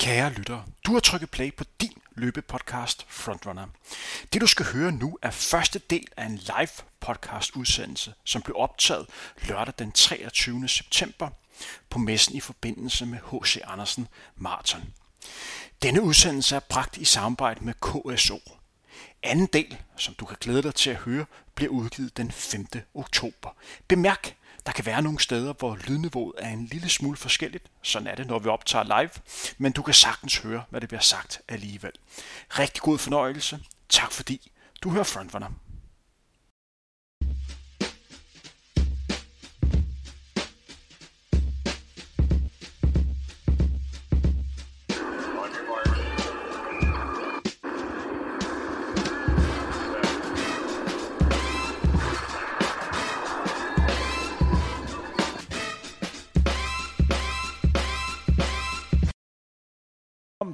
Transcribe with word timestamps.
Kære 0.00 0.32
lyttere, 0.32 0.64
du 0.86 0.92
har 0.92 1.00
trykket 1.00 1.30
play 1.30 1.54
på 1.54 1.64
din 1.80 1.98
løbepodcast 2.14 3.06
Frontrunner. 3.08 3.66
Det 4.32 4.40
du 4.40 4.46
skal 4.46 4.66
høre 4.66 4.92
nu 4.92 5.18
er 5.22 5.30
første 5.30 5.78
del 5.78 6.06
af 6.16 6.24
en 6.26 6.36
live 6.36 6.84
podcast 7.00 7.56
udsendelse, 7.56 8.14
som 8.24 8.42
blev 8.42 8.56
optaget 8.56 9.06
lørdag 9.42 9.74
den 9.78 9.92
23. 9.92 10.68
september 10.68 11.28
på 11.90 11.98
messen 11.98 12.36
i 12.36 12.40
forbindelse 12.40 13.06
med 13.06 13.18
H.C. 13.18 13.58
Andersen 13.64 14.08
Marathon. 14.36 14.94
Denne 15.82 16.02
udsendelse 16.02 16.56
er 16.56 16.60
bragt 16.60 16.96
i 16.96 17.04
samarbejde 17.04 17.64
med 17.64 17.74
KSO. 17.74 18.40
Anden 19.22 19.46
del, 19.46 19.76
som 19.96 20.14
du 20.14 20.24
kan 20.24 20.36
glæde 20.40 20.62
dig 20.62 20.74
til 20.74 20.90
at 20.90 20.96
høre, 20.96 21.26
bliver 21.54 21.72
udgivet 21.72 22.16
den 22.16 22.32
5. 22.32 22.66
oktober. 22.94 23.50
Bemærk, 23.88 24.36
der 24.66 24.72
kan 24.72 24.86
være 24.86 25.02
nogle 25.02 25.20
steder, 25.20 25.52
hvor 25.52 25.78
lydniveauet 25.86 26.34
er 26.38 26.48
en 26.48 26.66
lille 26.66 26.88
smule 26.88 27.16
forskelligt. 27.16 27.70
Sådan 27.82 28.08
er 28.08 28.14
det, 28.14 28.26
når 28.26 28.38
vi 28.38 28.48
optager 28.48 29.00
live. 29.00 29.10
Men 29.58 29.72
du 29.72 29.82
kan 29.82 29.94
sagtens 29.94 30.36
høre, 30.36 30.62
hvad 30.70 30.80
det 30.80 30.88
bliver 30.88 31.00
sagt 31.00 31.40
alligevel. 31.48 31.92
Rigtig 32.58 32.82
god 32.82 32.98
fornøjelse. 32.98 33.58
Tak 33.88 34.12
fordi 34.12 34.52
du 34.82 34.90
hører 34.90 35.04
Frontrunner. 35.04 35.48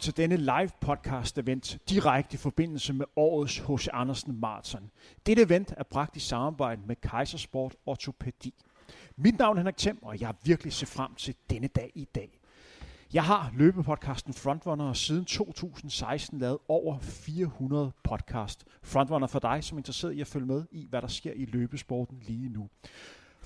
Til 0.06 0.16
denne 0.16 0.36
live 0.36 0.70
podcast 0.80 1.38
event 1.38 1.78
direkte 1.88 2.34
i 2.34 2.36
forbindelse 2.36 2.92
med 2.92 3.06
årets 3.16 3.58
H.C. 3.58 3.88
Andersen 3.92 4.40
Marathon. 4.40 4.90
Dette 5.26 5.42
event 5.42 5.74
er 5.76 5.82
bragt 5.82 6.16
i 6.16 6.20
samarbejde 6.20 6.82
med 6.86 6.96
Kejsersport 6.96 7.76
Ortopædi. 7.86 8.54
Mit 9.16 9.38
navn 9.38 9.56
er 9.56 9.60
Henrik 9.60 9.76
Thiem, 9.76 9.98
og 10.02 10.20
jeg 10.20 10.34
virkelig 10.44 10.72
ser 10.72 10.86
frem 10.86 11.14
til 11.14 11.34
denne 11.50 11.66
dag 11.68 11.92
i 11.94 12.04
dag. 12.04 12.40
Jeg 13.12 13.24
har 13.24 13.52
løbepodcasten 13.56 14.34
Frontrunner 14.34 14.84
og 14.84 14.96
siden 14.96 15.24
2016 15.24 16.38
lavet 16.38 16.58
over 16.68 16.98
400 16.98 17.92
podcast. 18.04 18.64
Frontrunner 18.82 19.26
for 19.26 19.38
dig, 19.38 19.64
som 19.64 19.78
er 19.78 19.80
interesseret 19.80 20.12
i 20.12 20.20
at 20.20 20.26
følge 20.26 20.46
med 20.46 20.64
i, 20.70 20.86
hvad 20.90 21.02
der 21.02 21.08
sker 21.08 21.32
i 21.32 21.44
løbesporten 21.44 22.22
lige 22.26 22.48
nu. 22.48 22.68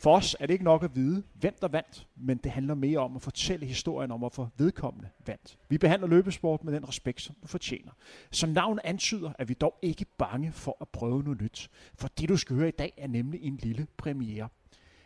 For 0.00 0.16
os 0.16 0.36
er 0.40 0.46
det 0.46 0.54
ikke 0.54 0.64
nok 0.64 0.84
at 0.84 0.96
vide, 0.96 1.22
hvem 1.34 1.54
der 1.60 1.68
vandt, 1.68 2.06
men 2.16 2.36
det 2.36 2.52
handler 2.52 2.74
mere 2.74 2.98
om 2.98 3.16
at 3.16 3.22
fortælle 3.22 3.66
historien 3.66 4.10
om, 4.10 4.18
hvorfor 4.18 4.52
vedkommende 4.56 5.08
vandt. 5.26 5.58
Vi 5.68 5.78
behandler 5.78 6.08
løbesport 6.08 6.64
med 6.64 6.72
den 6.72 6.88
respekt, 6.88 7.20
som 7.20 7.36
du 7.42 7.46
fortjener. 7.46 7.92
Som 8.30 8.50
navnet 8.50 8.80
antyder, 8.84 9.32
er 9.38 9.44
vi 9.44 9.54
dog 9.54 9.78
ikke 9.82 10.04
bange 10.18 10.52
for 10.52 10.76
at 10.80 10.88
prøve 10.88 11.22
noget 11.22 11.40
nyt. 11.40 11.70
For 11.94 12.08
det, 12.08 12.28
du 12.28 12.36
skal 12.36 12.56
høre 12.56 12.68
i 12.68 12.76
dag, 12.78 12.92
er 12.96 13.06
nemlig 13.06 13.42
en 13.42 13.56
lille 13.56 13.86
premiere. 13.96 14.48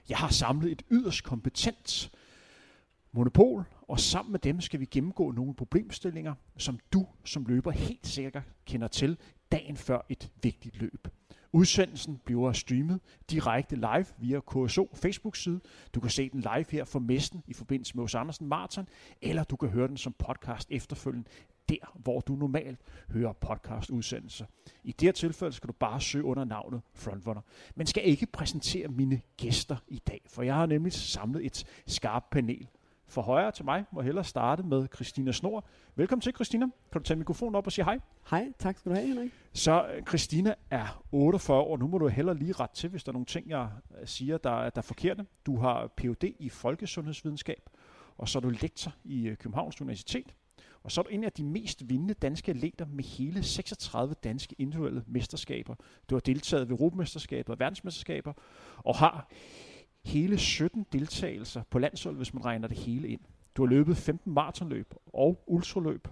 Jeg 0.08 0.18
har 0.18 0.28
samlet 0.28 0.72
et 0.72 0.82
yderst 0.90 1.24
kompetent 1.24 2.12
monopol, 3.12 3.64
og 3.82 4.00
sammen 4.00 4.32
med 4.32 4.40
dem 4.40 4.60
skal 4.60 4.80
vi 4.80 4.84
gennemgå 4.84 5.30
nogle 5.30 5.54
problemstillinger, 5.54 6.34
som 6.56 6.78
du 6.92 7.06
som 7.24 7.46
løber 7.46 7.70
helt 7.70 8.06
sikkert 8.06 8.42
kender 8.66 8.88
til 8.88 9.18
dagen 9.52 9.76
før 9.76 10.06
et 10.08 10.30
vigtigt 10.42 10.76
løb. 10.80 11.08
Udsendelsen 11.54 12.20
bliver 12.24 12.52
streamet 12.52 13.00
direkte 13.30 13.76
live 13.76 14.06
via 14.18 14.40
KSO 14.40 14.90
Facebook-side. 14.94 15.60
Du 15.94 16.00
kan 16.00 16.10
se 16.10 16.28
den 16.30 16.40
live 16.40 16.64
her 16.70 16.84
for 16.84 16.98
messen 16.98 17.42
i 17.46 17.52
forbindelse 17.52 17.94
med 17.94 18.04
Hos 18.04 18.14
Andersen 18.14 18.46
Marathon, 18.48 18.88
eller 19.22 19.44
du 19.44 19.56
kan 19.56 19.68
høre 19.68 19.88
den 19.88 19.96
som 19.96 20.14
podcast 20.18 20.70
efterfølgende, 20.70 21.28
der 21.68 21.92
hvor 21.94 22.20
du 22.20 22.34
normalt 22.34 22.78
hører 23.10 23.32
podcast-udsendelser. 23.32 24.46
I 24.84 24.92
det 24.92 25.06
her 25.06 25.12
tilfælde 25.12 25.52
skal 25.52 25.68
du 25.68 25.72
bare 25.72 26.00
søge 26.00 26.24
under 26.24 26.44
navnet 26.44 26.80
Frontrunner. 26.94 27.42
Men 27.74 27.86
skal 27.86 28.08
ikke 28.08 28.26
præsentere 28.26 28.88
mine 28.88 29.20
gæster 29.36 29.76
i 29.88 29.98
dag, 29.98 30.20
for 30.26 30.42
jeg 30.42 30.54
har 30.54 30.66
nemlig 30.66 30.92
samlet 30.92 31.46
et 31.46 31.64
skarpt 31.86 32.30
panel 32.30 32.68
for 33.06 33.22
højre 33.22 33.52
til 33.52 33.64
mig 33.64 33.84
må 33.92 34.00
hellere 34.00 34.24
starte 34.24 34.62
med 34.62 34.86
Christina 34.94 35.32
Snor. 35.32 35.64
Velkommen 35.96 36.20
til, 36.20 36.34
Christina. 36.34 36.66
Kan 36.92 37.00
du 37.00 37.04
tage 37.04 37.18
mikrofonen 37.18 37.54
op 37.54 37.66
og 37.66 37.72
sige 37.72 37.84
hej? 37.84 37.98
Hej, 38.30 38.52
tak 38.58 38.78
skal 38.78 38.90
du 38.90 38.96
have, 38.96 39.08
Henrik. 39.08 39.30
Så 39.52 39.86
øh, 39.86 40.02
Christina 40.02 40.54
er 40.70 41.02
48 41.12 41.58
år. 41.58 41.76
Nu 41.76 41.86
må 41.86 41.98
du 41.98 42.08
hellere 42.08 42.36
lige 42.36 42.52
ret 42.52 42.70
til, 42.70 42.90
hvis 42.90 43.04
der 43.04 43.10
er 43.10 43.12
nogle 43.12 43.26
ting, 43.26 43.48
jeg 43.48 43.68
øh, 44.00 44.06
siger, 44.06 44.38
der, 44.38 44.70
der 44.70 44.78
er 44.78 44.82
forkerte. 44.82 45.26
Du 45.46 45.56
har 45.56 45.86
Ph.D. 45.96 46.34
i 46.38 46.48
folkesundhedsvidenskab, 46.48 47.70
og 48.18 48.28
så 48.28 48.38
er 48.38 48.40
du 48.40 48.48
lektor 48.48 48.92
i 49.04 49.26
øh, 49.26 49.36
Københavns 49.36 49.80
Universitet. 49.80 50.34
Og 50.82 50.92
så 50.92 51.00
er 51.00 51.02
du 51.02 51.08
en 51.10 51.24
af 51.24 51.32
de 51.32 51.44
mest 51.44 51.88
vindende 51.88 52.14
danske 52.14 52.50
atleter 52.50 52.86
med 52.86 53.04
hele 53.04 53.42
36 53.42 54.14
danske 54.24 54.54
individuelle 54.58 55.04
mesterskaber. 55.06 55.74
Du 56.10 56.14
har 56.14 56.20
deltaget 56.20 56.68
ved 56.68 56.76
Europamesterskaber 56.76 57.52
og 57.52 57.58
verdensmesterskaber, 57.58 58.32
og 58.76 58.96
har 58.96 59.28
hele 60.04 60.38
17 60.38 60.86
deltagelser 60.92 61.62
på 61.70 61.78
landshold, 61.78 62.16
hvis 62.16 62.34
man 62.34 62.44
regner 62.44 62.68
det 62.68 62.76
hele 62.76 63.08
ind. 63.08 63.20
Du 63.56 63.62
har 63.62 63.70
løbet 63.70 63.96
15 63.96 64.32
maratonløb 64.32 64.94
og 65.06 65.44
ultraløb. 65.46 66.08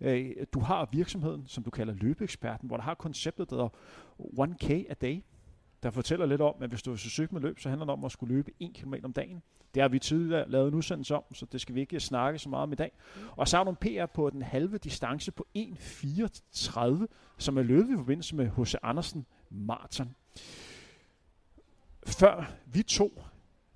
Øh, 0.00 0.30
du 0.52 0.60
har 0.60 0.88
virksomheden, 0.92 1.46
som 1.46 1.64
du 1.64 1.70
kalder 1.70 1.94
løbeeksperten, 1.94 2.66
hvor 2.68 2.76
der 2.76 2.84
har 2.84 2.94
konceptet, 2.94 3.50
der 3.50 3.56
hedder 3.56 3.68
1K 4.46 4.90
a 4.90 4.94
day, 4.94 5.22
der 5.82 5.90
fortæller 5.90 6.26
lidt 6.26 6.40
om, 6.40 6.54
at 6.60 6.68
hvis 6.68 6.82
du 6.82 6.90
vil 6.90 6.98
søge 6.98 7.28
med 7.32 7.40
løb, 7.40 7.58
så 7.58 7.68
handler 7.68 7.86
det 7.86 7.92
om 7.92 8.04
at 8.04 8.12
skulle 8.12 8.34
løbe 8.34 8.50
1 8.60 8.74
km 8.74 8.94
om 9.04 9.12
dagen. 9.12 9.42
Det 9.74 9.82
har 9.82 9.88
vi 9.88 9.98
tidligere 9.98 10.50
lavet 10.50 10.68
en 10.68 10.74
udsendelse 10.74 11.16
om, 11.16 11.22
så 11.34 11.46
det 11.52 11.60
skal 11.60 11.74
vi 11.74 11.80
ikke 11.80 12.00
snakke 12.00 12.38
så 12.38 12.48
meget 12.48 12.62
om 12.62 12.72
i 12.72 12.74
dag. 12.74 12.92
Og 13.36 13.48
så 13.48 13.56
har 13.56 13.64
du 13.64 13.70
en 13.70 13.76
PR 13.76 14.06
på 14.06 14.30
den 14.30 14.42
halve 14.42 14.78
distance 14.78 15.32
på 15.32 15.46
1.34, 15.58 17.06
som 17.38 17.58
er 17.58 17.62
løbet 17.62 17.92
i 17.92 17.96
forbindelse 17.96 18.36
med 18.36 18.50
H.C. 18.50 18.74
Andersen 18.82 19.26
Marathon 19.50 20.14
før 22.08 22.52
vi 22.66 22.82
to 22.82 23.22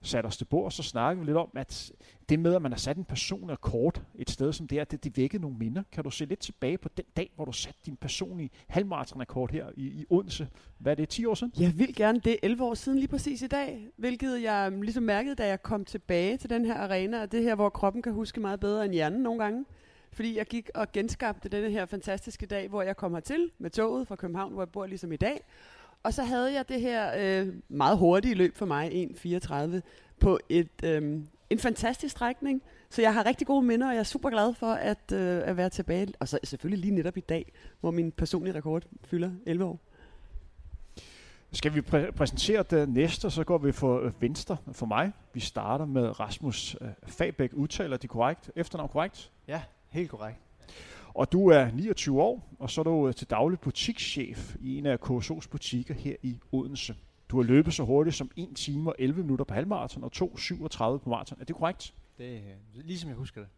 satte 0.03 0.27
os 0.27 0.37
til 0.37 0.45
bord, 0.45 0.71
så 0.71 0.83
snakkede 0.83 1.21
vi 1.21 1.27
lidt 1.27 1.37
om, 1.37 1.49
at 1.57 1.93
det 2.29 2.39
med, 2.39 2.55
at 2.55 2.63
man 2.63 2.73
har 2.73 2.79
sat 2.79 2.97
en 2.97 3.05
personlig 3.05 3.59
kort 3.61 4.03
et 4.15 4.31
sted 4.31 4.53
som 4.53 4.69
det 4.69 4.79
her, 4.79 4.85
det, 4.85 5.05
det 5.05 5.17
vækkede 5.17 5.43
nogle 5.43 5.57
minder. 5.57 5.83
Kan 5.93 6.05
du 6.05 6.11
se 6.11 6.25
lidt 6.25 6.41
tilbage 6.41 6.79
på 6.79 6.89
den 6.97 7.05
dag, 7.17 7.31
hvor 7.35 7.45
du 7.45 7.53
satte 7.53 7.81
din 7.87 7.97
personlige 7.97 8.51
halvmarathonrekord 8.69 9.51
her 9.51 9.67
i, 9.77 9.87
i 9.87 10.05
Odense? 10.11 10.49
Hvad 10.79 10.93
er 10.93 10.97
det, 10.97 11.09
10 11.09 11.27
år 11.27 11.35
siden? 11.35 11.53
Jeg 11.59 11.73
vil 11.79 11.95
gerne 11.95 12.21
det 12.21 12.37
11 12.43 12.65
år 12.65 12.75
siden 12.75 12.99
lige 12.99 13.09
præcis 13.09 13.43
i 13.43 13.47
dag, 13.47 13.89
hvilket 13.97 14.43
jeg 14.43 14.73
ligesom 14.73 15.03
mærkede, 15.03 15.35
da 15.35 15.47
jeg 15.47 15.63
kom 15.63 15.85
tilbage 15.85 16.37
til 16.37 16.51
den 16.51 16.65
her 16.65 16.75
arena, 16.75 17.23
og 17.23 17.33
det 17.33 17.43
her, 17.43 17.55
hvor 17.55 17.69
kroppen 17.69 18.03
kan 18.03 18.13
huske 18.13 18.41
meget 18.41 18.61
bedre 18.61 18.85
end 18.85 18.93
hjernen 18.93 19.23
nogle 19.23 19.43
gange. 19.43 19.65
Fordi 20.13 20.39
jeg 20.39 20.47
gik 20.47 20.71
og 20.75 20.93
genskabte 20.93 21.49
denne 21.49 21.71
her 21.71 21.87
fantastiske 21.87 22.47
dag, 22.47 22.69
hvor 22.69 22.83
jeg 22.83 22.97
kom 22.97 23.15
hertil 23.15 23.51
med 23.59 23.71
toget 23.71 24.09
fra 24.09 24.17
København, 24.17 24.53
hvor 24.53 24.63
jeg 24.63 24.69
bor 24.69 24.87
ligesom 24.87 25.13
i 25.13 25.17
dag. 25.17 25.41
Og 26.03 26.15
så 26.15 26.23
havde 26.23 26.53
jeg 26.55 26.69
det 26.69 26.81
her 26.81 27.13
øh, 27.19 27.55
meget 27.69 27.99
hurtige 27.99 28.35
løb 28.35 28.57
for 28.57 28.67
mig, 28.67 29.11
1.34, 29.75 29.81
på 30.21 30.39
et, 30.49 30.69
øh, 30.85 31.21
en 31.51 31.59
fantastisk 31.59 32.13
strækning. 32.13 32.63
Så 32.91 33.03
jeg 33.03 33.15
har 33.15 33.27
rigtig 33.27 33.47
gode 33.47 33.63
minder, 33.67 33.87
og 33.87 33.93
jeg 33.93 34.01
er 34.01 34.05
super 34.05 34.31
glad 34.31 34.55
for 34.55 34.67
at, 34.73 35.13
øh, 35.13 35.43
at 35.45 35.57
være 35.57 35.69
tilbage. 35.71 36.09
Og 36.21 36.29
så 36.29 36.39
selvfølgelig 36.45 36.81
lige 36.85 36.95
netop 36.95 37.17
i 37.17 37.21
dag, 37.21 37.53
hvor 37.81 37.91
min 37.91 38.13
personlige 38.13 38.55
rekord 38.55 38.83
fylder 39.05 39.31
11 39.47 39.65
år. 39.65 39.81
Skal 41.53 41.75
vi 41.75 41.81
præ- 41.81 42.11
præsentere 42.11 42.63
det 42.71 42.89
næste, 42.89 43.31
så 43.31 43.45
går 43.45 43.59
vi 43.59 43.73
for 43.73 44.01
øh, 44.01 44.23
venstre 44.23 44.57
for 44.73 44.87
mig. 44.87 45.13
Vi 45.35 45.41
starter 45.41 45.85
med 45.87 46.21
Rasmus 46.21 46.77
øh, 46.81 46.89
Fabæk. 47.07 47.53
Udtaler 47.53 47.97
de 47.97 48.09
korrekt? 48.09 48.51
Efternavn 48.57 48.89
korrekt? 48.89 49.31
Ja, 49.49 49.63
helt 49.91 50.11
korrekt. 50.11 50.39
Og 51.15 51.33
du 51.33 51.49
er 51.49 51.71
29 51.71 52.23
år, 52.23 52.57
og 52.59 52.71
så 52.71 52.81
er 52.81 52.85
du 52.85 53.09
øh, 53.09 53.15
til 53.15 53.31
daglig 53.31 53.61
butikschef 53.61 54.57
i 54.61 54.79
en 54.79 54.87
af 54.87 54.97
KSO's 54.97 55.49
butikker 55.51 55.95
her 55.95 56.17
i 56.23 56.39
Odense. 56.53 56.95
Du 57.29 57.37
har 57.37 57.45
løbet 57.45 57.75
så 57.75 57.85
hurtigt 57.85 58.17
som 58.17 58.31
1 58.37 58.49
time 58.55 58.91
og 58.91 58.97
11 58.99 59.23
minutter 59.23 59.45
på 59.45 59.55
halvmarathon 59.55 60.05
og 60.05 60.11
2.37 60.15 60.79
på 60.79 61.11
maraton. 61.11 61.41
Er 61.41 61.45
det 61.45 61.57
korrekt? 61.57 61.95
Det 62.75 62.81
er 62.81 62.83
ligesom 62.85 63.09
jeg 63.09 63.17
husker 63.17 63.41
det. 63.41 63.51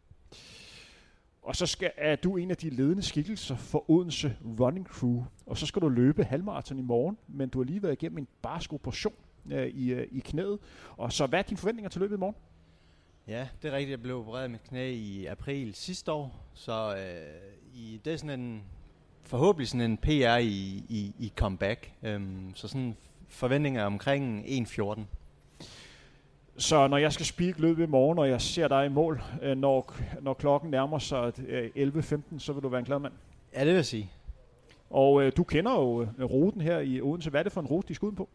Og 1.43 1.57
så 1.57 1.67
skal, 1.67 1.91
er 1.97 2.17
du 2.17 2.37
en 2.37 2.51
af 2.51 2.57
de 2.57 2.71
ledende 2.71 3.03
skikkelser 3.03 3.57
for 3.57 3.91
Odense 3.91 4.37
Running 4.61 4.87
Crew. 4.87 5.25
Og 5.47 5.59
så 5.59 5.67
skal 5.67 5.83
du 5.83 5.89
løbe 5.89 6.25
halvmarathon 6.25 6.79
i 6.79 6.83
morgen, 6.83 7.19
men 7.29 7.49
du 7.49 7.59
har 7.59 7.65
lige 7.65 7.83
været 7.83 7.93
igennem 7.93 8.19
en 8.19 8.29
barsk 8.43 8.73
operation 8.73 9.15
øh, 9.51 9.67
i, 9.67 9.93
øh, 9.93 10.09
i 10.11 10.21
knæet. 10.21 10.59
Og 10.97 11.13
så 11.13 11.27
hvad 11.27 11.39
er 11.39 11.43
dine 11.43 11.59
forventninger 11.59 11.91
til 11.91 12.01
løbet 12.01 12.17
i 12.17 12.19
morgen? 12.19 12.37
Ja, 13.29 13.49
det 13.63 13.69
er 13.69 13.73
rigtigt. 13.73 13.91
Jeg 13.91 14.03
blev 14.03 14.19
opereret 14.19 14.51
med 14.51 14.59
knæ 14.69 14.91
i 14.91 15.27
april 15.27 15.75
sidste 15.75 16.13
år, 16.13 16.45
så 16.55 16.97
øh, 16.97 17.55
i, 17.75 18.01
det 18.05 18.13
er 18.13 18.17
sådan 18.17 18.41
en, 18.41 18.63
forhåbentlig 19.23 19.69
sådan 19.69 19.91
en 19.91 19.97
PR 19.97 20.37
i, 20.37 20.85
i, 20.89 21.15
i 21.19 21.33
comeback. 21.37 21.93
Øhm, 22.03 22.53
så 22.55 22.69
sådan 22.69 22.97
forventninger 23.29 23.85
omkring 23.85 24.45
1.14. 24.47 25.01
Så 26.57 26.89
når 26.89 26.97
jeg 26.97 27.13
skal 27.13 27.27
speak 27.27 27.59
løbet 27.59 27.83
i 27.83 27.87
morgen, 27.87 28.19
og 28.19 28.29
jeg 28.29 28.41
ser 28.41 28.69
dig 28.69 28.87
i 28.87 28.89
mål, 28.89 29.23
øh, 29.43 29.57
når, 29.57 29.95
når 30.21 30.35
klokken 30.35 30.71
nærmer 30.71 30.99
sig 30.99 31.33
11.15, 31.77 32.39
så 32.39 32.53
vil 32.53 32.63
du 32.63 32.69
være 32.69 32.79
en 32.79 32.85
glad 32.85 32.99
mand? 32.99 33.13
Ja, 33.55 33.61
det 33.61 33.67
vil 33.67 33.75
jeg 33.75 33.87
sige. 33.87 34.11
Og 34.91 35.23
øh, 35.23 35.33
du 35.37 35.45
kender 35.45 35.73
jo 35.73 36.03
øh, 36.03 36.25
ruten 36.25 36.61
her 36.61 36.79
i 36.79 37.01
Odense. 37.01 37.31
Hvad 37.31 37.41
er 37.41 37.43
det 37.43 37.53
for 37.53 37.61
en 37.61 37.67
rute, 37.67 37.89
de 37.89 37.95
skal 37.95 38.07
ud 38.07 38.13
på? 38.13 38.29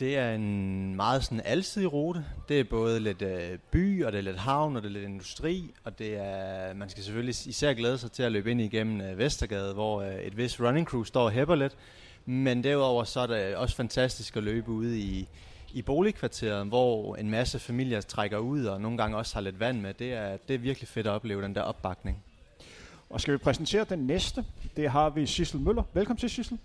Det 0.00 0.16
er 0.16 0.32
en 0.32 0.94
meget 0.94 1.24
sådan 1.24 1.40
alsidig 1.44 1.92
rute. 1.92 2.24
Det 2.48 2.60
er 2.60 2.64
både 2.64 3.00
lidt 3.00 3.22
øh, 3.22 3.58
by, 3.70 4.04
og 4.04 4.12
det 4.12 4.18
er 4.18 4.22
lidt 4.22 4.36
havn, 4.36 4.76
og 4.76 4.82
det 4.82 4.88
er 4.88 4.92
lidt 4.92 5.04
industri, 5.04 5.74
og 5.84 5.98
det 5.98 6.16
er, 6.16 6.74
man 6.74 6.88
skal 6.88 7.04
selvfølgelig 7.04 7.34
især 7.48 7.74
glæde 7.74 7.98
sig 7.98 8.12
til 8.12 8.22
at 8.22 8.32
løbe 8.32 8.50
ind 8.50 8.60
igennem 8.60 9.00
øh, 9.00 9.18
Vestergade, 9.18 9.74
hvor 9.74 10.02
øh, 10.02 10.14
et 10.14 10.36
vis 10.36 10.60
running 10.60 10.86
crew 10.86 11.04
står 11.04 11.24
og 11.24 11.30
hæpper 11.30 11.54
lidt. 11.54 11.76
Men 12.26 12.64
derudover 12.64 13.04
så 13.04 13.20
er 13.20 13.26
det 13.26 13.56
også 13.56 13.76
fantastisk 13.76 14.36
at 14.36 14.42
løbe 14.42 14.70
ude 14.70 14.98
i, 14.98 15.28
i 15.72 15.82
boligkvarteret, 15.82 16.66
hvor 16.66 17.16
en 17.16 17.30
masse 17.30 17.58
familier 17.58 18.00
trækker 18.00 18.38
ud, 18.38 18.64
og 18.64 18.80
nogle 18.80 18.98
gange 18.98 19.16
også 19.16 19.34
har 19.34 19.40
lidt 19.40 19.60
vand 19.60 19.80
med. 19.80 19.94
Det 19.94 20.12
er, 20.12 20.36
det 20.48 20.54
er 20.54 20.58
virkelig 20.58 20.88
fedt 20.88 21.06
at 21.06 21.12
opleve, 21.12 21.42
den 21.42 21.54
der 21.54 21.62
opbakning. 21.62 22.18
Og 23.10 23.20
skal 23.20 23.32
vi 23.34 23.38
præsentere 23.38 23.84
den 23.84 23.98
næste? 23.98 24.44
Det 24.76 24.90
har 24.90 25.10
vi 25.10 25.26
Sissel 25.26 25.60
Møller. 25.60 25.82
Velkommen 25.94 26.18
til, 26.18 26.30
Sissel. 26.30 26.58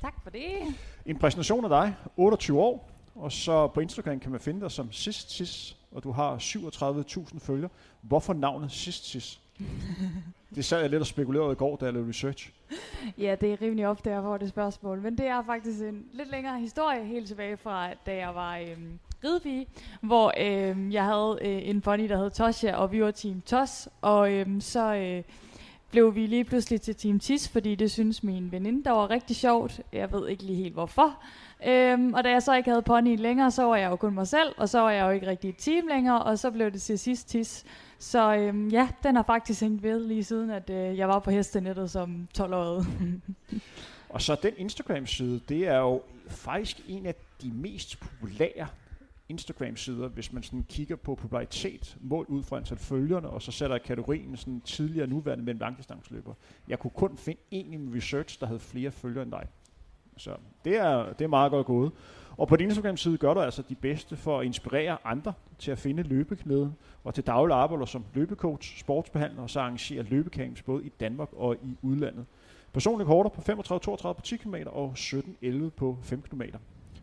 Tak 0.00 0.22
for 0.22 0.30
det. 0.30 0.44
En 1.06 1.18
præsentation 1.18 1.64
af 1.64 1.70
dig, 1.70 1.94
28 2.16 2.60
år, 2.60 2.90
og 3.14 3.32
så 3.32 3.66
på 3.66 3.80
Instagram 3.80 4.20
kan 4.20 4.30
man 4.30 4.40
finde 4.40 4.60
dig 4.60 4.70
som 4.70 4.92
Sist 4.92 5.30
Sis, 5.30 5.76
og 5.92 6.04
du 6.04 6.12
har 6.12 6.36
37.000 6.36 7.38
følgere. 7.38 7.70
Hvorfor 8.00 8.32
navnet 8.32 8.72
Sist 8.72 9.06
Sis? 9.06 9.40
det 10.54 10.64
sad 10.64 10.80
jeg 10.80 10.90
lidt 10.90 11.00
og 11.00 11.06
spekulerede 11.06 11.52
i 11.52 11.54
går, 11.54 11.76
da 11.76 11.84
jeg 11.84 11.94
lavede 11.94 12.08
research. 12.08 12.52
Ja, 13.18 13.36
det 13.40 13.52
er 13.52 13.62
rimelig 13.62 13.88
ofte, 13.88 14.10
jeg 14.10 14.22
får 14.22 14.36
det 14.36 14.48
spørgsmål. 14.48 15.00
Men 15.00 15.18
det 15.18 15.26
er 15.26 15.42
faktisk 15.42 15.80
en 15.80 16.04
lidt 16.12 16.30
længere 16.30 16.60
historie, 16.60 17.04
helt 17.04 17.28
tilbage 17.28 17.56
fra, 17.56 17.92
da 18.06 18.16
jeg 18.16 18.34
var 18.34 18.58
øhm, 18.58 18.98
ridepige, 19.24 19.66
hvor 20.00 20.32
øhm, 20.38 20.92
jeg 20.92 21.04
havde 21.04 21.38
øh, 21.40 21.68
en 21.68 21.80
pony, 21.80 22.08
der 22.08 22.16
hed 22.16 22.30
Tosja, 22.30 22.76
og 22.76 22.92
vi 22.92 23.02
var 23.02 23.10
Team 23.10 23.40
Tos. 23.40 23.88
Og 24.00 24.32
øhm, 24.32 24.60
så 24.60 24.94
øh, 24.94 25.22
blev 25.90 26.14
vi 26.14 26.26
lige 26.26 26.44
pludselig 26.44 26.80
til 26.80 26.94
Team 26.96 27.18
Tis, 27.18 27.48
fordi 27.48 27.74
det 27.74 27.90
synes 27.90 28.22
min 28.22 28.52
veninde, 28.52 28.84
der 28.84 28.90
var 28.90 29.10
rigtig 29.10 29.36
sjovt. 29.36 29.80
Jeg 29.92 30.12
ved 30.12 30.28
ikke 30.28 30.42
lige 30.42 30.62
helt 30.62 30.74
hvorfor. 30.74 31.22
Øhm, 31.66 32.14
og 32.14 32.24
da 32.24 32.30
jeg 32.30 32.42
så 32.42 32.54
ikke 32.54 32.70
havde 32.70 32.82
pony 32.82 33.16
længere, 33.16 33.50
så 33.50 33.62
var 33.62 33.76
jeg 33.76 33.90
jo 33.90 33.96
kun 33.96 34.14
mig 34.14 34.26
selv, 34.26 34.54
og 34.56 34.68
så 34.68 34.80
var 34.80 34.90
jeg 34.90 35.06
jo 35.06 35.10
ikke 35.10 35.26
rigtig 35.26 35.50
et 35.50 35.56
team 35.58 35.86
længere, 35.86 36.22
og 36.22 36.38
så 36.38 36.50
blev 36.50 36.70
det 36.70 36.82
til 36.82 36.98
sidst 36.98 37.28
Tis. 37.28 37.64
Så 37.98 38.34
øhm, 38.34 38.68
ja, 38.68 38.88
den 39.02 39.16
har 39.16 39.22
faktisk 39.22 39.60
hængt 39.60 39.82
ved 39.82 40.06
lige 40.06 40.24
siden, 40.24 40.50
at 40.50 40.70
øh, 40.70 40.98
jeg 40.98 41.08
var 41.08 41.18
på 41.18 41.30
hestenettet 41.30 41.90
som 41.90 42.28
12-årig. 42.38 42.86
og 44.14 44.22
så 44.22 44.36
den 44.42 44.52
Instagram-side, 44.56 45.40
det 45.48 45.68
er 45.68 45.78
jo 45.78 46.02
faktisk 46.28 46.80
en 46.88 47.06
af 47.06 47.14
de 47.42 47.50
mest 47.54 48.00
populære 48.00 48.66
Instagram-sider, 49.30 50.08
hvis 50.08 50.32
man 50.32 50.42
sådan 50.42 50.64
kigger 50.68 50.96
på 50.96 51.14
popularitet, 51.14 51.96
mål 52.00 52.26
ud 52.28 52.42
fra 52.42 52.56
antal 52.56 52.76
følgerne, 52.78 53.30
og 53.30 53.42
så 53.42 53.52
sætter 53.52 53.76
jeg 53.76 53.82
kategorien 53.82 54.36
sådan 54.36 54.60
tidligere 54.60 55.06
nuværende 55.06 55.44
mellem 55.44 55.60
langdistansløber. 55.60 56.34
langdistanceløber. 56.34 56.68
Jeg 56.68 56.78
kunne 56.78 56.90
kun 56.90 57.16
finde 57.16 57.40
en 57.50 57.72
i 57.72 57.76
min 57.76 57.96
research, 57.96 58.40
der 58.40 58.46
havde 58.46 58.60
flere 58.60 58.90
følgere 58.90 59.22
end 59.22 59.32
dig. 59.32 59.46
Så 60.16 60.36
det 60.64 60.76
er, 60.76 61.12
det 61.12 61.24
er 61.24 61.28
meget 61.28 61.50
godt 61.50 61.66
gået. 61.66 61.92
Og 62.36 62.48
på 62.48 62.56
din 62.56 62.66
Instagram-side 62.66 63.18
gør 63.18 63.34
du 63.34 63.40
altså 63.40 63.62
de 63.62 63.74
bedste 63.74 64.16
for 64.16 64.40
at 64.40 64.46
inspirere 64.46 64.98
andre 65.04 65.32
til 65.58 65.70
at 65.70 65.78
finde 65.78 66.02
løbeknede, 66.02 66.72
og 67.04 67.14
til 67.14 67.26
daglig 67.26 67.56
arbejder 67.56 67.84
som 67.84 68.04
løbecoach, 68.14 68.80
sportsbehandler, 68.80 69.42
og 69.42 69.50
så 69.50 69.60
arrangerer 69.60 70.02
løbecamps 70.02 70.62
både 70.62 70.84
i 70.84 70.88
Danmark 70.88 71.28
og 71.32 71.56
i 71.56 71.76
udlandet. 71.82 72.26
Personlige 72.72 73.06
korter 73.06 73.30
på 73.30 73.40
35-32 73.40 74.12
på 74.12 74.20
10 74.22 74.36
km 74.36 74.54
og 74.66 74.92
17-11 74.96 75.68
på 75.68 75.98
5 76.02 76.22
km 76.22 76.42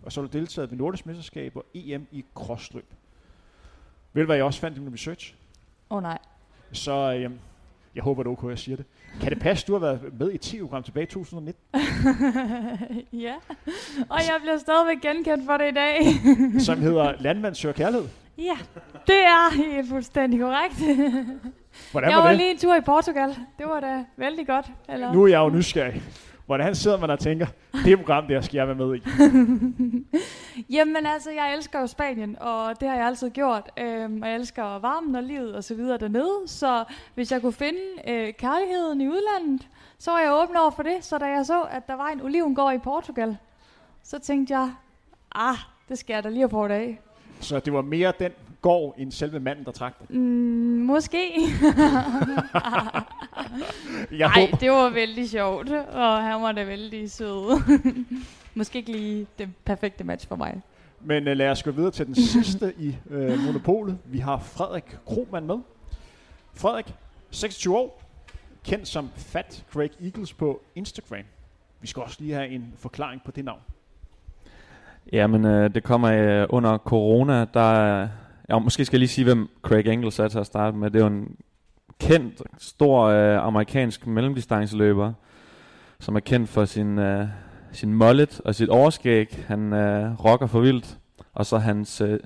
og 0.07 0.13
så 0.13 0.21
har 0.21 0.27
du 0.27 0.38
deltaget 0.38 0.71
ved 0.71 0.77
Nordisk 0.77 1.06
Mesterskab 1.06 1.56
og 1.56 1.65
EM 1.74 2.07
i 2.12 2.25
crossløb. 2.36 2.86
Ved 4.13 4.24
du, 4.24 4.25
hvad 4.25 4.36
jeg 4.36 4.45
også 4.45 4.59
fandt 4.59 4.77
i 4.77 4.81
min 4.81 4.94
research? 4.94 5.36
Åh 5.89 5.98
oh, 5.98 6.04
nej. 6.04 6.18
Så 6.71 6.92
øh, 7.13 7.31
jeg 7.95 8.04
håber, 8.04 8.24
det 8.24 8.30
er 8.30 8.33
okay, 8.33 8.50
jeg 8.50 8.59
siger 8.59 8.75
det. 8.75 8.86
Kan 9.21 9.30
det 9.30 9.39
passe, 9.39 9.68
du 9.68 9.74
har 9.74 9.80
været 9.80 10.19
med 10.19 10.31
i 10.31 10.38
10 10.38 10.59
program 10.59 10.83
tilbage 10.83 11.04
i 11.04 11.09
2019? 11.09 11.63
ja, 13.25 13.33
og 14.09 14.19
jeg 14.19 14.36
bliver 14.42 14.57
stadigvæk 14.57 15.01
genkendt 15.01 15.45
for 15.45 15.57
det 15.57 15.71
i 15.71 15.74
dag. 15.74 16.01
som 16.65 16.80
hedder 16.81 17.13
Landmand 17.19 17.56
søger 17.56 17.74
kærlighed? 17.74 18.07
Ja, 18.38 18.57
det 19.07 19.19
er 19.19 19.56
helt 19.56 19.89
fuldstændig 19.89 20.39
korrekt. 20.39 20.75
Hvordan 21.92 22.09
jeg 22.09 22.18
var, 22.18 22.24
var 22.24 22.30
det? 22.30 22.38
lige 22.38 22.51
en 22.51 22.57
tur 22.57 22.75
i 22.75 22.81
Portugal. 22.81 23.30
Det 23.30 23.65
var 23.65 23.80
da 23.80 24.06
vældig 24.18 24.48
godt. 24.48 24.65
Eller? 24.89 25.13
Nu 25.13 25.24
er 25.24 25.27
jeg 25.27 25.39
jo 25.39 25.50
nysgerrig. 25.50 26.01
Hvordan 26.48 26.76
sidder 26.76 26.98
man 26.98 27.10
og 27.10 27.20
tænker, 27.20 27.48
det 27.86 27.98
program 27.98 28.28
der 28.28 28.42
skal 28.42 28.58
jeg 28.58 28.68
være 28.68 28.76
med 28.76 28.96
i? 28.96 29.02
Jamen 30.76 31.06
altså, 31.06 31.32
jeg 31.32 31.54
elsker 31.56 31.80
jo 31.80 31.88
Spanien, 31.88 32.38
og 32.40 32.80
det 32.80 32.90
har 32.90 32.96
jeg 32.96 33.08
altid 33.08 33.30
gjort. 33.30 33.70
Øhm, 33.78 34.22
og 34.22 34.28
jeg 34.28 34.36
elsker 34.36 34.80
varmen 34.80 35.16
og 35.16 35.24
livet 35.24 35.56
og 35.56 35.64
så 35.64 35.76
videre 35.76 35.98
dernede. 35.98 36.34
Så 36.46 36.84
hvis 37.16 37.32
jeg 37.32 37.42
kunne 37.42 37.54
finde 37.54 37.80
øh, 38.08 38.34
kærligheden 38.34 39.02
i 39.02 39.08
udlandet, 39.08 39.68
så 39.98 40.12
var 40.12 40.20
jeg 40.20 40.34
åben 40.34 40.56
over 40.56 40.72
for 40.72 40.84
det. 40.84 41.04
Så 41.06 41.18
da 41.18 41.26
jeg 41.26 41.46
så, 41.46 41.62
at 41.62 41.88
der 41.88 41.94
var 41.94 42.08
en 42.08 42.22
olivengård 42.22 42.76
i 42.76 42.78
Portugal, 42.78 43.38
så 44.04 44.20
tænkte 44.20 44.54
jeg, 44.54 44.72
ah, 45.36 45.58
det 45.90 45.98
skal 45.98 46.14
jeg 46.14 46.24
da 46.24 46.30
lige 46.30 46.50
have 46.50 46.74
af. 46.74 47.00
Så 47.40 47.60
det 47.60 47.74
var 47.74 47.82
mere 47.82 48.14
den 48.20 48.32
gård 48.62 48.95
end 48.98 49.12
selve 49.12 49.39
manden, 49.39 49.65
der 49.65 49.71
trak 49.71 50.00
det? 50.00 50.09
Mm, 50.09 50.21
måske. 50.86 51.18
jeg 54.12 54.27
Nej, 54.36 54.51
det 54.59 54.71
var 54.71 54.89
vældig 54.89 55.30
sjovt, 55.30 55.69
og 55.71 56.24
han 56.24 56.42
var 56.42 56.51
da 56.51 56.63
vældig 56.63 57.12
sød. 57.12 57.62
måske 58.56 58.80
ikke 58.80 58.92
lige 58.92 59.27
det 59.39 59.50
perfekte 59.65 60.04
match 60.04 60.27
for 60.27 60.36
mig. 60.36 60.62
Men 61.01 61.27
uh, 61.27 61.33
lad 61.33 61.50
os 61.50 61.63
gå 61.63 61.71
videre 61.71 61.92
til 61.92 62.06
den 62.06 62.15
sidste 62.36 62.74
i 62.80 62.98
uh, 63.06 63.39
monopolet. 63.39 63.98
Vi 64.06 64.19
har 64.19 64.39
Frederik 64.39 64.98
Kromand 65.06 65.45
med. 65.45 65.57
Frederik, 66.54 66.94
26 67.31 67.77
år, 67.77 68.01
kendt 68.63 68.88
som 68.88 69.09
Fat 69.15 69.65
Craig 69.71 69.92
Eagles 70.04 70.33
på 70.33 70.62
Instagram. 70.75 71.25
Vi 71.81 71.88
skal 71.88 72.04
også 72.04 72.18
lige 72.19 72.33
have 72.33 72.48
en 72.48 72.74
forklaring 72.77 73.21
på 73.25 73.31
det 73.31 73.45
navn. 73.45 73.59
Jamen, 75.12 75.45
øh, 75.45 75.75
det 75.75 75.83
kommer 75.83 76.12
øh, 76.12 76.48
under 76.50 76.77
corona, 76.77 77.45
der 77.54 78.07
Ja, 78.50 78.60
måske 78.60 78.86
skal 78.86 78.98
jeg 78.98 79.00
lige 79.00 79.10
sige, 79.10 79.26
hvem 79.26 79.50
Craig 79.62 79.88
Engels 79.88 80.20
er 80.20 80.28
til 80.28 80.40
at 80.40 80.46
starte 80.46 80.78
med. 80.78 80.92
Det 80.92 81.00
er 81.00 81.04
jo 81.06 81.14
en 81.14 81.36
kendt, 82.00 82.42
stor 82.58 83.04
øh, 83.04 83.46
amerikansk 83.46 84.08
mellemdistanceløber, 84.08 85.14
som 86.00 86.16
er 86.16 86.20
kendt 86.20 86.50
for 86.50 86.66
sin, 86.66 87.00
øh, 87.00 87.28
sin 87.72 87.94
mullet 87.94 88.42
og 88.46 88.56
sit 88.56 88.70
overskæg. 88.70 89.46
Han 89.48 89.74
øh, 89.74 90.26
rocker 90.26 90.48
for 90.48 90.60
vildt. 90.60 90.98
Og 91.34 91.46
så 91.46 91.58
hans 91.58 92.02
øh, 92.02 92.20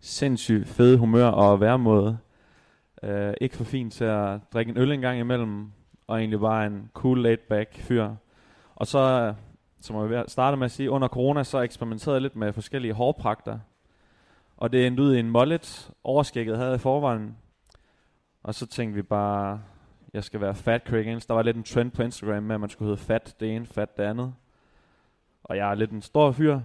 sindssygt 0.00 0.68
fede 0.68 0.98
humør 0.98 1.26
og 1.26 1.60
væremåde. 1.60 2.18
Øh, 3.02 3.34
ikke 3.40 3.56
for 3.56 3.64
fint 3.64 3.92
til 3.92 4.04
at 4.04 4.40
drikke 4.52 4.70
en 4.70 4.78
øl 4.78 4.92
en 4.92 5.00
gang 5.00 5.18
imellem, 5.18 5.66
og 6.06 6.18
egentlig 6.18 6.40
bare 6.40 6.66
en 6.66 6.90
cool 6.94 7.22
laid 7.22 7.36
back 7.48 7.78
fyr. 7.78 8.10
Og 8.76 8.86
så, 8.86 8.98
øh, 8.98 9.34
som 9.80 10.12
jeg 10.12 10.24
starte 10.28 10.56
med 10.56 10.64
at 10.64 10.70
sige, 10.70 10.90
under 10.90 11.08
corona, 11.08 11.42
så 11.42 11.60
eksperimenterede 11.60 12.14
jeg 12.14 12.22
lidt 12.22 12.36
med 12.36 12.52
forskellige 12.52 12.92
hårpragter. 12.92 13.58
Og 14.62 14.72
det 14.72 14.86
endte 14.86 15.02
ud 15.02 15.14
i 15.14 15.18
en 15.18 15.30
mollet, 15.30 15.90
overskægget 16.04 16.58
havde 16.58 16.74
i 16.74 16.78
forvejen. 16.78 17.36
Og 18.42 18.54
så 18.54 18.66
tænkte 18.66 18.94
vi 18.94 19.02
bare, 19.02 19.62
jeg 20.12 20.24
skal 20.24 20.40
være 20.40 20.54
fat 20.54 20.82
Craig 20.86 21.06
Engels. 21.06 21.26
Der 21.26 21.34
var 21.34 21.42
lidt 21.42 21.56
en 21.56 21.62
trend 21.62 21.90
på 21.90 22.02
Instagram 22.02 22.42
med, 22.42 22.54
at 22.54 22.60
man 22.60 22.70
skulle 22.70 22.88
hedde 22.88 23.02
fat 23.02 23.36
det 23.40 23.56
ene, 23.56 23.66
fat 23.66 23.96
det 23.96 24.02
andet. 24.02 24.34
Og 25.44 25.56
jeg 25.56 25.70
er 25.70 25.74
lidt 25.74 25.90
en 25.90 26.02
stor 26.02 26.32
fyr, 26.32 26.60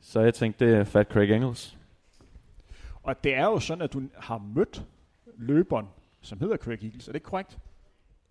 så 0.00 0.20
jeg 0.20 0.34
tænkte, 0.34 0.66
det 0.66 0.74
er 0.74 0.84
fat 0.84 1.08
Craig 1.08 1.30
Engels. 1.30 1.78
Og 3.02 3.24
det 3.24 3.34
er 3.34 3.44
jo 3.44 3.58
sådan, 3.58 3.82
at 3.82 3.92
du 3.92 4.02
har 4.18 4.38
mødt 4.38 4.84
løberen, 5.36 5.86
som 6.20 6.40
hedder 6.40 6.56
Craig 6.56 6.84
Eagles. 6.84 7.08
Er 7.08 7.12
det 7.12 7.16
ikke 7.16 7.24
korrekt? 7.24 7.58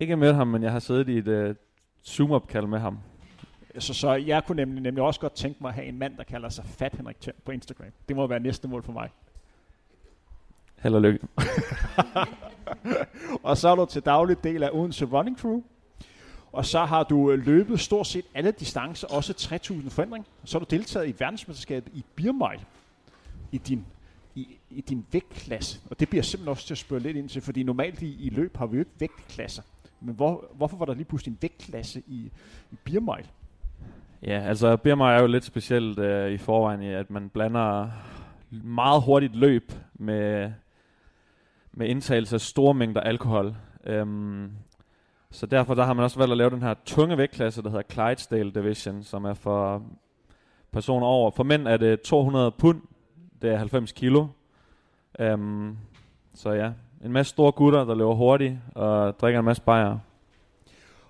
Ikke 0.00 0.16
mødt 0.16 0.34
ham, 0.34 0.48
men 0.48 0.62
jeg 0.62 0.72
har 0.72 0.78
siddet 0.78 1.08
i 1.08 1.18
et 1.18 1.48
uh, 1.48 1.56
Zoom-opkald 2.06 2.66
med 2.66 2.78
ham. 2.78 2.98
Så, 3.78 3.94
så 3.94 4.12
jeg 4.12 4.44
kunne 4.44 4.56
nemlig, 4.56 4.82
nemlig 4.82 5.04
også 5.04 5.20
godt 5.20 5.32
tænke 5.32 5.58
mig 5.60 5.68
at 5.68 5.74
have 5.74 5.86
en 5.86 5.98
mand, 5.98 6.16
der 6.16 6.24
kalder 6.24 6.48
sig 6.48 6.64
Fat 6.64 6.94
Henrik 6.94 7.20
Thiem 7.20 7.36
på 7.44 7.52
Instagram. 7.52 7.86
Det 8.08 8.16
må 8.16 8.26
være 8.26 8.40
næste 8.40 8.68
mål 8.68 8.82
for 8.82 8.92
mig. 8.92 9.10
Held 10.76 10.94
og 10.94 11.02
lykke. 11.02 11.26
og 13.48 13.56
så 13.56 13.68
er 13.68 13.74
du 13.74 13.86
til 13.86 14.02
daglig 14.02 14.44
del 14.44 14.62
af 14.62 14.70
Odense 14.72 15.04
Running 15.04 15.38
Crew. 15.38 15.62
Og 16.52 16.66
så 16.66 16.84
har 16.84 17.02
du 17.02 17.30
øh, 17.30 17.46
løbet 17.46 17.80
stort 17.80 18.06
set 18.06 18.24
alle 18.34 18.50
distancer, 18.50 19.08
også 19.08 19.32
3000 19.32 19.90
forandring. 19.90 20.26
Så 20.44 20.58
har 20.58 20.64
du 20.64 20.76
deltaget 20.76 21.08
i 21.08 21.14
verdensmesterskabet 21.18 21.92
i 21.94 22.04
Beer 22.16 22.60
i 23.52 23.58
din, 23.58 23.86
i, 24.34 24.58
i 24.70 24.80
din 24.80 25.06
vægtklasse. 25.12 25.80
Og 25.90 26.00
det 26.00 26.08
bliver 26.08 26.22
simpelthen 26.22 26.48
også 26.50 26.66
til 26.66 26.74
at 26.74 26.78
spørge 26.78 27.02
lidt 27.02 27.16
ind 27.16 27.28
til, 27.28 27.42
fordi 27.42 27.62
normalt 27.62 28.02
i, 28.02 28.26
i 28.26 28.30
løb 28.30 28.56
har 28.56 28.66
vi 28.66 28.76
jo 28.76 28.80
ikke 28.80 28.90
vægtklasser. 28.98 29.62
Men 30.00 30.14
hvor, 30.14 30.44
hvorfor 30.54 30.76
var 30.76 30.84
der 30.84 30.94
lige 30.94 31.04
pludselig 31.04 31.32
en 31.32 31.38
vægtklasse 31.40 32.02
i, 32.06 32.30
i 32.72 32.76
Beer 32.84 33.00
Ja, 34.22 34.40
altså 34.40 34.76
Birmar 34.76 35.12
er 35.12 35.20
jo 35.20 35.26
lidt 35.26 35.44
specielt 35.44 35.98
øh, 35.98 36.30
i 36.30 36.36
forvejen 36.38 36.82
at 36.82 37.10
man 37.10 37.28
blander 37.28 37.90
meget 38.50 39.02
hurtigt 39.02 39.36
løb 39.36 39.72
med, 39.94 40.52
med 41.72 41.88
indtagelse 41.88 42.36
af 42.36 42.40
store 42.40 42.74
mængder 42.74 43.00
alkohol. 43.00 43.56
Øhm, 43.86 44.50
så 45.30 45.46
derfor 45.46 45.74
der 45.74 45.84
har 45.84 45.92
man 45.92 46.04
også 46.04 46.18
valgt 46.18 46.32
at 46.32 46.38
lave 46.38 46.50
den 46.50 46.62
her 46.62 46.74
tunge 46.84 47.18
vægtklasse, 47.18 47.62
der 47.62 47.70
hedder 47.70 47.82
Clydesdale 47.92 48.50
Division, 48.50 49.02
som 49.02 49.24
er 49.24 49.34
for 49.34 49.82
personer 50.72 51.06
over. 51.06 51.30
For 51.30 51.44
mænd 51.44 51.68
er 51.68 51.76
det 51.76 52.00
200 52.00 52.50
pund, 52.50 52.82
det 53.42 53.50
er 53.50 53.56
90 53.56 53.92
kilo. 53.92 54.26
Øhm, 55.18 55.76
så 56.34 56.52
ja, 56.52 56.72
en 57.04 57.12
masse 57.12 57.30
store 57.30 57.52
gutter, 57.52 57.84
der 57.84 57.94
løber 57.94 58.14
hurtigt 58.14 58.58
og 58.74 59.20
drikker 59.20 59.38
en 59.38 59.44
masse 59.44 59.62
bajer. 59.62 59.98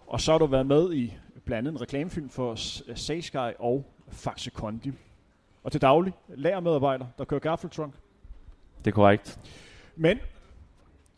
Og 0.06 0.20
så 0.20 0.32
har 0.32 0.38
du 0.38 0.46
været 0.46 0.66
med 0.66 0.94
i 0.94 1.12
blandt 1.45 1.69
andet 1.69 1.73
en 1.73 1.83
reklamefilm 1.83 2.28
for 2.28 2.55
Saysky 2.95 3.37
og 3.59 3.85
Faxe 4.09 4.50
Kondi. 4.50 4.93
Og 5.64 5.73
til 5.73 5.81
daglig 5.81 6.12
lagermedarbejder, 6.28 7.07
der 7.19 7.25
kører 7.25 7.40
gaffeltrunk. 7.40 7.95
Det 8.85 8.90
er 8.90 8.95
korrekt. 8.95 9.40
Men 9.97 10.19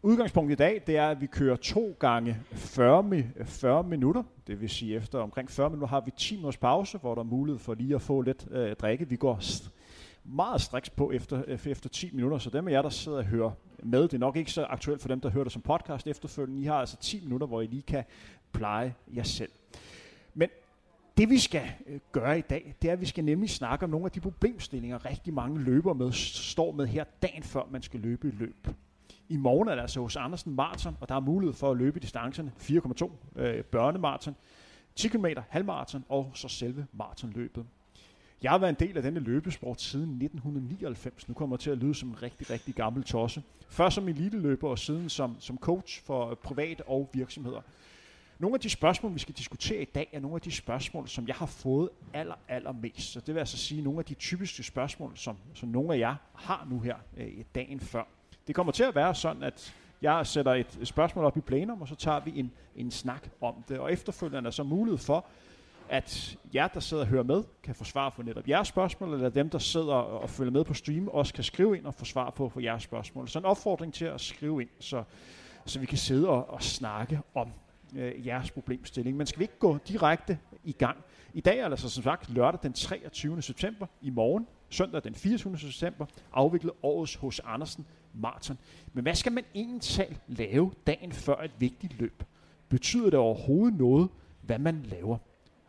udgangspunktet 0.03 0.55
i 0.55 0.57
dag, 0.57 0.83
det 0.87 0.97
er, 0.97 1.09
at 1.09 1.21
vi 1.21 1.27
kører 1.27 1.57
to 1.57 1.97
gange 1.99 2.37
40, 2.53 3.01
mi- 3.13 3.45
40 3.45 3.83
minutter. 3.83 4.23
Det 4.47 4.61
vil 4.61 4.69
sige, 4.71 4.97
efter 4.97 5.19
omkring 5.19 5.51
40 5.51 5.71
minutter 5.71 5.89
har 5.89 6.01
vi 6.01 6.11
10 6.17 6.35
minutters 6.37 6.57
pause, 6.57 6.99
hvor 6.99 7.15
der 7.15 7.23
er 7.23 7.27
mulighed 7.27 7.59
for 7.59 7.75
lige 7.75 7.95
at 7.95 8.03
få 8.03 8.21
lidt 8.21 8.47
øh, 8.51 8.77
drikke. 8.77 9.09
Vi 9.09 9.17
går 9.17 9.41
meget 10.25 10.61
striks 10.61 10.91
på 10.91 11.11
efter, 11.11 11.43
øh, 11.47 11.59
efter 11.67 11.89
10 11.89 12.11
minutter, 12.13 12.39
så 12.39 12.51
dem 12.51 12.69
af 12.69 12.73
jer, 12.73 12.83
der 12.83 12.89
sidder 12.89 13.19
og 13.19 13.25
hører 13.25 13.51
med, 13.83 14.03
det 14.03 14.15
er 14.15 14.19
nok 14.19 14.37
ikke 14.37 14.53
så 14.53 14.65
aktuelt 14.65 15.01
for 15.01 15.09
dem, 15.09 15.21
der 15.21 15.31
hører 15.31 15.45
det 15.45 15.53
som 15.53 15.63
podcast 15.63 16.07
efterfølgende. 16.07 16.63
I 16.63 16.65
har 16.65 16.75
altså 16.75 16.97
10 16.97 17.21
minutter, 17.25 17.47
hvor 17.47 17.61
I 17.61 17.67
lige 17.67 17.83
kan 17.83 18.05
pleje 18.53 18.95
jer 19.17 19.23
selv. 19.23 19.51
Men 20.39 20.49
det 21.17 21.31
vi 21.31 21.39
skal 21.39 21.71
øh, 21.87 22.01
gøre 22.13 22.39
i 22.39 22.43
dag, 22.43 22.75
det 22.83 22.89
er, 22.89 22.93
at 22.93 23.01
vi 23.01 23.07
skal 23.07 23.25
nemlig 23.25 23.51
snakke 23.51 23.85
om 23.85 23.91
nogle 23.91 24.07
af 24.07 24.11
de 24.11 24.21
problemstillinger, 24.21 25.05
rigtig 25.05 25.35
mange 25.35 25.61
løber 25.61 25.93
med, 25.93 26.13
står 26.13 26.73
med 26.73 26.87
her 26.87 27.05
dagen 27.23 27.43
før 27.43 27.63
man 27.71 27.83
skal 27.83 28.01
løbe 28.01 28.29
i 28.29 28.31
løb. 28.31 28.69
I 29.29 29.37
morgen 29.37 29.69
er 29.69 29.75
der 29.75 29.83
altså 29.83 30.01
hos 30.01 30.17
Andersen 30.17 30.55
Marathon, 30.55 30.97
og 31.01 31.09
der 31.09 31.15
er 31.15 31.21
mulighed 31.21 31.55
for 31.55 31.71
at 31.71 31.77
løbe 31.77 32.01
distancerne 32.01 32.53
4,2 32.59 33.11
øh, 33.37 33.65
børnemarathon, 33.65 34.37
10 34.97 35.09
km 35.09 35.27
halvmarathon 35.49 36.05
og 36.09 36.31
så 36.35 36.49
selve 36.49 36.87
maratonløbet. 36.93 37.67
Jeg 38.43 38.51
har 38.51 38.59
været 38.59 38.81
en 38.81 38.89
del 38.89 38.97
af 38.97 39.03
denne 39.03 39.21
løbesport 39.21 39.81
siden 39.81 40.23
1999. 40.23 41.29
Nu 41.29 41.35
kommer 41.35 41.57
jeg 41.57 41.61
til 41.61 41.71
at 41.71 41.79
lyde 41.79 41.95
som 41.95 42.09
en 42.09 42.23
rigtig, 42.23 42.51
rigtig 42.51 42.75
gammel 42.75 43.05
tosse. 43.05 43.43
Først 43.69 43.95
som 43.95 44.09
eliteløber 44.09 44.69
og 44.69 44.79
siden 44.79 45.09
som, 45.09 45.37
som 45.41 45.59
coach 45.59 46.05
for 46.05 46.31
øh, 46.31 46.37
private 46.37 46.89
og 46.89 47.11
virksomheder. 47.13 47.61
Nogle 48.39 48.55
af 48.55 48.61
de 48.61 48.71
spørgsmål, 48.71 49.15
vi 49.15 49.19
skal 49.19 49.35
diskutere 49.35 49.83
i 49.83 49.85
dag, 49.85 50.09
er 50.13 50.21
nogle 50.21 50.35
af 50.35 50.41
de 50.41 50.53
spørgsmål, 50.53 51.09
som 51.09 51.27
jeg 51.27 51.37
har 51.37 51.47
fået 51.47 51.89
aller, 52.15 52.35
aller 52.49 52.73
mest. 52.73 53.13
Så 53.13 53.21
det 53.21 53.35
vil 53.35 53.39
altså 53.39 53.57
sige 53.59 53.83
nogle 53.83 53.99
af 53.99 54.05
de 54.05 54.15
typiske 54.15 54.63
spørgsmål, 54.63 55.13
som, 55.17 55.37
som 55.55 55.69
nogle 55.69 55.95
af 55.95 55.99
jer 55.99 56.15
har 56.35 56.67
nu 56.71 56.81
her 56.81 56.97
øh, 57.17 57.45
dagen 57.55 57.81
før. 57.81 58.05
Det 58.47 58.55
kommer 58.55 58.73
til 58.73 58.85
at 58.85 58.95
være 58.95 59.15
sådan, 59.15 59.43
at 59.43 59.75
jeg 60.03 60.27
sætter 60.27 60.55
et 60.55 60.79
spørgsmål 60.85 61.25
op 61.25 61.37
i 61.37 61.41
plenum, 61.41 61.83
og 61.83 61.89
så 61.89 61.95
tager 61.95 62.21
vi 62.21 62.33
en, 62.39 62.53
en 62.77 62.91
snak 62.91 63.29
om 63.41 63.65
det. 63.69 63.79
Og 63.79 63.93
efterfølgende 63.93 64.39
er 64.39 64.43
der 64.43 64.51
så 64.51 64.63
mulighed 64.63 64.99
for, 64.99 65.27
at 65.89 66.37
jer, 66.55 66.69
der 66.69 66.81
sidder 66.81 67.03
og 67.03 67.09
hører 67.09 67.23
med, 67.23 67.45
kan 67.63 67.75
få 67.75 67.85
svar 67.85 68.11
på 68.11 68.23
netop 68.23 68.49
jeres 68.49 68.69
spørgsmål, 68.69 69.15
eller 69.15 69.29
dem, 69.29 69.51
der 69.51 69.59
sidder 69.59 69.95
og 69.95 70.31
følger 70.31 70.53
med 70.53 70.65
på 70.65 70.75
stream, 70.75 71.09
også 71.09 71.35
kan 71.35 71.45
skrive 71.45 71.79
ind 71.79 71.87
og 71.87 71.95
få 71.95 72.05
svar 72.05 72.31
på, 72.31 72.49
på 72.49 72.61
jeres 72.61 72.83
spørgsmål. 72.83 73.29
Så 73.29 73.39
en 73.39 73.45
opfordring 73.45 73.95
til 73.95 74.05
at 74.05 74.21
skrive 74.21 74.63
ind, 74.63 74.69
så, 74.81 75.03
så 75.67 75.79
vi 75.79 75.87
kan 75.87 75.99
sidde 75.99 76.29
og, 76.29 76.51
og 76.51 76.63
snakke 76.63 77.21
om 77.35 77.53
øh, 77.97 78.27
jeres 78.27 78.51
problemstilling. 78.51 79.17
Men 79.17 79.27
skal 79.27 79.39
vi 79.39 79.45
ikke 79.45 79.59
gå 79.59 79.79
direkte 79.89 80.39
i 80.65 80.73
gang? 80.73 80.99
I 81.35 81.41
dag 81.41 81.59
er 81.59 81.65
altså 81.65 81.89
som 81.89 82.03
sagt 82.03 82.31
lørdag 82.31 82.61
den 82.63 82.73
23. 82.73 83.43
september. 83.43 83.87
I 84.03 84.11
morgen, 84.11 84.47
søndag 84.69 85.05
den 85.05 85.15
24. 85.15 85.59
september, 85.59 86.07
afviklet 86.33 86.73
årets 86.83 87.15
hos 87.15 87.41
Andersen 87.45 87.87
Marathon. 88.15 88.59
Men 88.93 89.03
hvad 89.03 89.15
skal 89.15 89.33
man 89.33 89.45
egentlig 89.55 90.19
lave 90.27 90.73
dagen 90.87 91.13
før 91.13 91.37
et 91.43 91.53
vigtigt 91.59 91.99
løb? 91.99 92.23
Betyder 92.69 93.11
det 93.11 93.19
overhovedet 93.19 93.79
noget, 93.79 94.09
hvad 94.43 94.59
man 94.59 94.83
laver? 94.83 95.19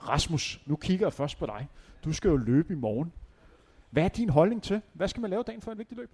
Rasmus, 0.07 0.61
nu 0.65 0.75
kigger 0.75 1.05
jeg 1.05 1.13
først 1.13 1.37
på 1.37 1.45
dig. 1.45 1.67
Du 2.03 2.13
skal 2.13 2.29
jo 2.29 2.37
løbe 2.37 2.73
i 2.73 2.75
morgen. 2.75 3.13
Hvad 3.89 4.03
er 4.03 4.07
din 4.07 4.29
holdning 4.29 4.63
til? 4.63 4.81
Hvad 4.93 5.07
skal 5.07 5.21
man 5.21 5.29
lave 5.29 5.43
dagen 5.43 5.61
før 5.61 5.71
et 5.71 5.77
vigtigt 5.77 5.99
løb? 5.99 6.11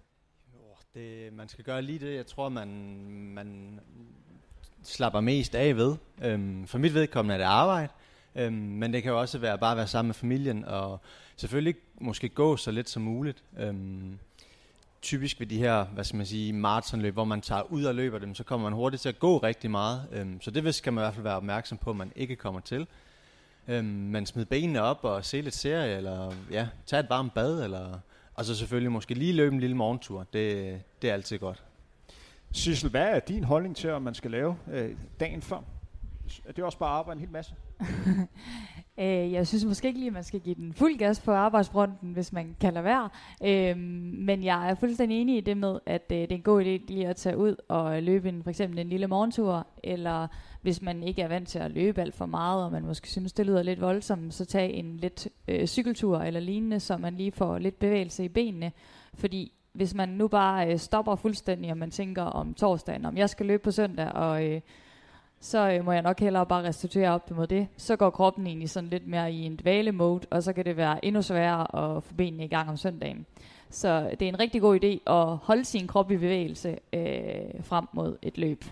Det, 0.94 1.34
man 1.34 1.48
skal 1.48 1.64
gøre 1.64 1.82
lige 1.82 2.00
det, 2.00 2.16
jeg 2.16 2.26
tror, 2.26 2.50
man, 2.50 2.68
man 3.10 3.80
slapper 4.88 5.20
mest 5.22 5.56
af 5.56 5.78
ved. 5.78 5.96
Øhm, 6.24 6.68
for 6.68 6.78
mit 6.78 6.94
vedkommende 6.94 7.34
er 7.34 7.38
det 7.38 7.46
arbejde, 7.46 7.92
øhm, 8.36 8.54
men 8.54 8.94
det 8.94 9.04
kan 9.04 9.12
jo 9.12 9.20
også 9.20 9.38
være 9.38 9.58
bare 9.58 9.72
at 9.72 9.78
være 9.78 9.88
sammen 9.88 10.08
med 10.08 10.16
familien, 10.16 10.66
og 10.66 11.00
selvfølgelig 11.36 11.76
måske 12.02 12.30
gå 12.30 12.58
så 12.58 12.72
lidt 12.72 12.90
som 12.90 13.02
muligt. 13.02 13.44
Øhm, 13.60 14.20
typisk 15.02 15.40
ved 15.40 15.48
de 15.48 15.58
her, 15.58 15.86
hvad 15.86 16.04
skal 16.04 16.18
man 16.18 16.26
sige, 16.26 16.54
maratonløb, 16.54 17.14
hvor 17.14 17.24
man 17.24 17.42
tager 17.42 17.72
ud 17.72 17.84
og 17.84 17.96
løber 17.96 18.20
dem, 18.20 18.36
så 18.36 18.44
kommer 18.44 18.70
man 18.70 18.78
hurtigt 18.78 19.02
til 19.02 19.10
at 19.10 19.20
gå 19.20 19.38
rigtig 19.38 19.72
meget. 19.72 20.08
Øhm, 20.12 20.42
så 20.42 20.52
det 20.52 20.76
skal 20.76 20.94
man 20.94 21.02
i 21.02 21.04
hvert 21.04 21.14
fald 21.14 21.24
være 21.24 21.36
opmærksom 21.36 21.78
på, 21.78 21.90
at 21.90 21.96
man 21.96 22.12
ikke 22.16 22.36
kommer 22.36 22.60
til. 22.60 22.88
Øhm, 23.68 23.86
man 23.86 24.26
smider 24.26 24.50
benene 24.50 24.82
op 24.82 25.04
og 25.04 25.26
se 25.26 25.42
lidt 25.42 25.56
serie, 25.56 25.98
eller 25.98 26.34
ja, 26.52 26.68
tage 26.86 27.00
et 27.00 27.10
varmt 27.10 27.34
bad, 27.34 27.64
eller, 27.64 28.00
og 28.36 28.46
så 28.46 28.56
selvfølgelig 28.56 28.92
måske 28.92 29.14
lige 29.14 29.34
løbe 29.34 29.54
en 29.54 29.60
lille 29.60 29.76
morgentur. 29.76 30.26
Det, 30.34 30.82
det 31.02 31.10
er 31.10 31.14
altid 31.14 31.38
godt. 31.38 31.64
Sissel, 32.52 32.90
hvad 32.90 33.08
er 33.08 33.20
din 33.20 33.44
holdning 33.44 33.76
til, 33.76 33.90
om 33.90 34.02
man 34.02 34.14
skal 34.14 34.32
lave 34.32 34.58
øh, 34.72 34.96
dagen 35.20 35.42
før? 35.42 35.64
Er 36.46 36.52
det 36.52 36.64
også 36.64 36.78
bare 36.78 36.90
at 36.90 36.96
arbejde 36.96 37.18
en 37.18 37.20
hel 37.20 37.32
masse? 37.32 37.56
Øh, 39.00 39.32
jeg 39.32 39.48
synes 39.48 39.66
måske 39.66 39.88
ikke 39.88 40.00
lige, 40.00 40.08
at 40.08 40.14
man 40.14 40.24
skal 40.24 40.40
give 40.40 40.56
den 40.56 40.74
fuld 40.74 40.98
gas 40.98 41.20
på 41.22 41.32
arbejdsfronten, 41.32 42.14
hvis 42.14 42.34
man 42.34 42.56
kan 42.60 42.74
lade 42.74 42.86
være. 42.86 43.10
Øh, 43.44 43.78
men 44.28 44.44
jeg 44.44 44.70
er 44.70 44.76
fuldstændig 44.76 45.22
enig 45.22 45.38
i 45.38 45.42
det 45.42 45.58
med, 45.58 45.80
at 45.86 46.02
øh, 46.12 46.18
det 46.18 46.32
er 46.32 46.36
en 46.36 46.42
god 46.42 46.62
idé 46.62 46.66
lige 46.66 47.08
at 47.08 47.16
tage 47.16 47.38
ud 47.38 47.56
og 47.68 48.04
løbe 48.04 48.30
en, 48.30 48.44
for 48.44 48.50
eksempel 48.50 48.80
en 48.80 48.90
lille 48.90 49.08
morgentur, 49.08 49.68
eller 49.84 50.28
hvis 50.62 50.82
man 50.82 51.04
ikke 51.04 51.22
er 51.22 51.28
vant 51.28 51.48
til 51.48 51.60
at 51.60 51.72
løbe 51.72 52.02
alt 52.02 52.16
for 52.16 52.26
meget, 52.26 52.66
og 52.66 52.72
man 52.72 52.86
måske 52.86 53.10
synes, 53.10 53.34
det 53.34 53.46
lyder 53.46 53.64
lidt 53.64 53.82
voldsomt, 53.82 54.34
så 54.34 54.46
tag 54.46 54.74
en 54.74 54.98
lidt 54.98 55.28
øh, 55.48 55.68
cykeltur 55.68 56.20
eller 56.20 56.40
lignende, 56.40 56.80
så 56.80 56.98
man 56.98 57.16
lige 57.16 57.32
får 57.32 57.58
lidt 57.58 57.80
bevægelse 57.80 58.26
i 58.26 58.30
benene. 58.30 58.72
Fordi 59.14 59.52
hvis 59.76 59.94
man 59.94 60.10
nu 60.10 60.28
bare 60.28 60.72
øh, 60.72 60.78
stopper 60.80 61.16
fuldstændig, 61.16 61.72
og 61.72 61.78
man 61.78 61.92
tænker 61.92 62.24
om 62.24 62.54
torsdagen, 62.54 63.06
om 63.06 63.18
jeg 63.18 63.30
skal 63.30 63.46
løbe 63.46 63.64
på 63.64 63.72
søndag, 63.72 64.12
og 64.12 64.46
øh, 64.46 64.62
så 65.40 65.72
øh, 65.72 65.86
må 65.86 65.92
jeg 65.92 66.02
nok 66.02 66.20
hellere 66.20 66.46
bare 66.46 66.64
restituere 66.64 67.10
op 67.10 67.32
mod 67.32 67.48
det. 67.48 67.68
Så 67.78 67.96
går 67.96 68.10
kroppen 68.10 68.48
egentlig 68.48 68.70
sådan 68.70 68.90
lidt 68.90 69.08
mere 69.08 69.32
i 69.32 69.42
en 69.42 69.56
dvale-mode, 69.56 70.28
og 70.32 70.44
så 70.44 70.54
kan 70.54 70.66
det 70.66 70.78
være 70.78 71.06
endnu 71.06 71.22
sværere 71.22 71.96
at 71.96 72.04
få 72.04 72.14
benene 72.14 72.46
i 72.46 72.48
gang 72.48 72.70
om 72.70 72.78
søndagen. 72.78 73.26
Så 73.70 74.10
det 74.20 74.22
er 74.22 74.30
en 74.30 74.40
rigtig 74.40 74.62
god 74.62 74.80
idé 74.84 75.12
at 75.12 75.38
holde 75.38 75.66
sin 75.66 75.88
krop 75.88 76.12
i 76.12 76.18
bevægelse 76.18 76.80
øh, 76.94 77.64
frem 77.64 77.86
mod 77.94 78.18
et 78.22 78.38
løb. 78.38 78.66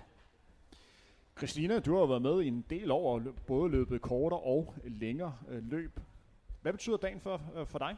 Christina, 1.38 1.80
du 1.80 1.98
har 1.98 2.06
været 2.06 2.22
med 2.22 2.42
i 2.42 2.48
en 2.48 2.66
del 2.70 2.92
år, 2.92 3.22
både 3.48 3.72
løbet 3.72 4.02
kortere 4.02 4.40
og 4.40 4.74
længere 4.84 5.34
øh, 5.50 5.72
løb. 5.72 6.00
Hvad 6.62 6.72
betyder 6.72 6.98
dagen 6.98 7.20
for, 7.20 7.42
øh, 7.56 7.66
for 7.68 7.80
dig? 7.80 7.96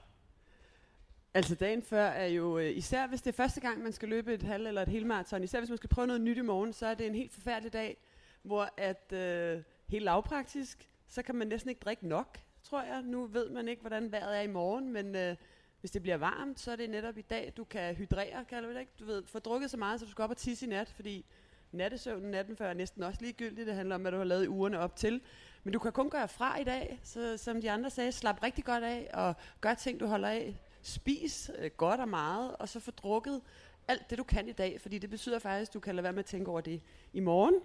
Altså 1.35 1.55
dagen 1.55 1.81
før 1.81 2.05
er 2.05 2.25
jo, 2.25 2.57
øh, 2.57 2.77
især 2.77 3.07
hvis 3.07 3.21
det 3.21 3.31
er 3.31 3.35
første 3.35 3.61
gang, 3.61 3.83
man 3.83 3.91
skal 3.91 4.09
løbe 4.09 4.33
et 4.33 4.43
halv 4.43 4.67
eller 4.67 4.81
et 4.81 4.87
helmarathon, 4.87 5.43
især 5.43 5.59
hvis 5.59 5.69
man 5.69 5.77
skal 5.77 5.89
prøve 5.89 6.07
noget 6.07 6.21
nyt 6.21 6.37
i 6.37 6.41
morgen, 6.41 6.73
så 6.73 6.87
er 6.87 6.93
det 6.93 7.07
en 7.07 7.15
helt 7.15 7.33
forfærdelig 7.33 7.73
dag, 7.73 7.97
hvor 8.41 8.69
at 8.77 9.13
øh, 9.13 9.61
helt 9.87 10.03
lavpraktisk, 10.03 10.89
så 11.07 11.21
kan 11.21 11.35
man 11.35 11.47
næsten 11.47 11.69
ikke 11.69 11.79
drikke 11.79 12.07
nok, 12.07 12.39
tror 12.63 12.81
jeg. 12.81 13.01
Nu 13.01 13.25
ved 13.25 13.49
man 13.49 13.67
ikke, 13.67 13.81
hvordan 13.81 14.11
vejret 14.11 14.37
er 14.37 14.41
i 14.41 14.47
morgen, 14.47 14.93
men 14.93 15.15
øh, 15.15 15.35
hvis 15.79 15.91
det 15.91 16.01
bliver 16.01 16.17
varmt, 16.17 16.59
så 16.59 16.71
er 16.71 16.75
det 16.75 16.89
netop 16.89 17.17
i 17.17 17.21
dag, 17.21 17.53
du 17.57 17.63
kan 17.63 17.95
hydrere, 17.95 18.45
kan 18.49 18.63
du 18.63 18.69
ikke? 18.69 18.91
Du 18.99 19.05
ved, 19.05 19.23
få 19.25 19.39
drukket 19.39 19.71
så 19.71 19.77
meget, 19.77 19.99
så 19.99 20.05
du 20.05 20.11
skal 20.11 20.23
op 20.23 20.29
og 20.29 20.37
tisse 20.37 20.65
i 20.65 20.69
nat, 20.69 20.89
fordi 20.89 21.25
nattesøvnen 21.71 22.31
natten 22.31 22.57
før 22.57 22.69
er 22.69 22.73
næsten 22.73 23.03
også 23.03 23.21
ligegyldigt. 23.21 23.67
Det 23.67 23.75
handler 23.75 23.95
om, 23.95 24.01
hvad 24.01 24.11
du 24.11 24.17
har 24.17 24.23
lavet 24.23 24.43
i 24.43 24.47
ugerne 24.47 24.79
op 24.79 24.95
til. 24.95 25.21
Men 25.63 25.73
du 25.73 25.79
kan 25.79 25.91
kun 25.91 26.09
gøre 26.09 26.27
fra 26.27 26.59
i 26.59 26.63
dag, 26.63 26.99
så 27.03 27.37
som 27.37 27.61
de 27.61 27.71
andre 27.71 27.89
sagde, 27.89 28.11
slap 28.11 28.43
rigtig 28.43 28.65
godt 28.65 28.83
af, 28.83 29.09
og 29.13 29.35
gør 29.61 29.73
ting, 29.73 29.99
du 29.99 30.05
holder 30.05 30.29
af. 30.29 30.61
Spis 30.85 31.51
øh, 31.57 31.71
godt 31.77 31.99
og 31.99 32.09
meget, 32.09 32.55
og 32.59 32.69
så 32.69 32.79
få 32.79 32.91
drukket 32.91 33.41
alt 33.87 34.09
det, 34.09 34.17
du 34.17 34.23
kan 34.23 34.47
i 34.47 34.51
dag, 34.51 34.81
fordi 34.81 34.97
det 34.97 35.09
betyder 35.09 35.39
faktisk, 35.39 35.69
at 35.69 35.73
du 35.73 35.79
kan 35.79 35.95
lade 35.95 36.03
være 36.03 36.13
med 36.13 36.19
at 36.19 36.25
tænke 36.25 36.51
over 36.51 36.61
det 36.61 36.81
i 37.13 37.19
morgen. 37.19 37.55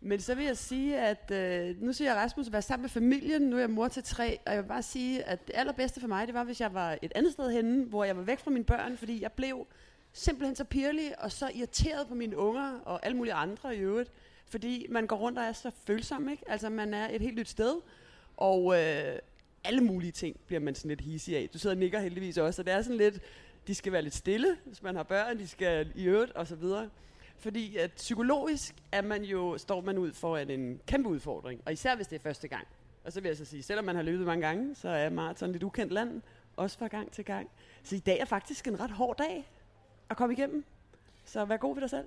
Men 0.00 0.20
så 0.20 0.34
vil 0.34 0.44
jeg 0.44 0.56
sige, 0.56 0.98
at 0.98 1.30
øh, 1.30 1.82
nu 1.82 1.92
siger 1.92 2.10
jeg 2.10 2.16
Rasmus 2.16 2.46
at 2.46 2.52
være 2.52 2.62
sammen 2.62 2.82
med 2.82 2.90
familien. 2.90 3.42
Nu 3.42 3.56
er 3.56 3.60
jeg 3.60 3.70
mor 3.70 3.88
til 3.88 4.02
tre, 4.02 4.38
og 4.46 4.52
jeg 4.52 4.62
vil 4.62 4.68
bare 4.68 4.82
sige, 4.82 5.24
at 5.24 5.46
det 5.46 5.56
allerbedste 5.56 6.00
for 6.00 6.08
mig, 6.08 6.26
det 6.26 6.34
var, 6.34 6.44
hvis 6.44 6.60
jeg 6.60 6.74
var 6.74 6.98
et 7.02 7.12
andet 7.14 7.32
sted 7.32 7.50
henne, 7.50 7.84
hvor 7.84 8.04
jeg 8.04 8.16
var 8.16 8.22
væk 8.22 8.38
fra 8.38 8.50
mine 8.50 8.64
børn, 8.64 8.96
fordi 8.96 9.22
jeg 9.22 9.32
blev 9.32 9.66
simpelthen 10.12 10.56
så 10.56 10.64
pirlig 10.64 11.22
og 11.22 11.32
så 11.32 11.50
irriteret 11.54 12.08
på 12.08 12.14
mine 12.14 12.36
unger 12.36 12.80
og 12.84 13.06
alle 13.06 13.16
mulige 13.16 13.34
andre 13.34 13.76
i 13.76 13.78
øvrigt. 13.78 14.10
Fordi 14.46 14.86
man 14.90 15.06
går 15.06 15.16
rundt 15.16 15.38
og 15.38 15.44
er 15.44 15.52
så 15.52 15.70
følsom, 15.86 16.28
ikke? 16.28 16.50
Altså 16.50 16.68
man 16.68 16.94
er 16.94 17.08
et 17.08 17.20
helt 17.20 17.36
nyt 17.36 17.48
sted, 17.48 17.80
og 18.36 18.80
øh, 18.80 19.18
alle 19.64 19.80
mulige 19.80 20.12
ting 20.12 20.36
bliver 20.46 20.60
man 20.60 20.74
sådan 20.74 20.88
lidt 20.88 21.00
hisig 21.00 21.36
af. 21.36 21.48
Du 21.52 21.58
sidder 21.58 21.76
og 21.76 21.80
nikker 21.80 22.00
heldigvis 22.00 22.38
også, 22.38 22.62
og 22.62 22.66
det 22.66 22.74
er 22.74 22.82
sådan 22.82 22.96
lidt, 22.96 23.20
de 23.66 23.74
skal 23.74 23.92
være 23.92 24.02
lidt 24.02 24.14
stille, 24.14 24.56
hvis 24.64 24.82
man 24.82 24.96
har 24.96 25.02
børn, 25.02 25.38
de 25.38 25.48
skal 25.48 25.92
i 25.94 26.04
øvrigt 26.04 26.32
og 26.32 26.46
så 26.46 26.56
videre. 26.56 26.90
Fordi 27.38 27.76
at 27.76 27.92
psykologisk 27.92 28.74
er 28.92 29.02
man 29.02 29.24
jo, 29.24 29.58
står 29.58 29.80
man 29.80 29.98
ud 29.98 30.12
for 30.12 30.36
en 30.36 30.80
kæmpe 30.86 31.08
udfordring, 31.08 31.60
og 31.66 31.72
især 31.72 31.96
hvis 31.96 32.06
det 32.06 32.16
er 32.16 32.20
første 32.20 32.48
gang. 32.48 32.66
Og 33.04 33.12
så 33.12 33.20
vil 33.20 33.28
jeg 33.28 33.36
så 33.36 33.44
sige, 33.44 33.62
selvom 33.62 33.84
man 33.84 33.96
har 33.96 34.02
løbet 34.02 34.26
mange 34.26 34.46
gange, 34.46 34.74
så 34.74 34.88
er 34.88 35.10
maraton 35.10 35.52
lidt 35.52 35.62
ukendt 35.62 35.92
land, 35.92 36.22
også 36.56 36.78
fra 36.78 36.86
gang 36.86 37.12
til 37.12 37.24
gang. 37.24 37.50
Så 37.82 37.96
i 37.96 37.98
dag 37.98 38.18
er 38.18 38.24
faktisk 38.24 38.68
en 38.68 38.80
ret 38.80 38.90
hård 38.90 39.16
dag 39.16 39.50
at 40.10 40.16
komme 40.16 40.32
igennem. 40.34 40.64
Så 41.24 41.44
vær 41.44 41.56
god 41.56 41.74
ved 41.74 41.80
dig 41.80 41.90
selv. 41.90 42.06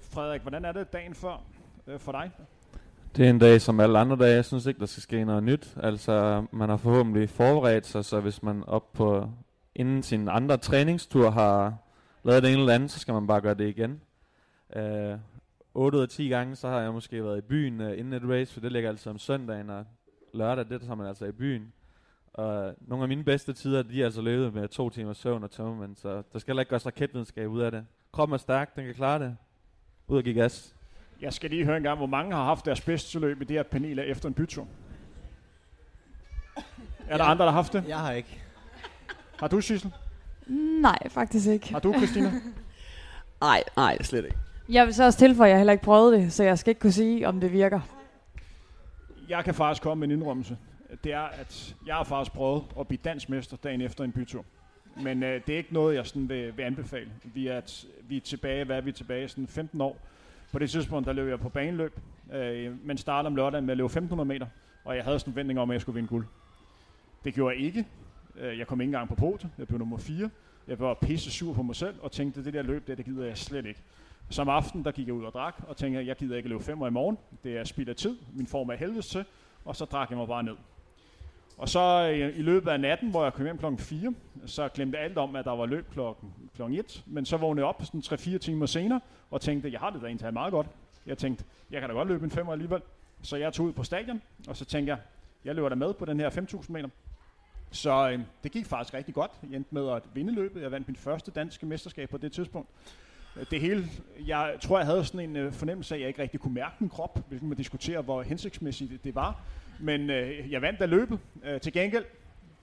Frederik, 0.00 0.40
hvordan 0.40 0.64
er 0.64 0.72
det 0.72 0.92
dagen 0.92 1.14
før 1.14 1.44
øh, 1.86 2.00
for 2.00 2.12
dig? 2.12 2.30
Det 3.16 3.26
er 3.26 3.30
en 3.30 3.38
dag 3.38 3.60
som 3.60 3.80
alle 3.80 3.98
andre 3.98 4.16
dage. 4.16 4.34
Jeg 4.34 4.44
synes 4.44 4.66
ikke, 4.66 4.80
der 4.80 4.86
skal 4.86 5.02
ske 5.02 5.24
noget 5.24 5.42
nyt. 5.42 5.76
Altså, 5.82 6.44
man 6.52 6.68
har 6.68 6.76
forhåbentlig 6.76 7.30
forberedt 7.30 7.86
sig, 7.86 8.04
så 8.04 8.20
hvis 8.20 8.42
man 8.42 8.64
op 8.66 8.92
på 8.92 9.30
inden 9.74 10.02
sin 10.02 10.28
andre 10.28 10.56
træningstur 10.56 11.30
har 11.30 11.76
lavet 12.24 12.42
det 12.42 12.52
ene 12.52 12.60
eller 12.60 12.74
andet, 12.74 12.90
så 12.90 12.98
skal 12.98 13.14
man 13.14 13.26
bare 13.26 13.40
gøre 13.40 13.54
det 13.54 13.68
igen. 13.68 14.00
Øh, 14.76 15.18
8 15.74 15.98
ud 15.98 16.02
af 16.02 16.08
10 16.08 16.28
gange, 16.28 16.56
så 16.56 16.68
har 16.68 16.80
jeg 16.80 16.92
måske 16.92 17.24
været 17.24 17.38
i 17.38 17.40
byen 17.40 17.80
uh, 17.80 17.98
inden 17.98 18.12
et 18.12 18.22
race, 18.28 18.52
for 18.52 18.60
det 18.60 18.72
ligger 18.72 18.90
altså 18.90 19.10
om 19.10 19.18
søndagen, 19.18 19.70
og 19.70 19.84
lørdag, 20.34 20.68
det 20.68 20.80
tager 20.80 20.94
man 20.94 21.06
altså 21.06 21.24
i 21.24 21.32
byen. 21.32 21.72
Og 22.32 22.74
nogle 22.80 23.02
af 23.02 23.08
mine 23.08 23.24
bedste 23.24 23.52
tider, 23.52 23.82
de 23.82 24.00
er 24.00 24.04
altså 24.04 24.22
løbet 24.22 24.54
med 24.54 24.68
to 24.68 24.90
timer 24.90 25.12
søvn 25.12 25.44
og 25.44 25.50
tømmermænd, 25.50 25.96
så 25.96 26.22
der 26.32 26.38
skal 26.38 26.52
heller 26.52 26.60
ikke 26.60 26.70
gøres 26.70 26.86
raketvidenskab 26.86 27.48
ud 27.48 27.60
af 27.60 27.70
det. 27.70 27.86
Kroppen 28.12 28.34
er 28.34 28.38
stærk, 28.38 28.76
den 28.76 28.84
kan 28.84 28.94
klare 28.94 29.18
det. 29.18 29.36
Ud 30.08 30.16
og 30.16 30.22
give 30.22 30.34
gas. 30.34 30.77
Jeg 31.20 31.32
skal 31.32 31.50
lige 31.50 31.64
høre 31.64 31.76
en 31.76 31.82
gang, 31.82 31.96
hvor 31.96 32.06
mange 32.06 32.34
har 32.34 32.44
haft 32.44 32.64
deres 32.64 32.80
bedste 32.80 33.18
løb 33.18 33.40
i 33.42 33.44
det 33.44 33.56
her 33.56 33.62
panel 33.62 33.98
efter 33.98 34.28
en 34.28 34.34
bytur? 34.34 34.66
Er 37.08 37.16
der 37.16 37.24
Ja. 37.24 37.30
andre, 37.30 37.44
der 37.44 37.50
har 37.50 37.56
haft 37.56 37.72
det? 37.72 37.84
Jeg 37.88 37.98
har 37.98 38.12
ikke. 38.12 38.42
Har 39.40 39.48
du, 39.48 39.60
Sissel? 39.60 39.92
Nej, 40.80 41.08
faktisk 41.08 41.48
ikke. 41.48 41.72
Har 41.72 41.78
du, 41.80 41.92
Christina? 41.96 42.32
Nej, 43.40 43.62
nej, 43.76 44.02
slet 44.02 44.24
ikke. 44.24 44.36
Jeg 44.68 44.86
vil 44.86 44.94
så 44.94 45.04
også 45.04 45.18
tilføje, 45.18 45.48
at 45.48 45.50
jeg 45.50 45.58
heller 45.58 45.72
ikke 45.72 45.84
prøvet 45.84 46.18
det, 46.20 46.32
så 46.32 46.44
jeg 46.44 46.58
skal 46.58 46.70
ikke 46.70 46.80
kunne 46.80 46.92
sige, 46.92 47.28
om 47.28 47.40
det 47.40 47.52
virker. 47.52 47.80
Jeg 49.28 49.44
kan 49.44 49.54
faktisk 49.54 49.82
komme 49.82 50.00
med 50.00 50.08
en 50.08 50.20
indrømmelse. 50.20 50.56
Det 51.04 51.12
er, 51.12 51.20
at 51.20 51.76
jeg 51.86 51.94
har 51.94 52.04
faktisk 52.04 52.32
prøvet 52.34 52.64
at 52.80 52.88
blive 52.88 53.00
dansmester 53.04 53.56
dagen 53.56 53.80
efter 53.80 54.04
en 54.04 54.12
bytur. 54.12 54.44
Men 55.02 55.22
øh, 55.22 55.40
det 55.46 55.52
er 55.52 55.56
ikke 55.58 55.74
noget, 55.74 55.94
jeg 55.96 56.06
sådan 56.06 56.28
vil, 56.28 56.56
vil 56.56 56.62
anbefale. 56.62 57.10
Vi 57.24 57.46
er, 57.48 57.60
t- 57.60 57.86
vi 58.08 58.16
er 58.16 58.20
tilbage, 58.20 58.64
hvad 58.64 58.76
er 58.76 58.80
vi 58.80 58.92
tilbage? 58.92 59.28
Sådan 59.28 59.46
15 59.48 59.80
år. 59.80 59.96
På 60.52 60.58
det 60.58 60.70
tidspunkt, 60.70 61.06
der 61.06 61.12
løb 61.12 61.28
jeg 61.28 61.40
på 61.40 61.48
baneløb, 61.48 62.00
øh, 62.32 62.86
men 62.86 62.98
startede 62.98 63.26
om 63.26 63.36
lørdagen 63.36 63.66
med 63.66 63.72
at 63.72 63.76
løbe 63.76 63.86
1500 63.86 64.28
meter, 64.28 64.46
og 64.84 64.96
jeg 64.96 65.04
havde 65.04 65.18
sådan 65.18 65.30
en 65.30 65.34
forventning 65.34 65.60
om, 65.60 65.70
at 65.70 65.74
jeg 65.74 65.80
skulle 65.80 65.94
vinde 65.94 66.08
guld. 66.08 66.26
Det 67.24 67.34
gjorde 67.34 67.56
jeg 67.56 67.64
ikke. 67.64 67.86
Øh, 68.36 68.58
jeg 68.58 68.66
kom 68.66 68.80
ikke 68.80 68.88
engang 68.88 69.08
på 69.08 69.14
podiet. 69.14 69.50
Jeg 69.58 69.66
blev 69.66 69.78
nummer 69.78 69.98
4. 69.98 70.30
Jeg 70.68 70.78
var 70.78 70.94
pisse 70.94 71.30
sur 71.30 71.54
på 71.54 71.62
mig 71.62 71.76
selv, 71.76 71.94
og 72.02 72.12
tænkte, 72.12 72.44
det 72.44 72.54
der 72.54 72.62
løb, 72.62 72.86
det, 72.86 72.98
det 72.98 73.04
gider 73.04 73.26
jeg 73.26 73.38
slet 73.38 73.66
ikke. 73.66 73.80
Som 74.30 74.48
aften, 74.48 74.84
der 74.84 74.90
gik 74.90 75.06
jeg 75.06 75.14
ud 75.14 75.24
og 75.24 75.32
drak, 75.32 75.54
og 75.68 75.76
tænkte, 75.76 76.06
jeg 76.06 76.16
gider 76.16 76.36
ikke 76.36 76.48
løbe 76.48 76.62
5 76.62 76.82
i 76.86 76.90
morgen. 76.90 77.18
Det 77.44 77.56
er 77.56 77.64
spild 77.64 77.88
af 77.88 77.96
tid. 77.96 78.16
Min 78.32 78.46
form 78.46 78.68
er 78.68 78.74
helvedes 78.74 79.08
til. 79.08 79.24
Og 79.64 79.76
så 79.76 79.84
drak 79.84 80.10
jeg 80.10 80.18
mig 80.18 80.28
bare 80.28 80.42
ned. 80.42 80.56
Og 81.58 81.68
så 81.68 82.10
øh, 82.12 82.38
i 82.38 82.42
løbet 82.42 82.70
af 82.70 82.80
natten, 82.80 83.10
hvor 83.10 83.22
jeg 83.22 83.32
kom 83.32 83.44
hjem 83.44 83.58
klokken 83.58 83.78
4, 83.78 84.14
så 84.46 84.68
glemte 84.68 84.98
jeg 84.98 85.04
alt 85.04 85.18
om, 85.18 85.36
at 85.36 85.44
der 85.44 85.50
var 85.56 85.66
løb 85.66 85.92
klokken, 85.92 86.32
klokken 86.56 86.78
1. 86.78 87.04
Men 87.06 87.26
så 87.26 87.36
vågnede 87.36 87.66
jeg 87.66 87.68
op 87.68 87.82
sådan 87.84 88.00
3-4 88.00 88.38
timer 88.38 88.66
senere, 88.66 89.00
og 89.30 89.40
tænkte, 89.40 89.72
jeg 89.72 89.80
har 89.80 89.90
det 89.90 90.02
da 90.02 90.06
egentlig 90.06 90.32
meget 90.32 90.52
godt. 90.52 90.66
Jeg 91.06 91.18
tænkte, 91.18 91.44
jeg 91.70 91.80
kan 91.80 91.90
da 91.90 91.94
godt 91.94 92.08
løbe 92.08 92.24
en 92.24 92.30
5 92.30 92.48
alligevel. 92.48 92.82
Så 93.22 93.36
jeg 93.36 93.52
tog 93.52 93.66
ud 93.66 93.72
på 93.72 93.82
stadion, 93.82 94.22
og 94.48 94.56
så 94.56 94.64
tænkte 94.64 94.90
jeg, 94.90 94.98
jeg 95.44 95.54
løber 95.54 95.68
der 95.68 95.76
med 95.76 95.94
på 95.94 96.04
den 96.04 96.20
her 96.20 96.30
5.000 96.30 96.72
meter. 96.72 96.88
Så 97.70 98.10
øh, 98.10 98.20
det 98.42 98.52
gik 98.52 98.66
faktisk 98.66 98.94
rigtig 98.94 99.14
godt. 99.14 99.30
Jeg 99.50 99.56
endte 99.56 99.74
med 99.74 99.90
at 99.90 100.02
vinde 100.14 100.34
løbet. 100.34 100.62
Jeg 100.62 100.70
vandt 100.70 100.88
min 100.88 100.96
første 100.96 101.30
danske 101.30 101.66
mesterskab 101.66 102.08
på 102.10 102.18
det 102.18 102.32
tidspunkt. 102.32 102.68
Det 103.50 103.60
hele, 103.60 103.86
jeg 104.26 104.56
tror, 104.60 104.78
jeg 104.78 104.86
havde 104.86 105.04
sådan 105.04 105.30
en 105.30 105.36
øh, 105.36 105.52
fornemmelse 105.52 105.94
af, 105.94 105.96
at 105.96 106.00
jeg 106.00 106.08
ikke 106.08 106.22
rigtig 106.22 106.40
kunne 106.40 106.54
mærke 106.54 106.74
min 106.80 106.90
krop, 106.90 107.28
hvilket 107.28 107.48
man 107.48 107.56
diskuterer, 107.56 108.02
hvor 108.02 108.22
hensigtsmæssigt 108.22 108.90
det, 108.90 109.04
det 109.04 109.14
var. 109.14 109.40
Men 109.78 110.10
øh, 110.10 110.52
jeg 110.52 110.62
vandt 110.62 110.80
da 110.80 110.86
løbet. 110.86 111.18
Øh, 111.44 111.60
til 111.60 111.72
gengæld, 111.72 112.04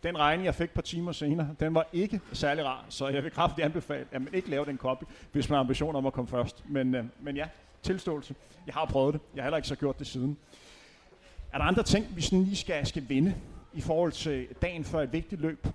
den 0.03 0.17
regning, 0.19 0.45
jeg 0.45 0.55
fik 0.55 0.63
et 0.63 0.72
par 0.72 0.81
timer 0.81 1.12
senere, 1.12 1.55
den 1.60 1.74
var 1.74 1.88
ikke 1.93 2.22
særlig 2.34 2.65
rar, 2.65 2.86
så 2.89 3.07
jeg 3.07 3.24
vil 3.24 3.31
kraftigt 3.31 3.65
anbefale, 3.65 4.05
at 4.12 4.22
man 4.22 4.34
ikke 4.34 4.50
laver 4.50 4.65
den 4.65 4.77
copy, 4.77 5.03
hvis 5.31 5.50
man 5.50 5.55
har 5.55 5.62
ambition 5.62 5.95
om 5.95 6.05
at 6.05 6.13
komme 6.13 6.27
først. 6.27 6.69
Men, 6.69 6.95
øh, 6.95 7.05
men 7.19 7.36
ja, 7.36 7.48
tilståelse. 7.84 8.36
Jeg 8.65 8.74
har 8.74 8.86
prøvet 8.86 9.13
det. 9.13 9.22
Jeg 9.36 9.41
har 9.41 9.45
heller 9.45 9.57
ikke 9.57 9.67
så 9.67 9.75
gjort 9.75 10.00
det 10.00 10.07
siden. 10.07 10.38
Er 11.53 11.57
der 11.57 11.65
andre 11.65 11.84
ting, 11.84 12.05
vi 12.15 12.22
sådan 12.22 12.43
lige 12.43 12.55
skal, 12.55 12.86
skal 12.86 13.10
vinde 13.10 13.36
i 13.74 13.81
forhold 13.81 14.12
til 14.12 14.48
dagen 14.62 14.84
før 14.84 15.01
et 15.01 15.13
vigtigt 15.13 15.41
løb? 15.41 15.67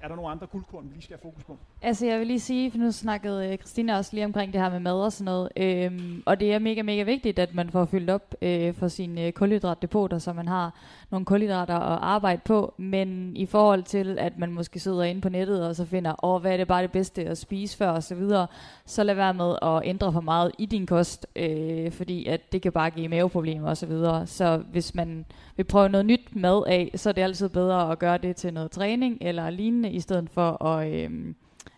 Er 0.00 0.08
der 0.08 0.16
nogle 0.16 0.30
andre 0.30 0.46
guldkorn, 0.46 0.88
vi 0.88 0.94
lige 0.94 1.02
skal 1.02 1.16
have 1.16 1.22
fokus 1.22 1.44
på? 1.44 1.58
Altså 1.84 2.06
jeg 2.06 2.18
vil 2.18 2.26
lige 2.26 2.40
sige, 2.40 2.70
for 2.70 2.78
nu 2.78 2.92
snakkede 2.92 3.48
øh, 3.48 3.58
Christina 3.58 3.96
også 3.96 4.10
lige 4.14 4.24
omkring 4.24 4.52
det 4.52 4.60
her 4.60 4.70
med 4.70 4.80
mad 4.80 4.92
og 4.92 5.12
sådan 5.12 5.24
noget, 5.24 5.48
øhm, 5.56 6.22
og 6.26 6.40
det 6.40 6.52
er 6.52 6.58
mega, 6.58 6.82
mega 6.82 7.02
vigtigt, 7.02 7.38
at 7.38 7.54
man 7.54 7.70
får 7.70 7.84
fyldt 7.84 8.10
op 8.10 8.34
øh, 8.42 8.74
for 8.74 8.88
sine 8.88 9.26
øh, 9.26 9.32
kulhydratdepoter, 9.32 10.18
så 10.18 10.32
man 10.32 10.48
har 10.48 10.74
nogle 11.10 11.26
kulhydrater 11.26 11.74
at 11.74 11.98
arbejde 12.02 12.40
på, 12.44 12.74
men 12.76 13.36
i 13.36 13.46
forhold 13.46 13.82
til, 13.82 14.18
at 14.18 14.38
man 14.38 14.52
måske 14.52 14.80
sidder 14.80 15.02
inde 15.02 15.20
på 15.20 15.28
nettet 15.28 15.68
og 15.68 15.76
så 15.76 15.84
finder, 15.84 16.24
åh, 16.24 16.40
hvad 16.40 16.52
er 16.52 16.56
det 16.56 16.68
bare 16.68 16.82
det 16.82 16.92
bedste 16.92 17.24
at 17.24 17.38
spise 17.38 17.76
før 17.76 17.90
og 17.90 18.02
så 18.02 18.14
videre, 18.14 18.46
så 18.86 19.02
lad 19.02 19.14
være 19.14 19.34
med 19.34 19.54
at 19.62 19.80
ændre 19.84 20.12
for 20.12 20.20
meget 20.20 20.52
i 20.58 20.66
din 20.66 20.86
kost, 20.86 21.26
øh, 21.36 21.92
fordi 21.92 22.26
at 22.26 22.52
det 22.52 22.62
kan 22.62 22.72
bare 22.72 22.90
give 22.90 23.08
maveproblemer 23.08 23.68
og 23.68 23.76
så 23.76 23.86
videre. 23.86 24.26
Så 24.26 24.62
hvis 24.72 24.94
man 24.94 25.24
vil 25.56 25.64
prøve 25.64 25.88
noget 25.88 26.06
nyt 26.06 26.36
mad 26.36 26.62
af, 26.66 26.90
så 26.94 27.08
er 27.08 27.12
det 27.12 27.22
altid 27.22 27.48
bedre 27.48 27.92
at 27.92 27.98
gøre 27.98 28.18
det 28.18 28.36
til 28.36 28.54
noget 28.54 28.70
træning 28.70 29.18
eller 29.20 29.50
lignende, 29.50 29.90
i 29.90 30.00
stedet 30.00 30.30
for 30.30 30.64
at 30.64 30.92
øh, 30.92 31.34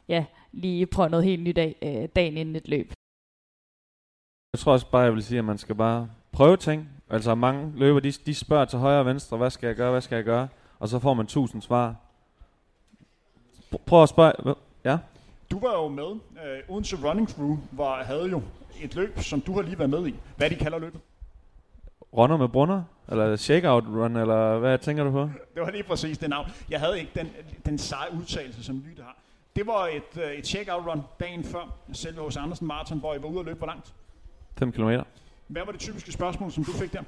ja, 0.08 0.24
lige 0.52 0.86
prøve 0.86 1.08
noget 1.10 1.24
helt 1.24 1.42
nyt 1.42 1.58
af 1.58 1.76
øh, 1.82 2.08
dagen 2.16 2.36
inden 2.36 2.56
et 2.56 2.68
løb. 2.68 2.92
Jeg 4.52 4.58
tror 4.58 4.72
også 4.72 4.90
bare, 4.90 5.02
jeg 5.02 5.12
vil 5.14 5.22
sige, 5.22 5.38
at 5.38 5.44
man 5.44 5.58
skal 5.58 5.74
bare 5.74 6.10
prøve 6.32 6.56
ting. 6.56 6.88
Altså 7.10 7.34
mange 7.34 7.72
løber, 7.78 8.00
de, 8.00 8.10
de 8.12 8.34
spørger 8.34 8.64
til 8.64 8.78
højre 8.78 8.98
og 8.98 9.06
venstre, 9.06 9.36
hvad 9.36 9.50
skal 9.50 9.66
jeg 9.66 9.76
gøre, 9.76 9.90
hvad 9.90 10.00
skal 10.00 10.16
jeg 10.16 10.24
gøre? 10.24 10.48
Og 10.78 10.88
så 10.88 10.98
får 10.98 11.14
man 11.14 11.26
tusind 11.26 11.62
svar. 11.62 11.94
Pr- 13.74 13.82
Prøv 13.86 14.02
at 14.02 14.08
spørge, 14.08 14.54
ja? 14.84 14.98
Du 15.50 15.60
var 15.60 15.72
jo 15.82 15.88
med. 15.88 16.20
Øh, 16.44 16.58
Odense 16.68 16.96
Running 17.08 17.28
Crew 17.30 17.58
var, 17.72 18.04
havde 18.04 18.30
jo 18.30 18.42
et 18.82 18.94
løb, 18.94 19.18
som 19.18 19.40
du 19.40 19.52
har 19.54 19.62
lige 19.62 19.78
været 19.78 19.90
med 19.90 20.06
i. 20.06 20.14
Hvad 20.36 20.50
de 20.50 20.54
kalder 20.56 20.78
løbet? 20.78 21.00
Runner 22.16 22.36
med 22.36 22.48
brunner? 22.48 22.82
Eller 23.08 23.36
shakeout 23.36 23.84
run, 23.86 24.16
eller 24.16 24.58
hvad 24.58 24.78
tænker 24.78 25.04
du 25.04 25.10
på? 25.10 25.30
Det 25.54 25.62
var 25.62 25.70
lige 25.70 25.82
præcis 25.82 26.18
det 26.18 26.30
navn. 26.30 26.46
Jeg 26.70 26.80
havde 26.80 27.00
ikke 27.00 27.10
den, 27.14 27.30
den 27.66 27.78
seje 27.78 28.08
udtalelse, 28.12 28.64
som 28.64 28.82
Lytte 28.88 29.02
har. 29.02 29.16
Det 29.56 29.66
var 29.66 29.86
et, 29.86 30.22
øh, 30.22 30.32
et 30.32 30.46
check-out 30.46 30.86
run 30.86 31.02
dagen 31.20 31.44
før, 31.44 31.74
selv 31.92 32.18
hos 32.18 32.36
Andersen 32.36 32.66
Marathon, 32.66 32.98
hvor 32.98 33.12
jeg 33.12 33.22
var 33.22 33.28
ude 33.28 33.38
og 33.38 33.44
løbe 33.44 33.58
hvor 33.58 33.66
langt. 33.66 33.94
5 34.58 34.72
km. 34.72 34.90
Hvad 35.46 35.62
var 35.64 35.72
det 35.72 35.80
typiske 35.80 36.12
spørgsmål, 36.12 36.52
som 36.52 36.64
du 36.64 36.72
fik 36.72 36.92
der? 36.92 37.02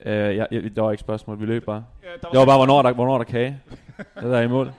Uh, 0.00 0.36
ja, 0.36 0.44
ja, 0.50 0.60
der 0.60 0.82
var 0.82 0.90
ikke 0.90 1.00
spørgsmål, 1.00 1.40
vi 1.40 1.46
løb 1.46 1.64
bare. 1.64 1.84
Ja, 2.02 2.08
der 2.22 2.28
Det 2.28 2.38
var 2.38 2.44
bare, 2.44 2.56
hvornår 2.56 2.82
der, 2.82 2.92
hvornår 2.92 3.14
er 3.14 3.18
der 3.18 3.24
kage. 3.24 3.60
Det 3.96 4.22
der 4.22 4.38
er 4.38 4.42
i 4.42 4.48
mål. 4.48 4.72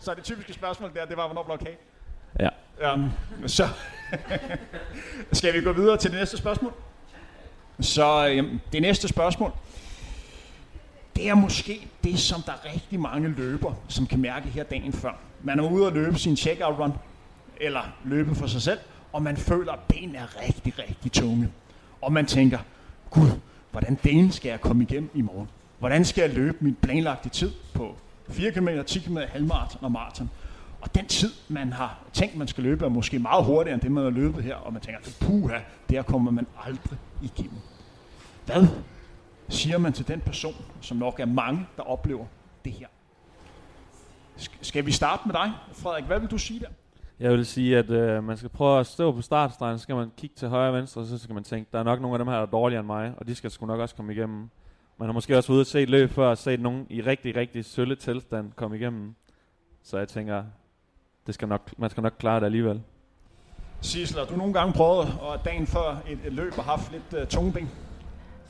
Så 0.00 0.14
det 0.14 0.24
typiske 0.24 0.52
spørgsmål 0.52 0.94
der, 0.94 1.04
det 1.04 1.16
var, 1.16 1.26
hvornår 1.26 1.42
blev 1.42 1.58
kage? 1.58 1.76
Ja. 2.40 2.94
Um, 2.94 3.10
så 3.46 3.68
skal 5.32 5.54
vi 5.54 5.60
gå 5.60 5.72
videre 5.72 5.96
til 5.96 6.10
det 6.10 6.18
næste 6.18 6.36
spørgsmål? 6.36 6.72
Så 7.80 8.28
øhm, 8.28 8.60
det 8.72 8.82
næste 8.82 9.08
spørgsmål, 9.08 9.52
det 11.16 11.28
er 11.28 11.34
måske 11.34 11.88
det, 12.04 12.18
som 12.18 12.42
der 12.42 12.52
er 12.52 12.72
rigtig 12.72 13.00
mange 13.00 13.28
løber, 13.28 13.74
som 13.88 14.06
kan 14.06 14.20
mærke 14.20 14.48
her 14.48 14.64
dagen 14.64 14.92
før. 14.92 15.12
Man 15.42 15.58
er 15.58 15.70
ude 15.70 15.86
og 15.86 15.92
løbe 15.92 16.18
sin 16.18 16.36
checkout 16.36 16.78
run, 16.78 16.92
eller 17.60 17.80
løbe 18.04 18.34
for 18.34 18.46
sig 18.46 18.62
selv, 18.62 18.78
og 19.12 19.22
man 19.22 19.36
føler, 19.36 19.72
at 19.72 19.78
benene 19.88 20.18
er 20.18 20.42
rigtig, 20.48 20.78
rigtig 20.78 21.12
tunge. 21.12 21.48
Og 22.02 22.12
man 22.12 22.26
tænker, 22.26 22.58
gud, 23.10 23.30
hvordan 23.70 23.98
delen 24.04 24.32
skal 24.32 24.48
jeg 24.48 24.60
komme 24.60 24.82
igennem 24.82 25.10
i 25.14 25.22
morgen? 25.22 25.48
Hvordan 25.78 26.04
skal 26.04 26.22
jeg 26.22 26.34
løbe 26.34 26.56
min 26.60 26.74
planlagte 26.82 27.28
tid 27.28 27.52
på 27.74 27.96
4 28.28 28.52
km, 28.52 28.68
10 28.86 28.98
km, 28.98 29.18
halvmarathon 29.28 29.84
og 29.84 29.92
maraton? 29.92 30.30
Og 30.80 30.94
den 30.94 31.06
tid, 31.06 31.30
man 31.48 31.72
har 31.72 31.98
tænkt, 32.12 32.36
man 32.36 32.48
skal 32.48 32.64
løbe, 32.64 32.84
er 32.84 32.88
måske 32.88 33.18
meget 33.18 33.44
hurtigere 33.44 33.74
end 33.74 33.82
det, 33.82 33.92
man 33.92 34.04
har 34.04 34.10
løbet 34.10 34.44
her. 34.44 34.54
Og 34.54 34.72
man 34.72 34.82
tænker, 34.82 35.00
puha, 35.20 35.58
der 35.90 36.02
kommer 36.02 36.30
man 36.30 36.46
aldrig 36.66 36.98
igennem. 37.22 37.58
Hvad 38.46 38.66
siger 39.48 39.78
man 39.78 39.92
til 39.92 40.08
den 40.08 40.20
person, 40.20 40.54
som 40.80 40.96
nok 40.96 41.20
er 41.20 41.26
mange, 41.26 41.66
der 41.76 41.82
oplever 41.82 42.24
det 42.64 42.72
her? 42.72 42.86
Sk- 44.38 44.58
Skal 44.60 44.86
vi 44.86 44.92
starte 44.92 45.22
med 45.26 45.32
dig, 45.34 45.52
Frederik? 45.72 46.04
Hvad 46.04 46.20
vil 46.20 46.30
du 46.30 46.38
sige 46.38 46.60
der? 46.60 46.66
Jeg 47.20 47.30
vil 47.32 47.46
sige, 47.46 47.78
at 47.78 47.90
øh, 47.90 48.24
man 48.24 48.36
skal 48.36 48.48
prøve 48.48 48.80
at 48.80 48.86
stå 48.86 49.12
på 49.12 49.22
startstregen, 49.22 49.78
så 49.78 49.82
skal 49.82 49.94
man 49.94 50.10
kigge 50.16 50.36
til 50.36 50.48
højre 50.48 50.68
og 50.68 50.74
venstre, 50.74 51.00
og 51.00 51.06
så 51.06 51.18
skal 51.18 51.34
man 51.34 51.44
tænke, 51.44 51.68
der 51.72 51.78
er 51.78 51.82
nok 51.82 52.00
nogle 52.00 52.14
af 52.14 52.18
dem 52.18 52.28
her, 52.28 52.34
der 52.34 52.42
er 52.42 52.46
dårligere 52.46 52.80
end 52.80 52.86
mig, 52.86 53.12
og 53.16 53.26
de 53.26 53.34
skal 53.34 53.50
sgu 53.50 53.66
nok 53.66 53.80
også 53.80 53.94
komme 53.94 54.12
igennem. 54.12 54.50
Man 54.98 55.08
har 55.08 55.12
måske 55.12 55.36
også 55.36 55.52
ude 55.52 55.60
og 55.60 55.66
set 55.66 55.90
løb 55.90 56.10
før, 56.10 56.28
og 56.28 56.38
set 56.38 56.60
nogen 56.60 56.86
i 56.90 57.00
rigtig, 57.00 57.36
rigtig 57.36 57.64
sølle 57.64 57.96
tilstand 57.96 58.52
komme 58.52 58.76
igennem. 58.76 59.14
Så 59.82 59.98
jeg 59.98 60.08
tænker, 60.08 60.44
det 61.26 61.34
skal 61.34 61.48
nok, 61.48 61.70
man 61.78 61.90
skal 61.90 62.02
nok 62.02 62.12
klare 62.18 62.40
det 62.40 62.44
alligevel. 62.46 62.82
Sissel, 63.80 64.18
har 64.18 64.26
du 64.26 64.36
nogle 64.36 64.52
gange 64.52 64.72
prøvet 64.72 65.06
at 65.34 65.44
dagen 65.44 65.66
før 65.66 65.96
et, 66.08 66.18
et 66.26 66.32
løb 66.32 66.52
og 66.58 66.64
haft 66.64 66.92
lidt 66.92 67.22
uh, 67.22 67.28
tungeben? 67.28 67.70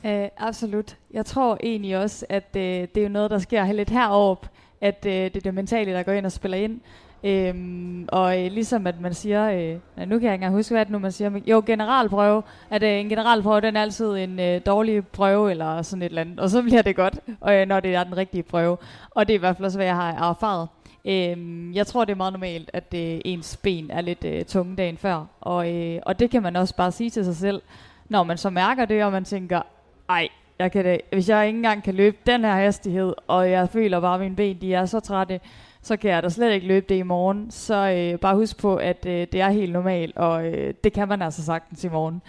Øh, 0.05 0.27
absolut. 0.37 0.97
Jeg 1.11 1.25
tror 1.25 1.57
egentlig 1.63 1.97
også, 1.97 2.25
at 2.29 2.55
øh, 2.55 2.61
det 2.61 2.97
er 2.97 3.03
jo 3.03 3.09
noget, 3.09 3.31
der 3.31 3.39
sker 3.39 3.71
lidt 3.71 3.89
heroppe, 3.89 4.47
at 4.81 5.05
øh, 5.05 5.11
det 5.11 5.35
er 5.35 5.41
det 5.41 5.53
mentale, 5.53 5.93
der 5.93 6.03
går 6.03 6.11
ind 6.11 6.25
og 6.25 6.31
spiller 6.31 6.57
ind. 6.57 6.79
Øhm, 7.23 8.07
og 8.07 8.45
øh, 8.45 8.51
ligesom 8.51 8.87
at 8.87 9.01
man 9.01 9.13
siger, 9.13 9.49
øh, 9.51 9.79
nej, 9.97 10.05
nu 10.05 10.19
kan 10.19 10.25
jeg 10.25 10.33
ikke 10.33 10.33
engang 10.33 10.53
huske, 10.53 10.73
hvad 10.73 10.85
det 10.85 10.91
nu 10.91 10.99
man 10.99 11.11
siger, 11.11 11.29
men 11.29 11.43
jo, 11.47 11.63
generalprøve, 11.65 12.43
at 12.69 12.83
øh, 12.83 12.89
en 12.89 13.09
generalprøve, 13.09 13.61
den 13.61 13.75
er 13.75 13.81
altid 13.81 14.11
en 14.15 14.39
øh, 14.39 14.61
dårlig 14.65 15.07
prøve, 15.07 15.51
eller 15.51 15.81
sådan 15.81 16.01
et 16.01 16.05
eller 16.05 16.21
andet, 16.21 16.39
og 16.39 16.49
så 16.49 16.61
bliver 16.61 16.81
det 16.81 16.95
godt, 16.95 17.19
og, 17.41 17.55
øh, 17.55 17.67
når 17.67 17.79
det 17.79 17.95
er 17.95 18.03
den 18.03 18.17
rigtige 18.17 18.43
prøve. 18.43 18.77
Og 19.11 19.27
det 19.27 19.33
er 19.33 19.37
i 19.37 19.39
hvert 19.39 19.55
fald 19.57 19.65
også, 19.65 19.77
hvad 19.77 19.85
jeg 19.85 19.95
har 19.95 20.29
erfaret. 20.29 20.67
Øhm, 21.05 21.73
jeg 21.73 21.87
tror, 21.87 22.05
det 22.05 22.11
er 22.11 22.17
meget 22.17 22.33
normalt, 22.33 22.69
at 22.73 22.93
øh, 22.95 23.21
ens 23.25 23.57
ben 23.57 23.91
er 23.91 24.01
lidt 24.01 24.23
øh, 24.23 24.45
tunge 24.45 24.75
dagen 24.75 24.97
før, 24.97 25.25
og, 25.41 25.75
øh, 25.75 25.99
og 26.05 26.19
det 26.19 26.29
kan 26.29 26.43
man 26.43 26.55
også 26.55 26.75
bare 26.75 26.91
sige 26.91 27.09
til 27.09 27.25
sig 27.25 27.35
selv, 27.35 27.61
når 28.09 28.23
man 28.23 28.37
så 28.37 28.49
mærker 28.49 28.85
det, 28.85 29.03
og 29.03 29.11
man 29.11 29.23
tænker, 29.23 29.61
ej, 30.09 30.27
jeg 30.59 30.71
kan 30.71 30.85
det, 30.85 31.01
hvis 31.11 31.29
jeg 31.29 31.47
ikke 31.47 31.57
engang 31.57 31.83
kan 31.83 31.95
løbe 31.95 32.17
den 32.25 32.43
her 32.43 32.55
hastighed, 32.55 33.13
og 33.27 33.51
jeg 33.51 33.69
føler 33.69 33.99
bare, 33.99 34.13
at 34.13 34.19
mine 34.19 34.35
ben 34.35 34.61
de 34.61 34.73
er 34.73 34.85
så 34.85 34.99
trætte, 34.99 35.39
så 35.81 35.97
kan 35.97 36.11
jeg 36.11 36.23
da 36.23 36.29
slet 36.29 36.53
ikke 36.53 36.67
løbe 36.67 36.85
det 36.89 36.95
i 36.95 37.03
morgen. 37.03 37.51
Så 37.51 37.89
øh, 37.89 38.19
bare 38.19 38.35
husk 38.35 38.57
på, 38.57 38.75
at 38.75 39.05
øh, 39.05 39.27
det 39.31 39.41
er 39.41 39.49
helt 39.49 39.73
normalt, 39.73 40.17
og 40.17 40.45
øh, 40.45 40.73
det 40.83 40.93
kan 40.93 41.07
man 41.07 41.21
altså 41.21 41.45
sagtens 41.45 41.83
i 41.83 41.89
morgen. 41.89 42.21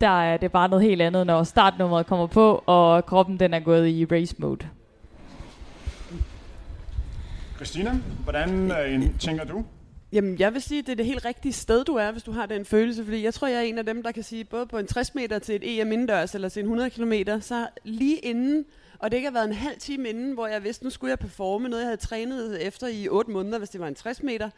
Der 0.00 0.22
er 0.22 0.36
det 0.36 0.52
bare 0.52 0.68
noget 0.68 0.84
helt 0.84 1.02
andet, 1.02 1.26
når 1.26 1.42
startnummeret 1.42 2.06
kommer 2.06 2.26
på, 2.26 2.62
og 2.66 3.06
kroppen 3.06 3.40
den 3.40 3.54
er 3.54 3.60
gået 3.60 3.88
i 3.88 4.04
race 4.04 4.34
mode. 4.38 4.66
Christina, 7.56 7.90
hvordan 8.24 8.70
øh, 8.70 9.18
tænker 9.18 9.44
du? 9.44 9.64
Jamen, 10.12 10.38
jeg 10.38 10.54
vil 10.54 10.62
sige, 10.62 10.78
at 10.78 10.86
det 10.86 10.92
er 10.92 10.96
det 10.96 11.06
helt 11.06 11.24
rigtige 11.24 11.52
sted, 11.52 11.84
du 11.84 11.94
er, 11.94 12.10
hvis 12.10 12.22
du 12.22 12.32
har 12.32 12.46
den 12.46 12.64
følelse. 12.64 13.04
Fordi 13.04 13.24
jeg 13.24 13.34
tror, 13.34 13.48
jeg 13.48 13.56
er 13.56 13.62
en 13.62 13.78
af 13.78 13.86
dem, 13.86 14.02
der 14.02 14.12
kan 14.12 14.22
sige, 14.22 14.44
både 14.44 14.66
på 14.66 14.78
en 14.78 14.86
60 14.86 15.14
meter 15.14 15.38
til 15.38 15.54
et 15.54 15.80
EM 15.80 15.92
indendørs, 15.92 16.34
eller 16.34 16.48
til 16.48 16.60
en 16.60 16.66
100 16.66 16.90
km, 16.90 17.12
så 17.40 17.68
lige 17.84 18.16
inden, 18.16 18.64
og 18.98 19.10
det 19.10 19.16
ikke 19.16 19.26
har 19.26 19.32
været 19.32 19.48
en 19.48 19.52
halv 19.52 19.78
time 19.78 20.08
inden, 20.08 20.32
hvor 20.32 20.46
jeg 20.46 20.64
vidste, 20.64 20.84
nu 20.84 20.90
skulle 20.90 21.10
jeg 21.10 21.18
performe 21.18 21.68
noget, 21.68 21.82
jeg 21.82 21.88
havde 21.88 22.00
trænet 22.00 22.66
efter 22.66 22.86
i 22.86 23.08
8 23.08 23.30
måneder, 23.30 23.58
hvis 23.58 23.70
det 23.70 23.80
var 23.80 23.88
en 23.88 23.94
60 23.94 24.22
meter, 24.22 24.50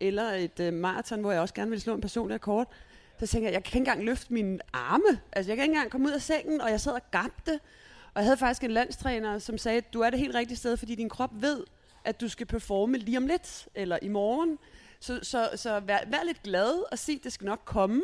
eller 0.00 0.30
et 0.30 0.60
øh, 0.60 0.72
maraton, 0.72 1.20
hvor 1.20 1.32
jeg 1.32 1.40
også 1.40 1.54
gerne 1.54 1.70
ville 1.70 1.82
slå 1.82 1.94
en 1.94 2.00
personlig 2.00 2.34
rekord. 2.34 2.72
Så 3.18 3.26
tænkte 3.26 3.46
jeg, 3.46 3.54
jeg 3.54 3.64
kan 3.64 3.68
ikke 3.68 3.90
engang 3.90 4.04
løfte 4.04 4.32
mine 4.32 4.58
arme. 4.72 5.20
Altså, 5.32 5.50
jeg 5.50 5.56
kan 5.56 5.64
ikke 5.64 5.74
engang 5.74 5.90
komme 5.90 6.06
ud 6.06 6.12
af 6.12 6.22
sengen, 6.22 6.60
og 6.60 6.70
jeg 6.70 6.80
sad 6.80 6.92
og 6.92 7.10
gabte. 7.10 7.60
Og 8.14 8.20
jeg 8.20 8.24
havde 8.24 8.36
faktisk 8.36 8.64
en 8.64 8.70
landstræner, 8.70 9.38
som 9.38 9.58
sagde, 9.58 9.80
du 9.80 10.00
er 10.00 10.10
det 10.10 10.18
helt 10.18 10.34
rigtige 10.34 10.56
sted, 10.58 10.76
fordi 10.76 10.94
din 10.94 11.08
krop 11.08 11.30
ved, 11.32 11.64
at 12.04 12.20
du 12.20 12.28
skal 12.28 12.46
performe 12.46 12.98
lige 12.98 13.16
om 13.16 13.26
lidt, 13.26 13.68
eller 13.74 13.98
i 14.02 14.08
morgen. 14.08 14.58
Så, 15.00 15.18
så, 15.22 15.50
så 15.54 15.80
vær, 15.80 15.98
vær 16.06 16.24
lidt 16.26 16.42
glad 16.42 16.92
og 16.92 16.98
sig, 16.98 17.20
det 17.24 17.32
skal 17.32 17.46
nok 17.46 17.62
komme. 17.64 18.02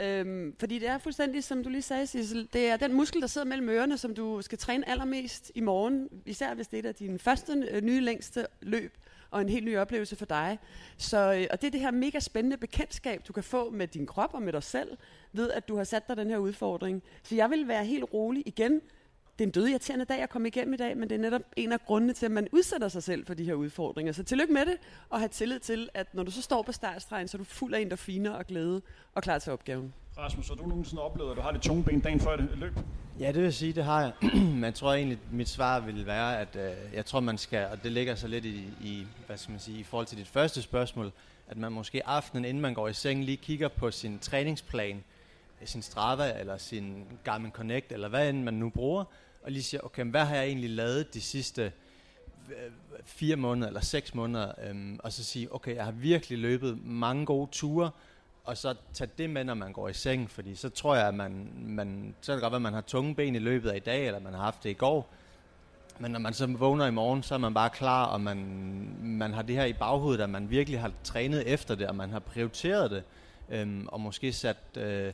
Øhm, 0.00 0.54
fordi 0.58 0.78
det 0.78 0.88
er 0.88 0.98
fuldstændig, 0.98 1.44
som 1.44 1.62
du 1.62 1.68
lige 1.68 1.82
sagde, 1.82 2.06
Sissel, 2.06 2.48
det 2.52 2.68
er 2.68 2.76
den 2.76 2.92
muskel, 2.92 3.20
der 3.20 3.26
sidder 3.26 3.46
mellem 3.46 3.68
ørerne, 3.68 3.98
som 3.98 4.14
du 4.14 4.42
skal 4.42 4.58
træne 4.58 4.88
allermest 4.88 5.52
i 5.54 5.60
morgen, 5.60 6.08
især 6.26 6.54
hvis 6.54 6.68
det 6.68 6.86
er 6.86 6.92
din 6.92 7.18
første 7.18 7.68
øh, 7.70 7.82
nye 7.82 8.00
længste 8.00 8.46
løb 8.60 8.96
og 9.30 9.40
en 9.40 9.48
helt 9.48 9.64
ny 9.64 9.78
oplevelse 9.78 10.16
for 10.16 10.26
dig. 10.26 10.58
Så, 10.96 11.18
øh, 11.18 11.46
og 11.50 11.60
det 11.60 11.66
er 11.66 11.70
det 11.70 11.80
her 11.80 11.90
mega 11.90 12.20
spændende 12.20 12.56
bekendtskab, 12.56 13.22
du 13.28 13.32
kan 13.32 13.44
få 13.44 13.70
med 13.70 13.88
din 13.88 14.06
krop 14.06 14.34
og 14.34 14.42
med 14.42 14.52
dig 14.52 14.62
selv, 14.62 14.96
ved 15.32 15.50
at 15.50 15.68
du 15.68 15.76
har 15.76 15.84
sat 15.84 16.08
dig 16.08 16.16
den 16.16 16.30
her 16.30 16.38
udfordring. 16.38 17.02
Så 17.22 17.34
jeg 17.34 17.50
vil 17.50 17.68
være 17.68 17.84
helt 17.84 18.04
rolig 18.14 18.42
igen 18.46 18.80
det 19.42 19.46
er 19.46 19.60
en 19.60 19.64
død 19.64 19.68
irriterende 19.68 20.04
dag 20.04 20.22
at 20.22 20.30
komme 20.30 20.48
igennem 20.48 20.74
i 20.74 20.76
dag, 20.76 20.96
men 20.96 21.08
det 21.08 21.14
er 21.14 21.18
netop 21.18 21.42
en 21.56 21.72
af 21.72 21.80
grundene 21.86 22.12
til, 22.12 22.26
at 22.26 22.32
man 22.32 22.48
udsætter 22.52 22.88
sig 22.88 23.02
selv 23.02 23.26
for 23.26 23.34
de 23.34 23.44
her 23.44 23.54
udfordringer. 23.54 24.12
Så 24.12 24.22
tillykke 24.22 24.52
med 24.52 24.66
det, 24.66 24.76
og 25.10 25.18
have 25.18 25.28
tillid 25.28 25.58
til, 25.58 25.88
at 25.94 26.14
når 26.14 26.22
du 26.22 26.30
så 26.30 26.42
står 26.42 26.62
på 26.62 26.72
startstregen, 26.72 27.28
så 27.28 27.36
er 27.36 27.38
du 27.38 27.44
fuld 27.44 27.74
af 27.74 27.80
endorfiner 27.80 28.30
og 28.30 28.46
glæde 28.46 28.82
og 29.14 29.22
klar 29.22 29.38
til 29.38 29.52
opgaven. 29.52 29.94
Rasmus, 30.18 30.48
har 30.48 30.54
du 30.54 30.66
nogensinde 30.66 31.02
oplevet, 31.02 31.30
at 31.30 31.36
du 31.36 31.42
har 31.42 31.50
det 31.50 31.62
tunge 31.62 31.84
ben 31.84 32.00
dagen 32.00 32.20
før 32.20 32.36
det 32.36 32.48
løb? 32.56 32.72
Ja, 33.20 33.32
det 33.32 33.42
vil 33.42 33.52
sige, 33.52 33.72
det 33.72 33.84
har 33.84 34.00
jeg. 34.00 34.12
Jeg 34.62 34.74
tror 34.74 34.92
egentlig, 34.92 35.18
mit 35.30 35.48
svar 35.48 35.80
vil 35.80 36.06
være, 36.06 36.40
at 36.40 36.56
øh, 36.56 36.94
jeg 36.94 37.06
tror, 37.06 37.20
man 37.20 37.38
skal, 37.38 37.66
og 37.72 37.82
det 37.82 37.92
ligger 37.92 38.14
så 38.14 38.28
lidt 38.28 38.44
i, 38.44 38.64
i, 38.80 39.06
hvad 39.26 39.36
skal 39.36 39.50
man 39.50 39.60
sige, 39.60 39.78
i 39.78 39.82
forhold 39.82 40.06
til 40.06 40.18
dit 40.18 40.28
første 40.28 40.62
spørgsmål, 40.62 41.12
at 41.48 41.56
man 41.56 41.72
måske 41.72 42.06
aftenen, 42.06 42.44
inden 42.44 42.60
man 42.60 42.74
går 42.74 42.88
i 42.88 42.92
seng, 42.92 43.24
lige 43.24 43.36
kigger 43.36 43.68
på 43.68 43.90
sin 43.90 44.18
træningsplan, 44.18 45.04
sin 45.64 45.82
Strava 45.82 46.40
eller 46.40 46.56
sin 46.56 47.04
Garmin 47.24 47.50
Connect, 47.50 47.92
eller 47.92 48.08
hvad 48.08 48.28
end 48.28 48.42
man 48.42 48.54
nu 48.54 48.70
bruger, 48.70 49.04
og 49.42 49.52
lige 49.52 49.62
siger, 49.62 49.80
okay, 49.80 50.04
hvad 50.04 50.24
har 50.24 50.36
jeg 50.36 50.46
egentlig 50.46 50.70
lavet 50.70 51.14
de 51.14 51.20
sidste 51.20 51.72
øh, 52.48 52.72
fire 53.04 53.36
måneder 53.36 53.68
eller 53.68 53.80
seks 53.80 54.14
måneder, 54.14 54.52
øhm, 54.68 54.98
og 55.02 55.12
så 55.12 55.24
sige, 55.24 55.54
okay, 55.54 55.74
jeg 55.74 55.84
har 55.84 55.92
virkelig 55.92 56.38
løbet 56.38 56.84
mange 56.84 57.26
gode 57.26 57.50
ture, 57.50 57.90
og 58.44 58.56
så 58.56 58.74
tage 58.92 59.10
det 59.18 59.30
med, 59.30 59.44
når 59.44 59.54
man 59.54 59.72
går 59.72 59.88
i 59.88 59.92
seng, 59.92 60.30
fordi 60.30 60.54
så 60.54 60.68
tror 60.68 60.94
jeg, 60.94 61.08
at 61.08 61.14
man, 61.14 61.48
man 61.56 62.14
så 62.20 62.32
er 62.32 62.36
det 62.36 62.42
godt, 62.42 62.54
at 62.54 62.62
man 62.62 62.72
har 62.72 62.80
tunge 62.80 63.14
ben 63.14 63.34
i 63.34 63.38
løbet 63.38 63.70
af 63.70 63.76
i 63.76 63.80
dag, 63.80 64.06
eller 64.06 64.20
man 64.20 64.34
har 64.34 64.40
haft 64.40 64.62
det 64.62 64.70
i 64.70 64.72
går, 64.72 65.12
men 65.98 66.10
når 66.10 66.18
man 66.18 66.34
så 66.34 66.46
vågner 66.46 66.86
i 66.86 66.90
morgen, 66.90 67.22
så 67.22 67.34
er 67.34 67.38
man 67.38 67.54
bare 67.54 67.70
klar, 67.70 68.04
og 68.04 68.20
man, 68.20 68.38
man 69.00 69.32
har 69.32 69.42
det 69.42 69.56
her 69.56 69.64
i 69.64 69.72
baghovedet, 69.72 70.22
at 70.22 70.30
man 70.30 70.50
virkelig 70.50 70.80
har 70.80 70.92
trænet 71.04 71.52
efter 71.52 71.74
det, 71.74 71.88
og 71.88 71.96
man 71.96 72.10
har 72.10 72.18
prioriteret 72.18 72.90
det, 72.90 73.02
øhm, 73.50 73.88
og 73.88 74.00
måske 74.00 74.32
sat 74.32 74.56
øh, 74.76 75.12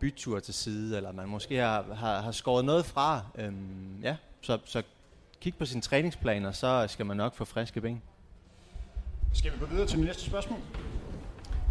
bytur 0.00 0.40
til 0.40 0.54
side, 0.54 0.96
eller 0.96 1.12
man 1.12 1.28
måske 1.28 1.56
har, 1.56 1.94
har, 1.94 2.20
har 2.20 2.32
skåret 2.32 2.64
noget 2.64 2.84
fra. 2.84 3.20
Øhm, 3.34 4.00
ja, 4.02 4.16
så, 4.40 4.58
så 4.64 4.82
kig 5.40 5.54
på 5.54 5.64
sin 5.64 5.80
træningsplan, 5.80 6.44
og 6.44 6.54
så 6.54 6.86
skal 6.88 7.06
man 7.06 7.16
nok 7.16 7.34
få 7.34 7.44
friske 7.44 7.80
ben. 7.80 8.02
Skal 9.34 9.52
vi 9.52 9.58
gå 9.58 9.66
videre 9.66 9.86
til 9.86 10.00
næste 10.00 10.22
spørgsmål? 10.22 10.58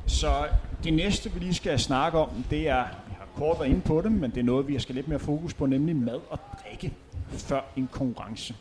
Så 0.08 0.48
det 0.84 0.94
næste, 0.94 1.32
vi 1.32 1.40
lige 1.40 1.54
skal 1.54 1.80
snakke 1.80 2.18
om, 2.18 2.46
det 2.50 2.70
er, 2.70 2.86
vi 3.08 3.14
har 3.18 3.28
kort 3.36 3.60
været 3.60 3.70
inde 3.70 3.82
på 3.82 4.02
det, 4.02 4.12
men 4.12 4.32
det 4.32 4.38
er 4.38 4.44
noget, 4.44 4.68
vi 4.68 4.80
skal 4.80 4.96
lidt 4.96 5.08
mere 5.08 5.20
fokus 5.20 5.54
på, 5.54 5.66
nemlig 5.66 5.96
mad 5.96 6.20
og 6.30 6.40
drikke 6.64 6.94
før 7.30 7.62
en 7.76 7.90
konkurrence. 7.92 8.56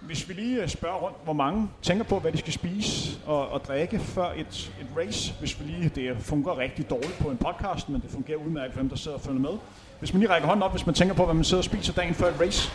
Hvis 0.00 0.28
vi 0.28 0.34
lige 0.34 0.62
øh, 0.62 0.68
spørger 0.68 0.96
rundt, 0.96 1.16
hvor 1.24 1.32
mange 1.32 1.68
tænker 1.82 2.04
på, 2.04 2.18
hvad 2.18 2.32
de 2.32 2.38
skal 2.38 2.52
spise 2.52 3.18
og, 3.26 3.48
og 3.48 3.64
drikke 3.64 3.98
før 3.98 4.32
et, 4.36 4.72
et 4.80 4.86
race, 4.96 5.34
hvis 5.38 5.60
vi 5.60 5.64
lige, 5.64 5.88
det 5.88 6.16
fungerer 6.20 6.58
rigtig 6.58 6.90
dårligt 6.90 7.18
på 7.18 7.30
en 7.30 7.36
podcast, 7.36 7.88
men 7.88 8.00
det 8.00 8.10
fungerer 8.10 8.38
udmærket 8.38 8.72
for 8.72 8.80
dem, 8.80 8.88
der 8.88 8.96
sidder 8.96 9.16
og 9.16 9.22
følger 9.22 9.40
med. 9.40 9.50
Hvis 9.98 10.12
man 10.12 10.20
lige 10.20 10.30
rækker 10.30 10.48
hånden 10.48 10.62
op, 10.62 10.70
hvis 10.70 10.86
man 10.86 10.94
tænker 10.94 11.14
på, 11.14 11.24
hvad 11.24 11.34
man 11.34 11.44
sidder 11.44 11.60
og 11.60 11.64
spiser 11.64 11.92
dagen 11.92 12.14
før 12.14 12.28
et 12.28 12.40
race. 12.40 12.70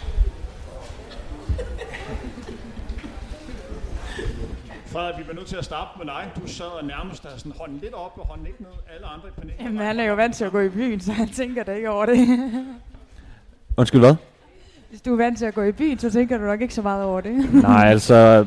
Frederik, 4.86 5.18
vi 5.18 5.24
bliver 5.24 5.36
nødt 5.36 5.48
til 5.48 5.56
at 5.56 5.66
starte 5.66 5.90
med 5.98 6.06
dig. 6.06 6.32
Du 6.36 6.48
sad 6.48 6.66
og 6.66 6.86
nærmest 6.86 7.24
der 7.24 7.30
sådan 7.38 7.52
hånden 7.60 7.78
lidt 7.78 7.94
op 7.94 8.14
og 8.18 8.28
hånden 8.28 8.48
ikke 8.48 8.62
ned. 8.62 8.70
Alle 8.96 9.08
andre 9.08 9.28
i 9.28 9.32
panelet. 9.32 9.60
Jamen, 9.60 9.78
han 9.78 10.00
er 10.00 10.04
jo 10.04 10.16
vant 10.16 10.36
til 10.36 10.46
at 10.46 10.52
gå 10.52 10.60
i 10.60 10.70
byen, 10.70 11.00
så 11.00 11.12
han 11.12 11.30
tænker 11.30 11.64
da 11.64 11.74
ikke 11.74 11.90
over 11.90 12.06
det. 12.06 12.18
Undskyld, 13.78 14.02
hvad? 14.02 14.16
Hvis 14.89 15.02
du 15.02 15.13
er 15.13 15.17
vant 15.17 15.38
til 15.38 15.45
at 15.45 15.54
gå 15.54 15.63
i 15.63 15.71
byen, 15.71 16.00
så 16.00 16.12
tænker 16.12 16.38
du 16.38 16.43
nok 16.43 16.62
ikke 16.62 16.74
så 16.74 16.82
meget 16.82 17.04
over 17.04 17.21
det. 17.21 17.54
Nej, 17.63 17.86
altså... 17.89 18.45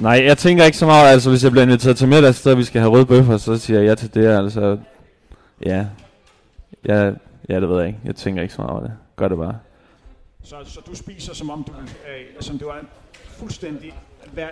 Nej, 0.00 0.22
jeg 0.24 0.38
tænker 0.38 0.64
ikke 0.64 0.78
så 0.78 0.86
meget, 0.86 1.08
altså 1.08 1.30
hvis 1.30 1.44
jeg 1.44 1.50
bliver 1.50 1.64
inviteret 1.64 1.96
til 1.96 2.08
middag, 2.08 2.34
så 2.34 2.54
vi 2.54 2.64
skal 2.64 2.80
have 2.80 2.92
røde 2.92 3.06
bøffer, 3.06 3.36
så 3.36 3.58
siger 3.58 3.80
jeg 3.80 3.88
ja 3.88 3.94
til 3.94 4.14
det, 4.14 4.26
altså... 4.26 4.78
Ja. 5.66 5.86
Ja, 6.88 7.12
ja, 7.48 7.60
det 7.60 7.68
ved 7.68 7.78
jeg 7.78 7.86
ikke. 7.86 8.00
Jeg 8.04 8.16
tænker 8.16 8.42
ikke 8.42 8.54
så 8.54 8.62
meget 8.62 8.72
over 8.72 8.80
det. 8.80 8.92
Gør 9.16 9.28
det 9.28 9.38
bare. 9.38 9.58
Så, 10.42 10.56
så 10.64 10.80
du 10.86 10.94
spiser 10.94 11.34
som 11.34 11.50
om 11.50 11.64
du, 11.64 11.72
øh, 11.72 12.40
som 12.40 12.58
du 12.58 12.66
er 12.68 12.74
en 12.74 12.88
fuldstændig 13.26 13.94
hver, 14.32 14.48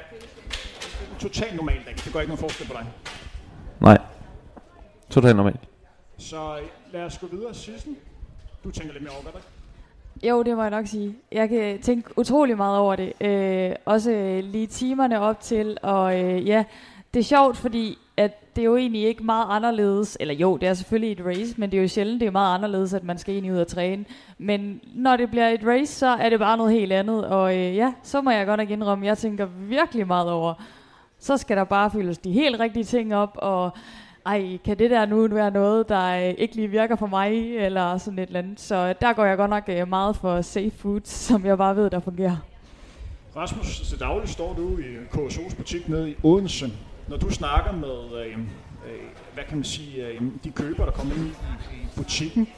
totalt 1.19 1.57
normal 1.57 1.79
dag. 1.87 1.95
Det 2.05 2.13
gør 2.13 2.21
ikke 2.21 2.31
nogen 2.31 2.41
forskel 2.41 2.67
på 2.67 2.73
dig. 2.73 2.87
Nej. 3.81 3.99
Totalt 5.11 5.37
normalt. 5.37 5.61
Så 6.19 6.59
øh, 6.59 6.93
lad 6.93 7.03
os 7.03 7.19
gå 7.19 7.27
videre. 7.27 7.55
Sissel, 7.55 7.95
du 8.65 8.71
tænker 8.71 8.93
lidt 8.93 9.03
mere 9.03 9.13
over, 9.13 9.23
hvad 9.23 9.33
der 9.33 9.39
jo, 10.23 10.43
det 10.43 10.57
må 10.57 10.63
jeg 10.63 10.71
nok 10.71 10.87
sige. 10.87 11.17
Jeg 11.33 11.49
kan 11.49 11.81
tænke 11.81 12.19
utrolig 12.19 12.57
meget 12.57 12.79
over 12.79 12.97
det. 12.97 13.13
Øh, 13.21 13.75
også 13.85 14.11
øh, 14.11 14.45
lige 14.45 14.67
timerne 14.67 15.21
op 15.21 15.41
til, 15.41 15.79
og 15.83 16.21
øh, 16.21 16.47
ja, 16.47 16.65
det 17.15 17.21
er 17.21 17.25
sjovt, 17.25 17.57
fordi 17.57 17.99
at 18.17 18.57
det 18.57 18.63
er 18.63 18.67
jo 18.67 18.77
egentlig 18.77 19.05
ikke 19.05 19.25
meget 19.25 19.47
anderledes, 19.49 20.17
eller 20.21 20.35
jo, 20.35 20.57
det 20.57 20.69
er 20.69 20.75
selvfølgelig 20.75 21.13
et 21.13 21.27
race, 21.27 21.55
men 21.57 21.71
det 21.71 21.79
er 21.79 21.83
jo 21.83 21.89
sjældent, 21.89 22.21
det 22.21 22.27
er 22.27 22.31
meget 22.31 22.55
anderledes, 22.55 22.95
at 22.95 23.05
man 23.05 23.19
skal 23.19 23.35
egentlig 23.35 23.53
ud 23.53 23.59
og 23.59 23.67
træne. 23.67 24.05
Men 24.39 24.81
når 24.95 25.17
det 25.17 25.31
bliver 25.31 25.49
et 25.49 25.61
race, 25.67 25.95
så 25.95 26.07
er 26.07 26.29
det 26.29 26.39
bare 26.39 26.57
noget 26.57 26.73
helt 26.73 26.93
andet, 26.93 27.27
og 27.27 27.57
øh, 27.57 27.77
ja, 27.77 27.93
så 28.03 28.21
må 28.21 28.31
jeg 28.31 28.47
godt 28.47 28.59
nok 28.59 28.71
indrømme, 28.71 29.07
jeg 29.07 29.19
tænker 29.19 29.47
virkelig 29.47 30.07
meget 30.07 30.31
over, 30.31 30.55
så 31.19 31.37
skal 31.37 31.57
der 31.57 31.65
bare 31.65 31.91
fyldes 31.91 32.19
de 32.19 32.33
helt 32.33 32.61
rigtige 32.61 32.85
ting 32.85 33.15
op, 33.15 33.33
og 33.35 33.71
ej, 34.29 34.59
kan 34.65 34.79
det 34.79 34.91
der 34.91 35.07
nu 35.07 35.29
være 35.29 35.51
noget, 35.51 35.89
der 35.89 36.29
øh, 36.29 36.35
ikke 36.39 36.55
lige 36.55 36.69
virker 36.69 36.97
for 36.97 37.07
mig, 37.07 37.57
eller 37.57 37.99
sådan 37.99 38.19
et 38.19 38.27
eller 38.27 38.39
andet. 38.39 38.61
Så 38.61 38.75
øh, 38.75 38.95
der 39.01 39.13
går 39.13 39.25
jeg 39.25 39.37
godt 39.37 39.51
nok 39.51 39.65
øh, 39.69 39.89
meget 39.89 40.17
for 40.17 40.43
safe 40.43 40.71
food, 40.71 41.01
som 41.27 41.47
jeg 41.47 41.59
bare 41.59 41.77
ved, 41.77 41.91
der 41.91 42.01
fungerer. 42.01 42.37
Rasmus, 43.37 43.81
til 43.89 44.01
daglig 44.01 44.29
står 44.29 44.55
du 44.55 44.79
i 44.79 44.97
KSO's 45.15 45.57
butik 45.57 45.89
nede 45.89 46.11
i 46.11 46.15
Odense. 46.23 46.73
Når 47.09 47.17
du 47.17 47.31
snakker 47.31 47.73
med, 47.73 48.21
øh, 48.21 48.33
øh, 48.33 48.39
hvad 49.35 49.45
kan 49.45 49.57
man 49.57 49.65
sige, 49.65 50.07
øh, 50.07 50.23
de 50.45 50.51
køber, 50.51 50.85
der 50.85 50.93
kommer 50.93 51.15
ind 51.15 51.27
i, 51.27 51.31
i 51.77 51.87
butikken, 51.97 52.49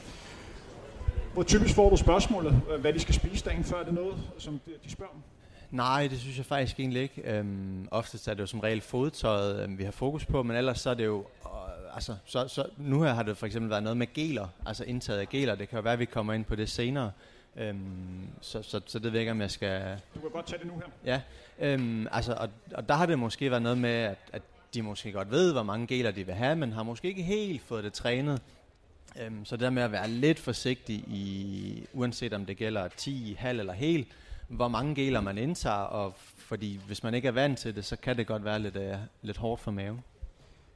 hvor 1.35 1.42
typisk 1.42 1.74
får 1.74 1.90
du 1.90 1.96
spørgsmålet, 1.96 2.62
øh, 2.74 2.80
hvad 2.80 2.92
de 2.92 2.98
skal 2.98 3.14
spise 3.14 3.44
dagen 3.44 3.64
før? 3.64 3.80
Er 3.80 3.85
det 3.85 3.94
noget, 3.94 4.14
som 4.38 4.61
de 4.85 4.90
spørger 4.90 5.12
om? 5.12 5.22
Nej, 5.70 6.06
det 6.06 6.20
synes 6.20 6.37
jeg 6.37 6.46
faktisk 6.46 6.80
egentlig 6.80 7.02
ikke. 7.02 7.22
Øhm, 7.24 7.88
oftest 7.90 8.28
er 8.28 8.35
det 8.35 8.40
jo 8.40 8.46
som 8.46 8.61
regel 8.61 8.80
fodtøjet, 8.80 9.62
øhm, 9.62 9.78
vi 9.78 9.85
har 9.85 9.90
fokus 9.90 10.26
på, 10.26 10.42
men 10.42 10.56
ellers 10.56 10.80
så 10.80 10.90
er 10.90 10.94
det 10.94 11.04
jo... 11.04 11.18
Øh, 11.44 11.94
altså, 11.94 12.16
så, 12.24 12.48
så, 12.48 12.66
nu 12.76 13.02
her 13.02 13.12
har 13.12 13.22
det 13.22 13.37
for 13.37 13.46
eksempel 13.46 13.70
været 13.70 13.83
noget 13.83 13.96
med 13.96 14.06
geler, 14.14 14.48
altså 14.66 14.85
indtaget 14.85 15.18
af 15.18 15.28
geler. 15.28 15.54
Det 15.54 15.68
kan 15.68 15.76
jo 15.76 15.83
være, 15.83 15.92
at 15.92 15.98
vi 15.98 16.04
kommer 16.04 16.33
ind 16.33 16.44
på 16.44 16.54
det 16.54 16.68
senere. 16.68 17.12
Øhm, 17.56 18.28
så, 18.40 18.62
så, 18.62 18.80
så 18.87 18.98
det 18.98 19.04
ved 19.04 19.12
jeg 19.12 19.20
ikke, 19.20 19.33
om 19.33 19.40
jeg 19.40 19.50
skal... 19.50 20.00
Du 20.14 20.20
kan 20.20 20.30
godt 20.30 20.46
tage 20.46 20.59
det 20.59 20.66
nu 20.66 20.74
her. 20.74 21.12
Ja, 21.12 21.20
øhm, 21.59 22.06
altså, 22.11 22.33
og, 22.33 22.48
og 22.74 22.88
der 22.88 22.94
har 22.94 23.06
det 23.06 23.18
måske 23.18 23.50
været 23.50 23.62
noget 23.62 23.78
med, 23.78 23.90
at, 23.90 24.18
at 24.33 24.42
de 24.74 24.83
måske 24.83 25.12
godt 25.12 25.30
ved, 25.30 25.52
hvor 25.52 25.62
mange 25.62 25.87
geler 25.87 26.11
de 26.11 26.26
vil 26.26 26.35
have, 26.35 26.56
men 26.56 26.72
har 26.72 26.83
måske 26.83 27.09
ikke 27.09 27.22
helt 27.22 27.62
fået 27.62 27.85
det 27.85 27.92
trænet. 27.92 28.42
Øhm, 29.20 29.44
så 29.44 29.56
det 29.56 29.62
der 29.62 29.70
med 29.70 29.83
at 29.83 29.92
være 29.92 30.09
lidt 30.09 30.38
forsigtig, 30.38 30.96
i, 30.96 31.85
uanset 31.92 32.33
om 32.33 32.46
det 32.46 32.56
gælder 32.56 32.88
10, 32.88 33.37
halv 33.38 33.61
eller 33.61 33.72
hel, 33.72 34.06
hvor 34.50 34.68
mange 34.68 34.94
geler 34.94 35.20
man 35.20 35.38
indtager, 35.38 35.76
og 35.76 36.14
fordi 36.36 36.80
hvis 36.86 37.02
man 37.02 37.14
ikke 37.14 37.28
er 37.28 37.32
vant 37.32 37.58
til 37.58 37.76
det, 37.76 37.84
så 37.84 37.96
kan 37.96 38.16
det 38.16 38.26
godt 38.26 38.44
være 38.44 38.58
lidt, 38.58 38.76
uh, 38.76 38.82
lidt 39.22 39.36
hårdt 39.36 39.60
for 39.60 39.70
maven. 39.70 40.00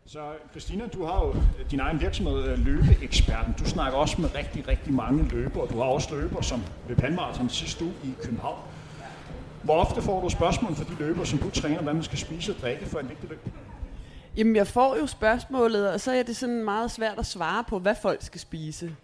Så 0.06 0.18
Christina, 0.50 0.86
du 0.86 1.04
har 1.04 1.24
jo 1.24 1.30
øh, 1.30 1.70
din 1.70 1.80
egen 1.80 2.00
virksomhed, 2.00 2.44
øh, 2.44 2.58
Løbeeksperten. 2.58 3.54
Du 3.58 3.64
snakker 3.64 3.98
også 3.98 4.20
med 4.20 4.34
rigtig, 4.34 4.68
rigtig 4.68 4.92
mange 4.94 5.28
løbere. 5.28 5.68
Du 5.68 5.76
har 5.78 5.84
også 5.84 6.14
løber 6.14 6.40
som 6.40 6.62
ved 6.88 6.96
Pandmarathon 6.96 7.48
sidste 7.48 7.84
uge 7.84 7.94
i 8.04 8.14
København. 8.22 8.58
Hvor 9.62 9.74
ofte 9.74 10.02
får 10.02 10.20
du 10.20 10.28
spørgsmål 10.28 10.74
fra 10.74 10.84
de 10.84 10.98
løbere, 10.98 11.26
som 11.26 11.38
du 11.38 11.50
træner, 11.50 11.82
hvad 11.82 11.94
man 11.94 12.02
skal 12.02 12.18
spise 12.18 12.52
og 12.52 12.60
drikke 12.60 12.86
for 12.86 12.98
et 12.98 13.08
vigtigt 13.08 13.30
løb? 13.30 13.40
Jamen, 14.36 14.56
jeg 14.56 14.66
får 14.66 14.96
jo 14.96 15.06
spørgsmålet, 15.06 15.92
og 15.92 16.00
så 16.00 16.12
er 16.12 16.22
det 16.22 16.36
sådan 16.36 16.64
meget 16.64 16.90
svært 16.90 17.18
at 17.18 17.26
svare 17.26 17.64
på, 17.68 17.78
hvad 17.78 17.94
folk 18.02 18.22
skal 18.22 18.40
spise. 18.40 18.96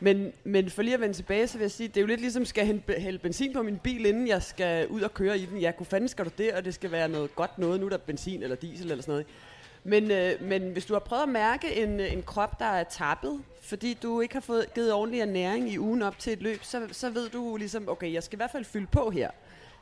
Men, 0.00 0.32
men 0.44 0.70
for 0.70 0.82
lige 0.82 0.94
at 0.94 1.00
vende 1.00 1.14
tilbage, 1.14 1.46
så 1.46 1.58
vil 1.58 1.64
jeg 1.64 1.70
sige, 1.70 1.88
det 1.88 1.96
er 1.96 2.00
jo 2.00 2.06
lidt 2.06 2.20
ligesom, 2.20 2.44
skal 2.44 2.66
jeg 2.66 2.98
hælde 2.98 3.18
benzin 3.18 3.52
på 3.52 3.62
min 3.62 3.78
bil, 3.78 4.06
inden 4.06 4.28
jeg 4.28 4.42
skal 4.42 4.88
ud 4.88 5.00
og 5.00 5.14
køre 5.14 5.38
i 5.38 5.46
den. 5.46 5.58
Ja, 5.58 5.72
kunne 5.72 5.86
fanden 5.86 6.08
skal 6.08 6.24
du 6.24 6.30
det, 6.38 6.52
og 6.52 6.64
det 6.64 6.74
skal 6.74 6.90
være 6.90 7.08
noget 7.08 7.36
godt 7.36 7.58
noget, 7.58 7.80
nu 7.80 7.86
er 7.86 7.90
der 7.90 7.98
benzin 7.98 8.42
eller 8.42 8.56
diesel 8.56 8.90
eller 8.90 9.02
sådan 9.02 9.12
noget. 9.12 9.26
Men, 9.84 10.10
øh, 10.10 10.42
men 10.42 10.72
hvis 10.72 10.86
du 10.86 10.92
har 10.92 11.00
prøvet 11.00 11.22
at 11.22 11.28
mærke 11.28 11.74
en, 11.82 12.00
øh, 12.00 12.12
en 12.12 12.22
krop, 12.22 12.58
der 12.58 12.66
er 12.66 12.84
tappet, 12.84 13.42
fordi 13.62 13.94
du 14.02 14.20
ikke 14.20 14.34
har 14.34 14.40
fået 14.40 14.74
givet 14.74 14.92
ordentlig 14.92 15.20
ernæring 15.20 15.72
i 15.72 15.78
ugen 15.78 16.02
op 16.02 16.18
til 16.18 16.32
et 16.32 16.42
løb, 16.42 16.64
så, 16.64 16.88
så 16.92 17.10
ved 17.10 17.28
du 17.28 17.56
ligesom, 17.56 17.88
okay, 17.88 18.12
jeg 18.12 18.22
skal 18.22 18.36
i 18.36 18.38
hvert 18.38 18.50
fald 18.50 18.64
fylde 18.64 18.86
på 18.86 19.10
her. 19.10 19.30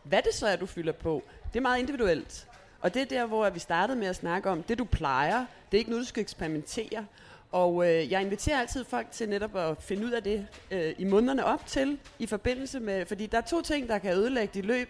Hvad 0.03 0.23
det 0.23 0.35
så 0.35 0.47
er, 0.47 0.57
du 0.57 0.67
fylder 0.67 0.93
på, 0.93 1.23
det 1.53 1.59
er 1.59 1.63
meget 1.63 1.79
individuelt. 1.79 2.47
Og 2.81 2.95
det 2.95 3.03
er 3.03 3.07
der, 3.07 3.27
hvor 3.27 3.51
vi 3.51 3.59
startede 3.59 3.99
med 3.99 4.07
at 4.07 4.17
snakke 4.17 4.51
om, 4.51 4.63
det 4.63 4.79
du 4.79 4.85
plejer, 4.85 5.47
det 5.71 5.77
er 5.77 5.79
ikke 5.79 5.91
noget, 5.91 6.03
du 6.03 6.09
skal 6.09 6.21
eksperimentere. 6.21 7.07
Og 7.55 7.89
øh, 7.89 8.13
jeg 8.13 8.23
inviterer 8.23 8.59
altid 8.59 8.85
folk 8.85 9.07
til 9.11 9.29
netop 9.29 9.57
at 9.57 9.83
finde 9.83 10.07
ud 10.07 10.11
af 10.11 10.23
det 10.23 10.47
øh, 10.71 10.95
i 10.99 11.05
månederne 11.05 11.45
op 11.45 11.67
til, 11.67 11.99
i 12.19 12.27
forbindelse 12.27 12.81
med, 12.81 13.07
fordi 13.07 13.27
der 13.27 13.39
er 13.39 13.43
to 13.43 13.63
ting, 13.63 13.89
der 13.89 13.99
kan 13.99 14.15
ødelægge 14.15 14.55
dit 14.55 14.65
løb. 14.65 14.89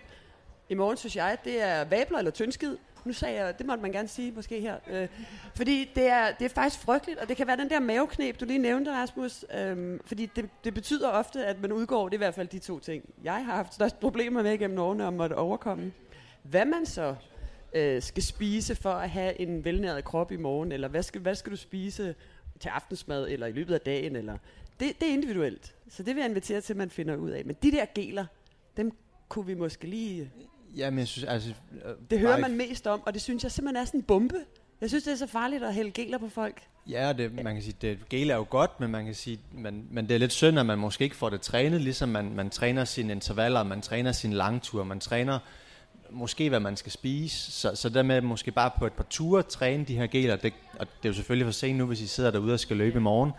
I 0.68 0.74
morgen, 0.74 0.96
synes 0.96 1.16
jeg, 1.16 1.38
det 1.44 1.62
er 1.62 1.85
vabler 1.85 2.18
eller 2.18 2.31
tyndskid. 2.31 2.77
Nu 3.05 3.12
sagde 3.12 3.44
jeg, 3.44 3.59
det 3.59 3.66
måtte 3.66 3.83
man 3.83 3.92
gerne 3.92 4.09
sige 4.09 4.33
måske 4.33 4.61
her. 4.61 4.77
Øh, 4.90 5.09
fordi 5.55 5.90
det 5.94 6.07
er, 6.07 6.33
det 6.38 6.44
er 6.44 6.48
faktisk 6.48 6.85
frygteligt, 6.85 7.18
og 7.18 7.29
det 7.29 7.37
kan 7.37 7.46
være 7.46 7.57
den 7.57 7.70
der 7.70 7.81
maveknep, 7.81 8.40
du 8.40 8.44
lige 8.44 8.59
nævnte, 8.59 8.92
Rasmus. 8.92 9.44
Øh, 9.55 10.00
fordi 10.07 10.27
det, 10.37 10.48
det 10.64 10.74
betyder 10.74 11.09
ofte, 11.09 11.46
at 11.46 11.61
man 11.61 11.72
udgår, 11.72 12.09
det 12.09 12.14
er 12.14 12.18
i 12.18 12.24
hvert 12.24 12.35
fald 12.35 12.48
de 12.48 12.59
to 12.59 12.79
ting, 12.79 13.05
jeg 13.24 13.44
har 13.44 13.55
haft 13.55 13.74
størst 13.74 14.00
problemer 14.00 14.42
med 14.42 14.59
gennem 14.59 14.79
årene 14.79 15.07
om 15.07 15.20
at 15.20 15.33
overkomme. 15.33 15.92
Hvad 16.42 16.64
man 16.64 16.87
så 16.87 17.14
øh, 17.74 18.03
skal 18.03 18.22
spise 18.22 18.74
for 18.74 18.92
at 18.92 19.11
have 19.11 19.40
en 19.40 19.64
velnæret 19.64 20.05
krop 20.05 20.33
i 20.33 20.37
morgen, 20.37 20.72
eller 20.72 20.88
hvad 20.88 21.03
skal, 21.03 21.20
hvad 21.20 21.35
skal 21.35 21.53
du 21.53 21.57
spise 21.57 22.14
til 22.60 22.68
aftensmad, 22.68 23.28
eller 23.28 23.46
i 23.46 23.52
løbet 23.52 23.74
af 23.74 23.80
dagen, 23.80 24.16
eller 24.16 24.38
det, 24.80 25.00
det 25.00 25.08
er 25.08 25.12
individuelt. 25.12 25.74
Så 25.88 26.02
det 26.02 26.14
vil 26.14 26.20
jeg 26.20 26.30
invitere 26.30 26.60
til, 26.60 26.72
at 26.72 26.76
man 26.76 26.90
finder 26.90 27.16
ud 27.16 27.30
af. 27.30 27.44
Men 27.44 27.56
de 27.62 27.72
der 27.72 27.84
geler, 27.94 28.26
dem 28.76 28.92
kunne 29.28 29.46
vi 29.46 29.54
måske 29.54 29.86
lige... 29.86 30.30
Jamen, 30.76 30.98
jeg 30.98 31.08
synes, 31.08 31.24
altså... 31.24 31.54
Øh, 31.84 31.94
det 32.10 32.18
hører 32.18 32.38
man 32.38 32.56
mest 32.56 32.86
om, 32.86 33.02
og 33.06 33.14
det 33.14 33.22
synes 33.22 33.42
jeg 33.42 33.52
simpelthen 33.52 33.82
er 33.82 33.84
sådan 33.84 34.00
en 34.00 34.04
bombe. 34.04 34.36
Jeg 34.80 34.88
synes, 34.88 35.04
det 35.04 35.12
er 35.12 35.16
så 35.16 35.26
farligt 35.26 35.64
at 35.64 35.74
hælde 35.74 35.90
geler 35.90 36.18
på 36.18 36.28
folk. 36.28 36.62
Ja, 36.86 37.12
det, 37.12 37.44
man 37.44 37.54
kan 37.54 37.62
sige, 37.62 37.76
det 37.80 38.08
gel 38.08 38.30
er 38.30 38.36
jo 38.36 38.46
godt, 38.50 38.80
men 38.80 38.90
man 38.90 39.04
kan 39.04 39.14
sige, 39.14 39.40
man, 39.52 39.86
men 39.90 40.08
det 40.08 40.14
er 40.14 40.18
lidt 40.18 40.32
synd, 40.32 40.58
at 40.58 40.66
man 40.66 40.78
måske 40.78 41.04
ikke 41.04 41.16
får 41.16 41.30
det 41.30 41.40
trænet, 41.40 41.80
ligesom 41.80 42.08
man, 42.08 42.34
man 42.34 42.50
træner 42.50 42.84
sine 42.84 43.12
intervaller, 43.12 43.62
man 43.62 43.82
træner 43.82 44.12
sin 44.12 44.32
langtur, 44.32 44.84
man 44.84 45.00
træner 45.00 45.38
måske, 46.10 46.48
hvad 46.48 46.60
man 46.60 46.76
skal 46.76 46.92
spise. 46.92 47.52
Så, 47.52 47.74
så 47.74 47.88
dermed 47.88 48.20
måske 48.20 48.50
bare 48.50 48.70
på 48.78 48.86
et 48.86 48.92
par 48.92 49.06
ture 49.10 49.42
træne 49.42 49.84
de 49.84 49.96
her 49.96 50.06
geler. 50.06 50.36
Det, 50.36 50.52
og 50.78 50.86
det 50.86 51.08
er 51.08 51.08
jo 51.08 51.14
selvfølgelig 51.14 51.46
for 51.46 51.52
sent 51.52 51.78
nu, 51.78 51.86
hvis 51.86 52.00
I 52.00 52.06
sidder 52.06 52.30
derude 52.30 52.54
og 52.54 52.60
skal 52.60 52.76
løbe 52.76 52.98
i 52.98 53.00
morgen. 53.00 53.32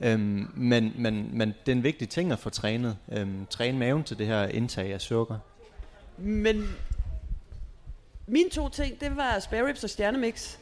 Øhm, 0.00 0.50
men, 0.54 0.92
men, 0.96 1.30
men 1.32 1.54
det 1.66 1.72
er 1.72 1.76
en 1.76 1.82
vigtig 1.82 2.08
ting 2.08 2.32
at 2.32 2.38
få 2.38 2.50
trænet. 2.50 2.96
Øhm, 3.12 3.46
træne 3.50 3.78
maven 3.78 4.04
til 4.04 4.18
det 4.18 4.26
her 4.26 4.46
indtag 4.46 4.92
af 4.92 5.00
sukker. 5.00 5.38
Men 6.18 6.76
mine 8.26 8.50
to 8.50 8.68
ting, 8.68 9.00
det 9.00 9.16
var 9.16 9.38
spare 9.38 9.66
ribs 9.66 9.84
og 9.84 9.90
stjernemix. 9.90 10.56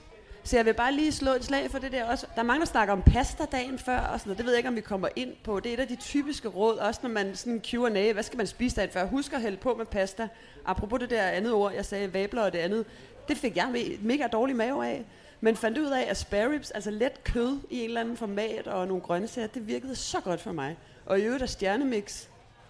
Så 0.44 0.56
jeg 0.56 0.66
vil 0.66 0.74
bare 0.74 0.92
lige 0.92 1.12
slå 1.12 1.30
et 1.30 1.44
slag 1.44 1.70
for 1.70 1.78
det 1.78 1.92
der 1.92 2.04
også. 2.04 2.26
Der 2.34 2.40
er 2.40 2.44
mange, 2.44 2.60
der 2.60 2.66
snakker 2.66 2.92
om 2.92 3.02
pasta 3.02 3.44
dagen 3.52 3.78
før, 3.78 3.98
og 3.98 4.20
sådan 4.20 4.28
noget. 4.28 4.38
det 4.38 4.46
ved 4.46 4.52
jeg 4.52 4.58
ikke, 4.58 4.68
om 4.68 4.76
vi 4.76 4.80
kommer 4.80 5.08
ind 5.16 5.32
på. 5.44 5.60
Det 5.60 5.70
er 5.70 5.74
et 5.74 5.80
af 5.80 5.88
de 5.88 5.96
typiske 5.96 6.48
råd, 6.48 6.76
også 6.76 7.00
når 7.02 7.10
man 7.10 7.36
sådan 7.36 7.60
Q&A, 7.60 8.12
hvad 8.12 8.22
skal 8.22 8.36
man 8.36 8.46
spise 8.46 8.76
dagen 8.76 8.90
før? 8.90 9.06
Husk 9.06 9.32
at 9.32 9.40
hælde 9.40 9.56
på 9.56 9.74
med 9.74 9.86
pasta. 9.86 10.28
Apropos 10.64 11.00
det 11.00 11.10
der 11.10 11.22
andet 11.22 11.52
ord, 11.52 11.72
jeg 11.72 11.84
sagde, 11.84 12.14
vabler 12.14 12.42
og 12.42 12.52
det 12.52 12.58
andet, 12.58 12.86
det 13.28 13.36
fik 13.36 13.56
jeg 13.56 13.96
mega 14.00 14.26
dårlig 14.26 14.56
mave 14.56 14.86
af. 14.86 15.04
Men 15.40 15.56
fandt 15.56 15.78
ud 15.78 15.86
af, 15.86 16.06
at 16.08 16.16
spare 16.16 16.52
ribs, 16.52 16.70
altså 16.70 16.90
let 16.90 17.24
kød 17.24 17.58
i 17.70 17.78
en 17.78 17.84
eller 17.84 18.00
anden 18.00 18.16
format 18.16 18.66
og 18.66 18.86
nogle 18.86 19.02
grøntsager, 19.02 19.48
det 19.48 19.66
virkede 19.66 19.96
så 19.96 20.20
godt 20.20 20.40
for 20.40 20.52
mig. 20.52 20.76
Og 21.06 21.18
i 21.18 21.22
øvrigt 21.22 21.42
er 21.42 21.46
stjernemix. 21.46 22.26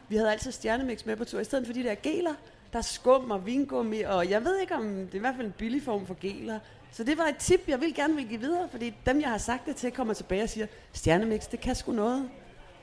Vi 0.09 0.16
havde 0.16 0.33
altid 0.33 0.52
stjernemix 0.52 1.06
med 1.06 1.16
på 1.16 1.24
tur, 1.24 1.40
i 1.40 1.44
stedet 1.44 1.66
for 1.66 1.72
de 1.72 1.83
der 1.83 1.94
geler. 1.94 2.35
Der 2.72 2.78
er 2.78 2.83
skum 2.83 3.30
og 3.30 3.46
vingummi, 3.46 4.00
og 4.00 4.30
jeg 4.30 4.44
ved 4.44 4.59
ikke 4.59 4.74
om, 4.74 4.85
det 4.85 5.12
er 5.12 5.16
i 5.16 5.18
hvert 5.18 5.35
fald 5.37 5.46
en 5.46 5.54
billig 5.59 5.83
form 5.83 6.06
for 6.06 6.16
geler. 6.20 6.59
Så 6.92 7.05
det 7.05 7.18
var 7.18 7.24
et 7.24 7.37
tip, 7.37 7.61
jeg 7.68 7.81
vil 7.81 7.94
gerne 7.94 8.16
vil 8.16 8.29
give 8.29 8.40
videre, 8.40 8.68
fordi 8.70 8.94
dem, 9.07 9.20
jeg 9.20 9.29
har 9.29 9.38
sagt 9.38 9.66
det 9.66 9.76
til, 9.76 9.90
kommer 9.90 10.14
tilbage 10.14 10.42
og 10.42 10.48
siger, 10.48 10.66
stjernemix, 10.92 11.48
det 11.48 11.61
kan 11.61 11.74
sgu 11.74 11.92
noget. 11.92 12.29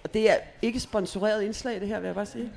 Og 0.04 0.14
det 0.14 0.32
er 0.32 0.36
ikke 0.62 0.80
sponsoreret 0.80 1.44
indslag, 1.44 1.80
det 1.80 1.88
her, 1.88 2.00
vil 2.00 2.08
jeg 2.08 2.16
bare 2.16 2.26
sige. 2.26 2.52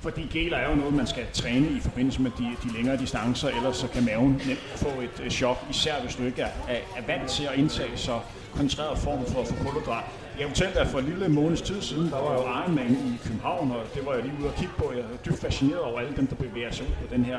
Fordi 0.00 0.22
geler 0.32 0.56
er 0.56 0.70
jo 0.70 0.74
noget, 0.74 0.94
man 0.94 1.06
skal 1.06 1.26
træne 1.32 1.66
i 1.66 1.80
forbindelse 1.80 2.22
med 2.22 2.30
de, 2.38 2.56
de 2.62 2.72
længere 2.76 2.96
distancer, 2.96 3.48
ellers 3.48 3.76
så 3.76 3.88
kan 3.88 4.04
maven 4.04 4.42
nemt 4.46 4.60
få 4.76 5.00
et, 5.00 5.20
øh, 5.24 5.30
chok, 5.30 5.66
især 5.70 6.00
hvis 6.00 6.14
du 6.14 6.24
ikke 6.24 6.42
er, 6.42 6.50
er, 6.68 6.78
er 6.96 7.02
vant 7.06 7.30
til 7.30 7.44
at 7.44 7.54
indtage 7.54 7.96
så 7.96 8.20
koncentreret 8.52 8.98
form 8.98 9.26
for, 9.26 9.44
for 9.44 9.64
kulhydrat. 9.64 10.04
Jeg 10.38 10.48
fortalte 10.48 10.80
at 10.80 10.86
for 10.86 10.98
en 10.98 11.04
lille 11.04 11.28
måneds 11.28 11.62
tid 11.62 11.82
siden, 11.82 12.10
der 12.10 12.16
var 12.16 12.32
jo 12.32 12.40
Ironman 12.40 12.90
i 12.90 13.26
København, 13.26 13.70
og 13.70 13.82
det 13.94 14.06
var 14.06 14.14
jeg 14.14 14.22
lige 14.22 14.34
ude 14.40 14.48
at 14.48 14.54
kigge 14.54 14.74
på. 14.78 14.92
Jeg 14.92 15.00
er 15.00 15.16
dybt 15.26 15.40
fascineret 15.40 15.80
over 15.80 16.00
alle 16.00 16.16
dem, 16.16 16.26
der 16.26 16.36
bevæger 16.36 16.70
sig 16.70 16.86
ud 16.86 17.06
på 17.06 17.14
den 17.14 17.24
her 17.24 17.38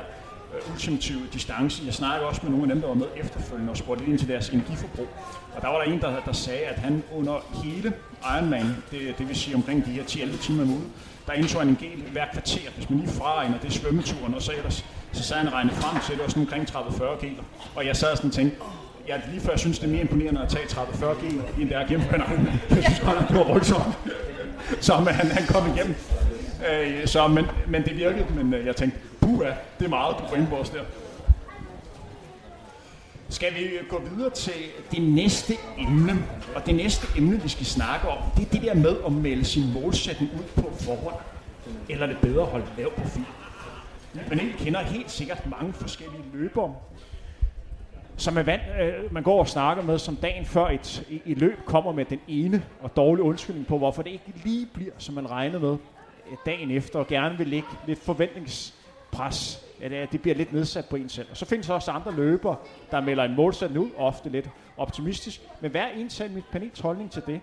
Øh, 0.53 0.71
ultimative 0.73 1.21
distance. 1.33 1.83
Jeg 1.85 1.93
snakkede 1.93 2.29
også 2.29 2.41
med 2.43 2.51
nogle 2.51 2.63
af 2.63 2.69
dem, 2.73 2.81
der 2.81 2.87
var 2.87 2.95
med 2.95 3.07
efterfølgende 3.15 3.71
og 3.71 3.77
spurgte 3.77 4.05
ind 4.05 4.19
til 4.19 4.27
deres 4.27 4.49
energiforbrug. 4.49 5.07
Og 5.55 5.61
der 5.61 5.67
var 5.67 5.77
der 5.77 5.91
en, 5.91 6.01
der, 6.01 6.19
der 6.25 6.33
sagde, 6.33 6.59
at 6.61 6.75
han 6.79 7.03
under 7.11 7.45
hele 7.63 7.93
Ironman, 8.35 8.75
det, 8.91 9.15
det 9.17 9.27
vil 9.27 9.35
sige 9.35 9.55
omkring 9.55 9.85
de 9.85 9.91
her 9.91 10.03
10-11 10.03 10.41
timer 10.41 10.63
om 10.63 10.69
ugen, 10.69 10.91
der 11.27 11.33
indtog 11.33 11.61
han 11.61 11.69
en 11.69 11.77
gel 11.79 12.03
hver 12.11 12.25
kvarter. 12.33 12.71
Hvis 12.75 12.89
man 12.89 12.99
lige 12.99 13.11
fraregner 13.11 13.59
det 13.59 13.73
svømmeturen, 13.73 14.33
og 14.33 14.41
så 14.41 14.51
ellers, 14.57 14.85
så 15.11 15.23
sad 15.23 15.37
han 15.37 15.53
regnet 15.53 15.73
frem 15.73 16.01
til, 16.01 16.13
det 16.15 16.23
var 16.23 16.29
sådan 16.29 16.43
omkring 16.43 16.69
30-40 16.69 17.25
geler. 17.25 17.43
Og 17.75 17.85
jeg 17.85 17.95
sad 17.95 18.15
sådan 18.15 18.29
og 18.29 18.35
tænkte, 18.35 18.57
jeg 19.07 19.21
lige 19.31 19.41
før 19.41 19.57
synes, 19.57 19.79
det 19.79 19.87
er 19.87 19.91
mere 19.91 20.01
imponerende 20.01 20.41
at 20.41 20.49
tage 20.49 20.65
30-40 20.65 21.25
geler, 21.25 21.43
end 21.59 21.69
det 21.69 21.75
er 21.75 21.79
at 21.79 21.87
gennemføre 21.87 22.15
en 22.15 22.49
Jeg 22.75 22.83
synes 22.83 22.99
godt, 22.99 23.17
han 23.17 23.37
var 23.37 23.43
voldsomt. 23.43 23.95
Så 24.79 24.93
han, 24.95 25.31
han 25.31 25.45
kom 25.47 25.75
igennem. 25.75 25.95
Øh, 26.71 27.07
så, 27.07 27.27
men, 27.27 27.45
men 27.67 27.83
det 27.83 27.97
virkede, 27.97 28.25
men 28.35 28.53
øh, 28.53 28.65
jeg 28.65 28.75
tænkte, 28.75 28.99
puha, 29.21 29.51
det 29.79 29.85
er 29.85 29.89
meget, 29.89 30.15
du 30.19 30.23
får 30.29 30.35
ind 30.35 30.47
på 30.47 30.55
os 30.55 30.69
der. 30.69 30.81
Skal 33.29 33.53
vi 33.55 33.69
gå 33.89 34.01
videre 34.15 34.29
til 34.29 34.53
det 34.91 35.01
næste 35.01 35.53
emne? 35.77 36.13
Og 36.55 36.65
det 36.65 36.75
næste 36.75 37.07
emne, 37.17 37.41
vi 37.41 37.49
skal 37.49 37.65
snakke 37.65 38.07
om, 38.07 38.17
det 38.37 38.45
er 38.45 38.49
det 38.49 38.61
der 38.61 38.73
med 38.73 38.95
at 39.05 39.11
melde 39.11 39.45
sin 39.45 39.73
målsætning 39.73 40.31
ud 40.33 40.63
på 40.63 40.71
forhånd. 40.79 41.15
Eller 41.89 42.05
det 42.07 42.17
bedre 42.21 42.41
at 42.41 42.47
holde 42.47 42.65
lav 42.77 42.91
profil? 42.91 43.25
Men 44.29 44.39
I 44.39 44.51
kender 44.57 44.79
helt 44.79 45.11
sikkert 45.11 45.49
mange 45.59 45.73
forskellige 45.73 46.23
løbere, 46.33 46.75
som 48.17 48.37
er 48.37 48.43
vant, 48.43 48.61
øh, 48.81 49.13
man 49.13 49.23
går 49.23 49.39
og 49.39 49.47
snakker 49.47 49.83
med, 49.83 49.99
som 49.99 50.15
dagen 50.15 50.45
før 50.45 50.65
et, 50.65 51.21
et 51.25 51.37
løb 51.37 51.65
kommer 51.65 51.91
med 51.91 52.05
den 52.05 52.19
ene 52.27 52.63
og 52.81 52.95
dårlige 52.95 53.23
undskyldning 53.23 53.67
på, 53.67 53.77
hvorfor 53.77 54.01
det 54.01 54.11
ikke 54.11 54.33
lige 54.43 54.67
bliver, 54.73 54.93
som 54.97 55.15
man 55.15 55.31
regner 55.31 55.59
med 55.59 55.77
dagen 56.45 56.71
efter, 56.71 56.99
og 56.99 57.07
gerne 57.07 57.37
vil 57.37 57.47
lægge 57.47 57.67
lidt 57.87 57.99
forventningspres, 57.99 59.63
at 59.81 60.11
det 60.11 60.21
bliver 60.21 60.35
lidt 60.35 60.53
nedsat 60.53 60.85
på 60.85 60.95
en 60.95 61.09
selv. 61.09 61.27
Og 61.31 61.37
så 61.37 61.45
findes 61.45 61.67
der 61.67 61.73
også 61.73 61.91
andre 61.91 62.15
løbere, 62.15 62.55
der 62.91 63.01
melder 63.01 63.23
en 63.23 63.35
målsætning 63.35 63.85
ud, 63.85 63.89
ofte 63.97 64.29
lidt 64.29 64.49
optimistisk. 64.77 65.41
Men 65.61 65.71
hvad 65.71 65.81
er 65.81 65.87
egentlig 65.87 66.31
mit 66.31 66.45
panels 66.51 66.79
holdning 66.79 67.11
til 67.11 67.21
det? 67.27 67.41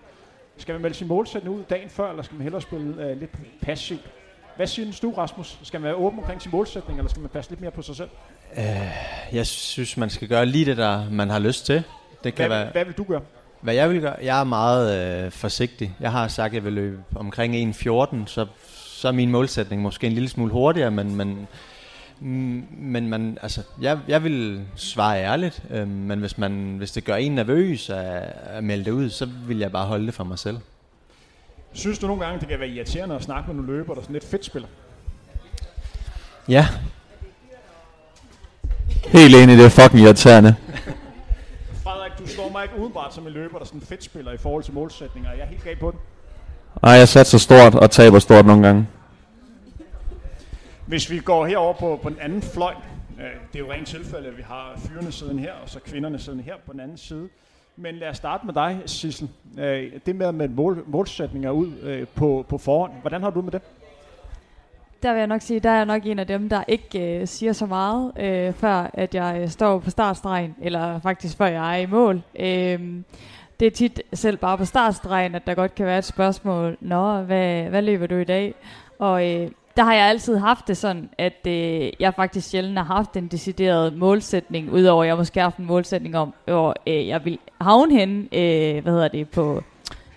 Skal 0.57 0.73
man 0.73 0.81
melde 0.81 0.95
sin 0.95 1.07
målsætning 1.07 1.55
ud 1.55 1.63
dagen 1.69 1.89
før, 1.89 2.09
eller 2.09 2.23
skal 2.23 2.35
man 2.35 2.43
hellere 2.43 2.61
spille 2.61 3.11
uh, 3.11 3.19
lidt 3.19 3.31
passivt? 3.61 4.11
Hvad 4.55 4.67
synes 4.67 4.99
du, 4.99 5.11
Rasmus? 5.11 5.59
Skal 5.63 5.79
man 5.79 5.85
være 5.85 5.95
åben 5.95 6.19
omkring 6.19 6.41
sin 6.41 6.51
målsætning, 6.51 6.99
eller 6.99 7.09
skal 7.09 7.21
man 7.21 7.29
passe 7.29 7.51
lidt 7.51 7.61
mere 7.61 7.71
på 7.71 7.81
sig 7.81 7.95
selv? 7.95 8.09
Uh, 8.51 9.35
jeg 9.35 9.47
synes, 9.47 9.97
man 9.97 10.09
skal 10.09 10.27
gøre 10.27 10.45
lige 10.45 10.65
det, 10.65 10.77
der 10.77 11.09
man 11.09 11.29
har 11.29 11.39
lyst 11.39 11.65
til. 11.65 11.83
Det 12.23 12.35
kan 12.35 12.47
hvad, 12.47 12.57
være, 12.57 12.71
hvad 12.71 12.85
vil 12.85 12.93
du 12.93 13.03
gøre? 13.03 13.21
Hvad 13.61 13.73
jeg 13.73 13.89
vil 13.89 14.01
gøre? 14.01 14.15
Jeg 14.21 14.39
er 14.39 14.43
meget 14.43 15.23
øh, 15.25 15.31
forsigtig. 15.31 15.95
Jeg 15.99 16.11
har 16.11 16.27
sagt, 16.27 16.51
at 16.51 16.55
jeg 16.55 16.63
vil 16.63 16.73
løbe 16.73 17.03
omkring 17.15 17.75
1.14, 17.75 18.25
så, 18.25 18.45
så 18.75 19.07
er 19.07 19.11
min 19.11 19.31
målsætning 19.31 19.81
måske 19.81 20.07
en 20.07 20.13
lille 20.13 20.29
smule 20.29 20.51
hurtigere, 20.51 20.91
men, 20.91 21.15
men 21.15 21.47
Mm, 22.23 22.67
men 22.71 23.09
man, 23.09 23.37
altså, 23.41 23.61
jeg, 23.81 23.99
jeg 24.07 24.23
vil 24.23 24.61
svare 24.75 25.23
ærligt, 25.23 25.63
øh, 25.69 25.87
men 25.87 26.19
hvis, 26.19 26.37
man, 26.37 26.75
hvis 26.77 26.91
det 26.91 27.03
gør 27.03 27.15
en 27.15 27.31
nervøs 27.31 27.89
at, 27.89 28.33
at 28.45 28.63
melde 28.63 28.85
det 28.85 28.91
ud, 28.91 29.09
så 29.09 29.29
vil 29.47 29.57
jeg 29.57 29.71
bare 29.71 29.85
holde 29.85 30.05
det 30.05 30.13
for 30.13 30.23
mig 30.23 30.39
selv. 30.39 30.57
Synes 31.73 31.99
du 31.99 32.07
nogle 32.07 32.25
gange, 32.25 32.39
det 32.39 32.47
kan 32.47 32.59
være 32.59 32.69
irriterende 32.69 33.15
at 33.15 33.23
snakke 33.23 33.47
med 33.47 33.55
nogle 33.55 33.77
løber, 33.77 33.93
der 33.93 34.01
sådan 34.01 34.13
lidt 34.13 34.25
fedt 34.25 34.45
spiller? 34.45 34.67
Ja. 36.47 36.67
Helt 39.05 39.35
enig, 39.35 39.57
det 39.57 39.65
er 39.65 39.69
fucking 39.69 40.03
irriterende. 40.03 40.55
Du 42.21 42.27
står 42.27 42.49
mig 42.49 42.63
ikke 42.63 42.75
udenbart 42.79 43.13
som 43.13 43.27
en 43.27 43.33
løber, 43.33 43.57
der 43.57 43.65
sådan 43.65 43.81
fedt 43.81 44.03
spiller 44.03 44.31
i 44.31 44.37
forhold 44.37 44.63
til 44.63 44.73
målsætninger. 44.73 45.31
Jeg 45.31 45.41
er 45.41 45.45
helt 45.45 45.63
galt 45.63 45.79
på 45.79 45.91
den. 45.91 45.99
Nej, 46.81 46.91
jeg 46.91 47.07
satser 47.07 47.37
stort 47.37 47.75
og 47.75 47.91
taber 47.91 48.19
stort 48.19 48.45
nogle 48.45 48.67
gange. 48.67 48.87
Hvis 50.85 51.09
vi 51.11 51.19
går 51.19 51.45
herover 51.45 51.73
på, 51.73 51.99
på 52.03 52.09
den 52.09 52.17
anden 52.19 52.41
fløj, 52.41 52.73
øh, 53.19 53.25
det 53.53 53.55
er 53.55 53.59
jo 53.59 53.71
rent 53.71 53.87
tilfælde, 53.87 54.27
at 54.27 54.37
vi 54.37 54.41
har 54.41 54.79
fyrene 54.87 55.11
siden 55.11 55.39
her, 55.39 55.53
og 55.63 55.69
så 55.69 55.79
kvinderne 55.79 56.19
siden 56.19 56.39
her 56.39 56.53
på 56.65 56.71
den 56.71 56.79
anden 56.79 56.97
side. 56.97 57.29
Men 57.75 57.95
lad 57.95 58.09
os 58.09 58.17
starte 58.17 58.45
med 58.45 58.53
dig, 58.53 58.81
Sissel. 58.85 59.29
Øh, 59.59 59.91
det 60.05 60.15
med 60.15 60.31
med 60.31 60.47
mål, 60.47 60.83
målsætninger 60.87 61.51
ud 61.51 61.71
øh, 61.81 62.07
på, 62.15 62.45
på 62.49 62.57
forhånd, 62.57 62.91
hvordan 63.01 63.21
har 63.21 63.29
du 63.29 63.41
med 63.41 63.51
det? 63.51 63.61
Der 65.03 65.11
vil 65.11 65.19
jeg 65.19 65.27
nok 65.27 65.41
sige, 65.41 65.59
der 65.59 65.69
er 65.69 65.75
jeg 65.75 65.85
nok 65.85 66.05
en 66.05 66.19
af 66.19 66.27
dem, 66.27 66.49
der 66.49 66.63
ikke 66.67 67.19
øh, 67.19 67.27
siger 67.27 67.53
så 67.53 67.65
meget, 67.65 68.11
øh, 68.19 68.53
før 68.53 68.89
at 68.93 69.15
jeg 69.15 69.39
øh, 69.41 69.49
står 69.49 69.79
på 69.79 69.89
startstregen, 69.89 70.55
eller 70.61 70.99
faktisk 70.99 71.37
før 71.37 71.45
jeg 71.45 71.73
er 71.73 71.81
i 71.81 71.85
mål. 71.85 72.21
Øh, 72.39 72.79
det 73.59 73.67
er 73.67 73.71
tit 73.71 74.01
selv 74.13 74.37
bare 74.37 74.57
på 74.57 74.65
startstregen, 74.65 75.35
at 75.35 75.47
der 75.47 75.53
godt 75.53 75.75
kan 75.75 75.85
være 75.85 75.97
et 75.97 76.05
spørgsmål. 76.05 76.77
Nå, 76.81 77.21
hvad, 77.21 77.63
hvad 77.63 77.81
løber 77.81 78.07
du 78.07 78.15
i 78.15 78.23
dag? 78.23 78.53
Og 78.99 79.29
øh, 79.29 79.51
der 79.77 79.83
har 79.83 79.93
jeg 79.93 80.05
altid 80.05 80.37
haft 80.37 80.67
det 80.67 80.77
sådan, 80.77 81.09
at 81.17 81.47
øh, 81.47 81.89
jeg 81.99 82.13
faktisk 82.15 82.49
sjældent 82.49 82.77
har 82.77 82.85
haft 82.85 83.17
en 83.17 83.27
decideret 83.27 83.97
målsætning, 83.97 84.71
udover 84.71 85.03
at 85.03 85.07
jeg 85.07 85.17
måske 85.17 85.39
har 85.39 85.45
haft 85.45 85.57
en 85.57 85.65
målsætning 85.65 86.17
om, 86.17 86.33
hvor 86.45 86.75
øh, 86.87 87.07
jeg 87.07 87.25
vil 87.25 87.39
havne 87.61 87.97
hen, 87.97 88.29
øh, 88.33 88.83
hvad 88.83 88.93
hedder 88.93 89.07
det, 89.07 89.29
på, 89.29 89.63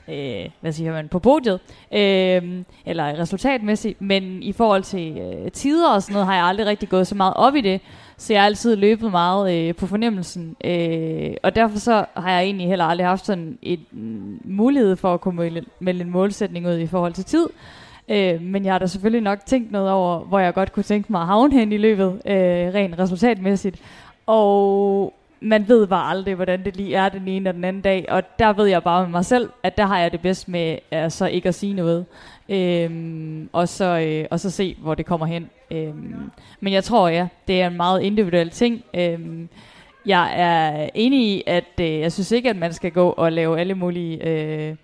øh, 0.09 0.51
hvad 0.61 0.73
siger 0.73 0.93
man, 0.93 1.09
på 1.09 1.19
podiet, 1.19 1.61
øh, 1.93 2.63
eller 2.87 3.19
resultatmæssigt, 3.21 4.03
men 4.03 4.43
i 4.43 4.53
forhold 4.53 4.83
til 4.83 5.19
øh, 5.19 5.51
tider 5.51 5.91
og 5.91 6.03
sådan 6.03 6.13
noget, 6.13 6.27
har 6.27 6.35
jeg 6.35 6.45
aldrig 6.45 6.67
rigtig 6.67 6.89
gået 6.89 7.07
så 7.07 7.15
meget 7.15 7.35
op 7.37 7.55
i 7.55 7.61
det, 7.61 7.81
så 8.17 8.33
jeg 8.33 8.43
har 8.43 8.47
altid 8.47 8.77
løbet 8.77 9.11
meget 9.11 9.55
øh, 9.55 9.75
på 9.75 9.87
fornemmelsen, 9.87 10.57
øh, 10.65 11.35
og 11.43 11.57
derfor 11.57 11.79
så 11.79 12.05
har 12.15 12.31
jeg 12.31 12.43
egentlig 12.43 12.69
heller 12.69 12.85
aldrig 12.85 13.07
haft 13.07 13.27
sådan 13.27 13.59
en 13.63 13.87
mm, 13.93 14.41
mulighed 14.45 14.97
for 14.97 15.15
at 15.15 15.21
kunne 15.21 15.63
melde 15.81 16.01
en 16.01 16.11
målsætning 16.11 16.67
ud 16.67 16.79
i 16.79 16.87
forhold 16.87 17.13
til 17.13 17.25
tid, 17.25 17.47
Øh, 18.09 18.43
men 18.43 18.65
jeg 18.65 18.75
har 18.75 18.79
da 18.79 18.87
selvfølgelig 18.87 19.23
nok 19.23 19.39
tænkt 19.47 19.73
noget 19.73 19.91
over, 19.91 20.19
hvor 20.19 20.39
jeg 20.39 20.55
godt 20.55 20.73
kunne 20.73 20.83
tænke 20.83 21.13
mig 21.13 21.21
at 21.21 21.27
havne 21.27 21.55
hen 21.55 21.73
i 21.73 21.77
løbet, 21.77 22.07
øh, 22.27 22.75
rent 22.75 22.99
resultatmæssigt. 22.99 23.81
Og 24.27 25.15
man 25.45 25.69
ved 25.69 25.87
bare 25.87 26.11
aldrig, 26.11 26.35
hvordan 26.35 26.65
det 26.65 26.77
lige 26.77 26.95
er 26.95 27.09
den 27.09 27.29
ene 27.29 27.51
og 27.51 27.55
den 27.55 27.65
anden 27.65 27.83
dag. 27.83 28.07
Og 28.09 28.23
der 28.39 28.53
ved 28.53 28.67
jeg 28.67 28.83
bare 28.83 29.03
med 29.03 29.11
mig 29.11 29.25
selv, 29.25 29.51
at 29.63 29.77
der 29.77 29.87
har 29.87 29.99
jeg 29.99 30.13
det 30.13 30.21
bedst 30.21 30.49
med 30.49 30.79
altså 30.91 31.27
ikke 31.27 31.49
at 31.49 31.55
sige 31.55 31.75
noget. 31.75 32.07
Øhm, 32.49 33.49
og, 33.53 33.69
så, 33.69 33.85
øh, 33.85 34.27
og 34.31 34.41
så 34.41 34.51
se, 34.51 34.77
hvor 34.81 34.95
det 34.95 35.07
kommer 35.07 35.27
hen. 35.27 35.51
Øhm, 35.71 36.31
men 36.61 36.73
jeg 36.73 36.85
tror, 36.85 37.09
ja, 37.09 37.29
det 37.49 37.63
er 37.63 37.67
en 37.67 37.77
meget 37.77 38.03
individuel 38.03 38.51
ting. 38.51 38.85
Øhm, 38.95 39.49
jeg 40.07 40.33
er 40.37 40.89
enig 40.95 41.21
i, 41.21 41.43
at 41.47 41.81
øh, 41.81 42.01
jeg 42.01 42.13
synes 42.13 42.33
ikke, 42.33 42.51
at 42.51 42.57
man 42.57 42.73
skal 42.73 42.91
gå 42.93 43.09
og 43.09 43.33
lave 43.33 43.61
alle 43.61 43.75
mulige... 43.75 44.29
Øh, 44.29 44.77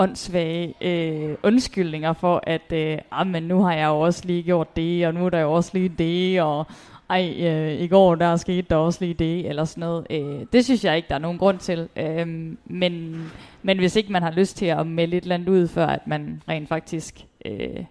åndssvage 0.00 0.74
øh, 0.80 1.36
undskyldninger 1.42 2.12
for, 2.12 2.42
at 2.46 2.72
øh, 2.72 2.98
ah, 3.10 3.26
men 3.26 3.42
nu 3.42 3.62
har 3.62 3.74
jeg 3.74 3.86
jo 3.86 4.00
også 4.00 4.22
lige 4.24 4.42
gjort 4.42 4.76
det, 4.76 5.06
og 5.06 5.14
nu 5.14 5.26
er 5.26 5.30
der 5.30 5.40
jo 5.40 5.52
også 5.52 5.70
lige 5.74 5.88
det, 5.88 6.42
og 6.42 6.66
ej, 7.10 7.34
øh, 7.38 7.80
i 7.80 7.88
går 7.88 8.14
der 8.14 8.36
skete 8.36 8.66
der 8.70 8.76
også 8.76 9.04
lige 9.04 9.14
det, 9.14 9.48
eller 9.48 9.64
sådan 9.64 9.80
noget. 9.80 10.06
Øh, 10.10 10.46
det 10.52 10.64
synes 10.64 10.84
jeg 10.84 10.96
ikke, 10.96 11.08
der 11.08 11.14
er 11.14 11.18
nogen 11.18 11.38
grund 11.38 11.58
til. 11.58 11.88
Øh, 11.96 12.26
men, 12.64 13.24
men 13.62 13.78
hvis 13.78 13.96
ikke 13.96 14.12
man 14.12 14.22
har 14.22 14.30
lyst 14.30 14.56
til 14.56 14.66
at 14.66 14.86
melde 14.86 15.16
et 15.16 15.22
eller 15.22 15.34
andet 15.34 15.48
ud, 15.48 15.68
før 15.68 15.86
at 15.86 16.06
man 16.06 16.42
rent 16.48 16.68
faktisk 16.68 17.26
øh, 17.44 17.84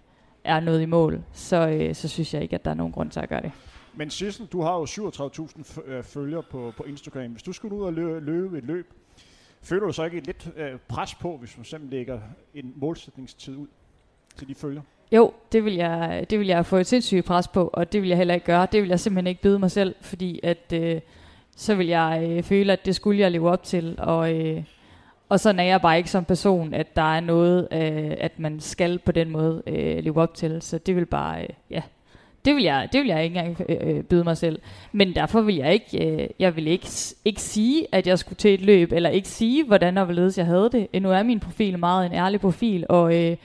er 0.43 0.59
noget 0.59 0.81
i 0.81 0.85
mål, 0.85 1.23
så, 1.33 1.67
øh, 1.67 1.95
så 1.95 2.07
synes 2.07 2.33
jeg 2.33 2.41
ikke, 2.41 2.55
at 2.55 2.65
der 2.65 2.71
er 2.71 2.75
nogen 2.75 2.93
grund 2.93 3.11
til 3.11 3.19
at 3.19 3.29
gøre 3.29 3.41
det. 3.41 3.51
Men 3.95 4.09
Sissel, 4.09 4.45
du 4.45 4.61
har 4.61 4.73
jo 4.73 4.83
37.000 4.83 5.91
øh, 5.91 6.03
følgere 6.03 6.43
på, 6.43 6.73
på 6.77 6.83
Instagram. 6.83 7.31
Hvis 7.31 7.43
du 7.43 7.51
skulle 7.51 7.75
ud 7.75 7.83
og 7.83 7.93
løbe, 7.93 8.19
løbe 8.19 8.57
et 8.57 8.63
løb, 8.63 8.93
Føler 9.61 9.85
du 9.85 9.93
så 9.93 10.03
ikke 10.03 10.17
et 10.17 10.25
lidt 10.25 10.49
øh, 10.55 10.79
pres 10.87 11.15
på, 11.15 11.37
hvis 11.37 11.49
du 11.49 11.63
simpelthen 11.63 11.89
lægger 11.89 12.21
en 12.53 12.73
målsætningstid 12.75 13.55
ud 13.55 13.67
til 14.35 14.47
de 14.47 14.55
følger? 14.55 14.81
Jo, 15.11 15.33
det 15.51 15.65
vil, 15.65 15.73
jeg, 15.73 16.25
det 16.29 16.39
vil 16.39 16.47
jeg 16.47 16.65
få 16.65 16.77
et 16.77 16.87
sindssygt 16.87 17.25
pres 17.25 17.47
på, 17.47 17.69
og 17.73 17.93
det 17.93 18.01
vil 18.01 18.09
jeg 18.09 18.17
heller 18.17 18.33
ikke 18.33 18.45
gøre. 18.45 18.67
Det 18.71 18.81
vil 18.81 18.89
jeg 18.89 18.99
simpelthen 18.99 19.27
ikke 19.27 19.41
byde 19.41 19.59
mig 19.59 19.71
selv, 19.71 19.95
fordi 20.01 20.39
at, 20.43 20.73
øh, 20.73 21.01
så 21.55 21.75
vil 21.75 21.87
jeg 21.87 22.27
øh, 22.29 22.43
føle, 22.43 22.73
at 22.73 22.85
det 22.85 22.95
skulle 22.95 23.19
jeg 23.19 23.31
leve 23.31 23.49
op 23.49 23.63
til. 23.63 23.95
Og, 23.97 24.33
øh, 24.33 24.63
og 25.29 25.39
sådan 25.39 25.59
er 25.59 25.63
jeg 25.63 25.81
bare 25.81 25.97
ikke 25.97 26.09
som 26.09 26.25
person, 26.25 26.73
at 26.73 26.95
der 26.95 27.15
er 27.15 27.19
noget, 27.19 27.67
øh, 27.71 28.13
at 28.19 28.39
man 28.39 28.59
skal 28.59 28.99
på 28.99 29.11
den 29.11 29.29
måde 29.29 29.63
øh, 29.67 30.03
leve 30.03 30.21
op 30.21 30.33
til. 30.33 30.61
Så 30.61 30.77
det 30.77 30.95
vil 30.95 31.05
bare, 31.05 31.41
øh, 31.41 31.49
ja, 31.69 31.81
det 32.45 32.55
vil 32.55 32.63
jeg, 32.63 32.89
det 32.93 33.01
vil 33.01 33.07
jeg 33.07 33.23
ikke 33.23 33.39
engang 33.39 33.65
øh, 33.69 33.95
øh, 33.97 34.03
byde 34.03 34.23
mig 34.23 34.37
selv. 34.37 34.59
Men 34.91 35.15
derfor 35.15 35.41
vil 35.41 35.55
jeg 35.55 35.73
ikke, 35.73 36.23
øh, 36.23 36.29
jeg 36.39 36.55
vil 36.55 36.67
ikke, 36.67 36.87
ikke 37.25 37.41
sige, 37.41 37.87
at 37.91 38.07
jeg 38.07 38.19
skulle 38.19 38.37
til 38.37 38.53
et 38.53 38.61
løb, 38.61 38.91
eller 38.91 39.09
ikke 39.09 39.27
sige, 39.27 39.65
hvordan 39.65 39.97
og 39.97 40.05
hvorledes 40.05 40.37
jeg 40.37 40.45
havde 40.45 40.69
det. 40.71 41.01
Nu 41.01 41.11
er 41.11 41.23
min 41.23 41.39
profil 41.39 41.79
meget 41.79 42.05
en 42.05 42.13
ærlig 42.13 42.39
profil, 42.39 42.85
og, 42.89 43.15
øh, 43.15 43.37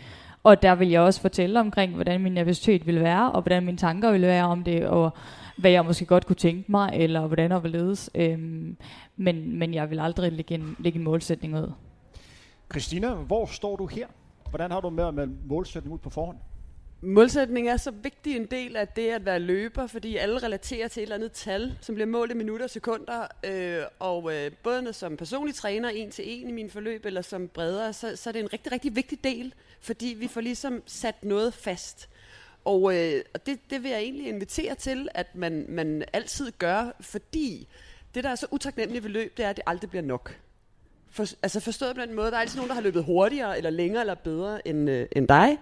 og 0.44 0.62
der 0.62 0.74
vil 0.74 0.88
jeg 0.88 1.00
også 1.00 1.20
fortælle 1.20 1.61
omkring, 1.61 1.94
hvordan 1.94 2.20
min 2.20 2.33
nervøsitet 2.33 2.87
vil 2.87 3.00
være, 3.00 3.33
og 3.33 3.42
hvordan 3.42 3.64
mine 3.64 3.78
tanker 3.78 4.12
vil 4.12 4.22
være 4.22 4.44
om 4.44 4.64
det, 4.64 4.87
og 4.87 5.11
hvad 5.57 5.70
jeg 5.70 5.85
måske 5.85 6.07
godt 6.07 6.26
kunne 6.26 6.37
tænke 6.37 6.72
mig, 6.72 6.90
eller 6.94 7.26
hvordan 7.26 7.52
og 7.52 7.61
hvorledes. 7.61 8.11
Øhm, 8.14 8.76
men, 9.16 9.59
men 9.59 9.74
jeg 9.74 9.90
vil 9.90 10.00
aldrig 10.00 10.33
lægge 10.33 10.54
en, 10.54 10.76
lægge 10.78 10.98
en 10.98 11.04
målsætning 11.04 11.57
ud. 11.57 11.72
Christina, 12.70 13.14
hvor 13.14 13.46
står 13.46 13.76
du 13.76 13.87
her? 13.87 14.07
Hvordan 14.50 14.70
har 14.70 14.80
du 14.80 14.90
med 14.90 15.04
at 15.04 15.14
melde 15.14 15.33
målsætning 15.44 15.94
ud 15.94 15.98
på 15.98 16.11
forhånd? 16.11 16.37
Målsætning 17.06 17.68
er 17.68 17.76
så 17.76 17.90
vigtig 17.90 18.36
en 18.36 18.46
del 18.46 18.76
af 18.76 18.88
det 18.88 19.08
at 19.08 19.24
være 19.24 19.38
løber, 19.38 19.86
fordi 19.86 20.16
alle 20.16 20.42
relaterer 20.42 20.88
til 20.88 21.00
et 21.00 21.02
eller 21.02 21.16
andet 21.16 21.32
tal, 21.32 21.78
som 21.80 21.94
bliver 21.94 22.08
målt 22.08 22.30
i 22.30 22.34
minutter 22.34 22.64
og 22.64 22.70
sekunder. 22.70 23.26
Øh, 23.44 23.82
og 23.98 24.34
øh, 24.34 24.50
både 24.62 24.92
som 24.92 25.16
personlig 25.16 25.54
træner, 25.54 25.88
en 25.88 26.10
til 26.10 26.24
en 26.26 26.48
i 26.48 26.52
min 26.52 26.70
forløb, 26.70 27.06
eller 27.06 27.22
som 27.22 27.48
bredere, 27.48 27.92
så, 27.92 28.16
så 28.16 28.30
er 28.30 28.32
det 28.32 28.40
en 28.40 28.52
rigtig, 28.52 28.72
rigtig 28.72 28.96
vigtig 28.96 29.24
del, 29.24 29.54
fordi 29.80 30.16
vi 30.18 30.28
får 30.28 30.40
ligesom 30.40 30.82
sat 30.86 31.24
noget 31.24 31.54
fast. 31.54 32.08
Og, 32.64 32.96
øh, 32.96 33.22
og 33.34 33.46
det, 33.46 33.58
det 33.70 33.82
vil 33.82 33.90
jeg 33.90 34.00
egentlig 34.00 34.28
invitere 34.28 34.74
til, 34.74 35.08
at 35.14 35.34
man, 35.34 35.66
man 35.68 36.04
altid 36.12 36.52
gør, 36.58 36.96
fordi 37.00 37.68
det, 38.14 38.24
der 38.24 38.30
er 38.30 38.34
så 38.34 38.46
utaknemmeligt 38.50 39.04
ved 39.04 39.10
løb, 39.10 39.36
det 39.36 39.44
er, 39.44 39.50
at 39.50 39.56
det 39.56 39.64
aldrig 39.66 39.90
bliver 39.90 40.02
nok. 40.02 40.36
For, 41.14 41.27
altså 41.42 41.61
forstået 41.61 41.96
på 41.96 42.03
den 42.03 42.16
måde, 42.16 42.31
der 42.31 42.37
er 42.37 42.40
altid 42.40 42.57
nogen, 42.57 42.68
der 42.68 42.74
har 42.74 42.83
løbet 42.83 43.05
hurtigere, 43.05 43.57
eller 43.57 43.70
længere, 43.70 44.00
eller 44.00 44.14
bedre 44.14 44.68
end, 44.68 44.90
øh, 44.90 45.07
end 45.12 45.29
dig. 45.29 45.59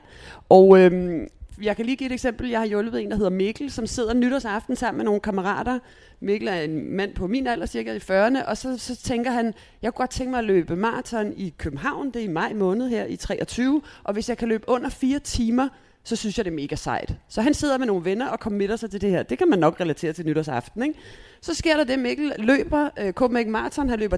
Og 0.49 0.79
øhm, 0.79 1.29
jeg 1.63 1.77
kan 1.77 1.87
lige 1.87 1.97
give 1.97 2.07
et 2.07 2.13
eksempel. 2.13 2.49
Jeg 2.49 2.61
har 2.61 2.67
hjulpet 2.67 3.03
en, 3.03 3.11
der 3.11 3.17
hedder 3.17 3.31
Mikkel, 3.31 3.71
som 3.71 3.87
sidder 3.87 4.15
nytårsaften 4.15 4.77
sammen 4.77 4.99
med 4.99 5.05
nogle 5.05 5.21
kammerater. 5.21 5.79
Mikkel 6.21 6.49
er 6.49 6.61
en 6.61 6.97
mand 6.97 7.15
på 7.15 7.27
min 7.27 7.47
alder, 7.47 7.67
cirka 7.67 7.95
i 7.95 7.99
40'erne, 7.99 8.49
og 8.49 8.57
så, 8.57 8.79
så 8.79 8.97
tænker 8.97 9.31
han, 9.31 9.55
jeg 9.83 9.95
kunne 9.95 10.03
godt 10.03 10.11
tænke 10.11 10.31
mig 10.31 10.39
at 10.39 10.45
løbe 10.45 10.77
maraton 10.77 11.33
i 11.37 11.55
København, 11.59 12.07
det 12.07 12.17
er 12.17 12.25
i 12.25 12.29
maj 12.29 12.53
måned 12.53 12.89
her 12.89 13.05
i 13.05 13.17
23, 13.17 13.83
og 14.05 14.13
hvis 14.13 14.29
jeg 14.29 14.39
kan 14.39 14.49
løbe 14.49 14.65
under 14.69 14.89
fire 14.89 15.19
timer, 15.19 15.69
så 16.05 16.17
synes 16.17 16.39
jeg, 16.39 16.45
det 16.45 16.51
er 16.51 16.55
mega 16.55 16.77
sejt. 16.77 17.15
Så 17.29 17.43
han 17.43 17.55
sidder 17.55 17.79
med 17.79 17.87
nogle 17.87 18.05
venner 18.05 18.29
og 18.29 18.39
committer 18.39 18.77
sig 18.77 18.91
til 18.91 19.01
det 19.01 19.11
her. 19.11 19.23
Det 19.23 19.39
kan 19.39 19.49
man 19.49 19.59
nok 19.59 19.81
relatere 19.81 20.13
til 20.13 20.27
nytårsaften, 20.27 20.83
ikke? 20.83 20.99
Så 21.41 21.55
sker 21.55 21.77
der 21.77 21.85
det, 21.85 21.99
Mikkel 21.99 22.33
løber 22.39 22.89
øh, 22.99 23.13
Copenhagen 23.13 23.53
Marathon, 23.53 23.89
han 23.89 23.99
løber 23.99 24.17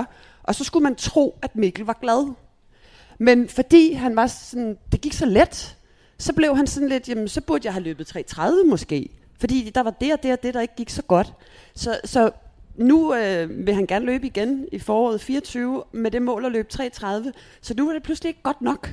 3.42, 0.00 0.04
og 0.48 0.54
så 0.54 0.64
skulle 0.64 0.82
man 0.82 0.94
tro, 0.94 1.38
at 1.42 1.56
Mikkel 1.56 1.84
var 1.84 1.98
glad. 2.00 2.34
Men 3.18 3.48
fordi 3.48 3.92
han 3.92 4.16
var 4.16 4.26
sådan, 4.26 4.78
det 4.92 5.00
gik 5.00 5.12
så 5.12 5.26
let, 5.26 5.76
så 6.18 6.32
blev 6.32 6.56
han 6.56 6.66
sådan 6.66 6.88
lidt, 6.88 7.08
jamen 7.08 7.28
så 7.28 7.40
burde 7.40 7.66
jeg 7.66 7.72
have 7.72 7.82
løbet 7.82 8.16
3.30 8.16 8.66
måske. 8.66 9.08
Fordi 9.40 9.70
der 9.74 9.80
var 9.80 9.90
det 9.90 10.12
og 10.12 10.22
det 10.22 10.32
og 10.32 10.42
det, 10.42 10.54
der 10.54 10.60
ikke 10.60 10.74
gik 10.76 10.90
så 10.90 11.02
godt. 11.02 11.32
Så, 11.74 12.00
så 12.04 12.30
nu 12.76 13.14
øh, 13.14 13.66
vil 13.66 13.74
han 13.74 13.86
gerne 13.86 14.06
løbe 14.06 14.26
igen 14.26 14.68
i 14.72 14.78
foråret 14.78 15.20
24 15.20 15.82
med 15.92 16.10
det 16.10 16.22
mål 16.22 16.44
at 16.44 16.52
løbe 16.52 16.68
3.30. 16.74 17.06
Så 17.60 17.74
nu 17.76 17.88
er 17.88 17.92
det 17.92 18.02
pludselig 18.02 18.28
ikke 18.28 18.42
godt 18.42 18.62
nok. 18.62 18.90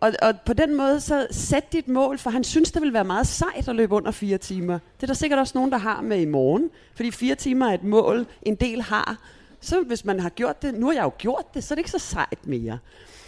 Og, 0.00 0.12
og 0.22 0.34
på 0.46 0.52
den 0.52 0.76
måde, 0.76 1.00
så 1.00 1.26
sæt 1.30 1.72
dit 1.72 1.88
mål, 1.88 2.18
for 2.18 2.30
han 2.30 2.44
synes, 2.44 2.72
det 2.72 2.82
vil 2.82 2.92
være 2.92 3.04
meget 3.04 3.26
sejt 3.26 3.68
at 3.68 3.76
løbe 3.76 3.94
under 3.94 4.10
fire 4.10 4.38
timer. 4.38 4.78
Det 4.96 5.02
er 5.02 5.06
der 5.06 5.14
sikkert 5.14 5.38
også 5.38 5.58
nogen, 5.58 5.72
der 5.72 5.78
har 5.78 6.00
med 6.00 6.20
i 6.20 6.24
morgen, 6.24 6.70
fordi 6.94 7.10
fire 7.10 7.34
timer 7.34 7.66
er 7.66 7.74
et 7.74 7.84
mål, 7.84 8.26
en 8.42 8.54
del 8.54 8.82
har. 8.82 9.18
Så 9.60 9.82
hvis 9.82 10.04
man 10.04 10.20
har 10.20 10.28
gjort 10.28 10.62
det, 10.62 10.74
nu 10.74 10.86
har 10.86 10.92
jeg 10.92 11.02
jo 11.02 11.12
gjort 11.18 11.54
det, 11.54 11.64
så 11.64 11.74
er 11.74 11.76
det 11.76 11.80
ikke 11.80 11.90
så 11.90 11.98
sejt 11.98 12.46
mere. 12.46 12.78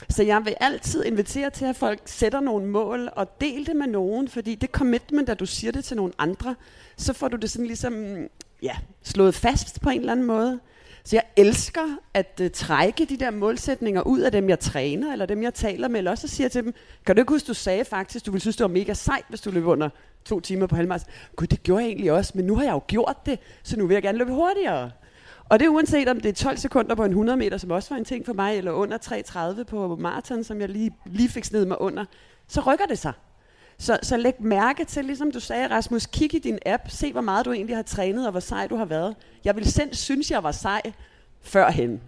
Så 0.09 0.23
jeg 0.23 0.45
vil 0.45 0.55
altid 0.61 1.05
invitere 1.05 1.51
til, 1.51 1.65
at 1.65 1.77
folk 1.77 2.01
sætter 2.05 2.41
nogle 2.41 2.67
mål 2.67 3.09
og 3.17 3.41
del 3.41 3.67
det 3.67 3.77
med 3.77 3.87
nogen, 3.87 4.29
fordi 4.29 4.55
det 4.55 4.71
commitment, 4.71 5.29
at 5.29 5.41
du 5.41 5.47
siger 5.47 5.73
det 5.73 5.85
til 5.85 5.97
nogle 5.97 6.13
andre, 6.19 6.55
så 6.97 7.13
får 7.13 7.29
du 7.29 7.37
det 7.37 7.51
sådan 7.51 7.67
ligesom 7.67 7.93
mm, 7.93 8.29
ja, 8.63 8.77
slået 9.03 9.35
fast 9.35 9.81
på 9.81 9.91
en 9.91 10.01
eller 10.01 10.13
anden 10.13 10.27
måde. 10.27 10.61
Så 11.05 11.17
jeg 11.17 11.25
elsker 11.37 11.97
at 12.15 12.41
uh, 12.43 12.47
trække 12.55 13.05
de 13.05 13.17
der 13.17 13.31
målsætninger 13.31 14.03
ud 14.03 14.21
af 14.21 14.33
dem, 14.33 14.49
jeg 14.49 14.61
træner, 14.61 15.13
eller 15.13 15.27
dem, 15.27 15.43
jeg 15.43 15.55
taler 15.55 15.89
med, 15.89 15.99
eller 15.99 16.11
også 16.11 16.29
siger 16.29 16.49
til 16.49 16.65
dem, 16.65 16.75
kan 17.07 17.17
du 17.17 17.23
ikke 17.23 17.33
huske, 17.33 17.47
du 17.47 17.55
sagde 17.55 17.85
faktisk, 17.85 18.27
du 18.27 18.31
ville 18.31 18.41
synes, 18.41 18.57
det 18.57 18.65
var 18.65 18.69
mega 18.69 18.95
sejt, 18.95 19.25
hvis 19.29 19.41
du 19.41 19.51
løb 19.51 19.67
under 19.67 19.89
to 20.25 20.41
timer 20.41 20.67
på 20.67 20.77
halvmars. 20.77 21.07
Gud, 21.37 21.47
det 21.47 21.63
gjorde 21.63 21.83
jeg 21.83 21.89
egentlig 21.89 22.13
også, 22.13 22.33
men 22.35 22.45
nu 22.45 22.57
har 22.57 22.63
jeg 22.63 22.73
jo 22.73 22.83
gjort 22.87 23.27
det, 23.27 23.39
så 23.63 23.77
nu 23.77 23.87
vil 23.87 23.95
jeg 23.95 24.03
gerne 24.03 24.19
løbe 24.19 24.33
hurtigere. 24.33 24.91
Og 25.53 25.61
det 25.61 25.67
er 25.67 25.71
uanset 25.71 26.09
om 26.09 26.21
det 26.21 26.29
er 26.29 26.33
12 26.33 26.57
sekunder 26.57 26.95
på 26.95 27.05
en 27.05 27.11
100 27.11 27.37
meter, 27.37 27.57
som 27.57 27.71
også 27.71 27.89
var 27.91 27.97
en 27.97 28.05
ting 28.05 28.27
for 28.27 28.33
mig, 28.33 28.59
eller 28.59 28.73
under 28.73 28.99
3.30 29.59 29.63
på 29.63 29.97
maraton, 29.97 30.45
som 30.45 30.61
jeg 30.61 30.69
lige, 30.69 30.95
lige 31.07 31.29
fik 31.29 31.45
sned 31.45 31.65
mig 31.65 31.81
under, 31.81 32.05
så 32.49 32.61
rykker 32.61 32.87
det 32.87 32.99
sig. 32.99 33.13
Så, 33.79 33.99
så 34.03 34.17
læg 34.17 34.43
mærke 34.43 34.85
til, 34.85 35.05
ligesom 35.05 35.33
du 35.33 35.41
sagde, 35.41 35.67
Rasmus, 35.67 36.07
kig 36.07 36.35
i 36.35 36.39
din 36.39 36.59
app, 36.67 36.83
se 36.89 37.13
hvor 37.13 37.21
meget 37.21 37.47
du 37.47 37.53
egentlig 37.53 37.77
har 37.77 37.83
trænet, 37.83 38.27
og 38.27 38.31
hvor 38.31 38.41
sej 38.41 38.67
du 38.67 38.77
har 38.77 38.85
været. 38.85 39.17
Jeg 39.45 39.57
vil 39.57 39.73
selv 39.73 39.95
synes, 39.95 40.31
jeg 40.31 40.43
var 40.43 40.53
sej 40.53 40.83
førhen. 41.43 42.01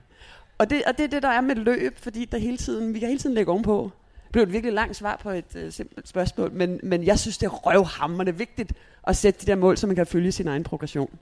Og 0.59 0.70
det, 0.70 0.82
og 0.86 0.99
det 0.99 1.05
er 1.05 1.09
det, 1.09 1.22
der 1.22 1.28
er 1.28 1.40
med 1.40 1.55
løb, 1.55 1.99
fordi 1.99 2.24
der 2.24 2.38
hele 2.38 2.57
tiden, 2.57 2.95
vi 2.95 2.99
kan 2.99 3.09
hele 3.09 3.20
tiden 3.20 3.34
lægge 3.34 3.53
ovenpå. 3.53 3.90
Det 4.24 4.32
blev 4.32 4.42
et 4.42 4.53
virkelig 4.53 4.72
langt 4.72 4.97
svar 4.97 5.20
på 5.22 5.30
et 5.30 5.57
øh, 5.57 5.72
simpelt 5.72 6.09
spørgsmål, 6.09 6.53
men, 6.53 6.80
men 6.82 7.05
jeg 7.05 7.18
synes, 7.18 7.38
det 7.38 7.47
er 7.47 7.51
røvhammerende 7.51 8.38
vigtigt 8.38 8.72
at 9.07 9.16
sætte 9.16 9.40
de 9.40 9.47
der 9.47 9.57
mål, 9.57 9.76
så 9.76 9.86
man 9.86 9.97
kan 9.97 10.07
følge 10.07 10.32
sin 10.32 10.49
egen 10.49 10.62
progression. 10.62 11.18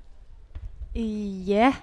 Ja, 1.46 1.74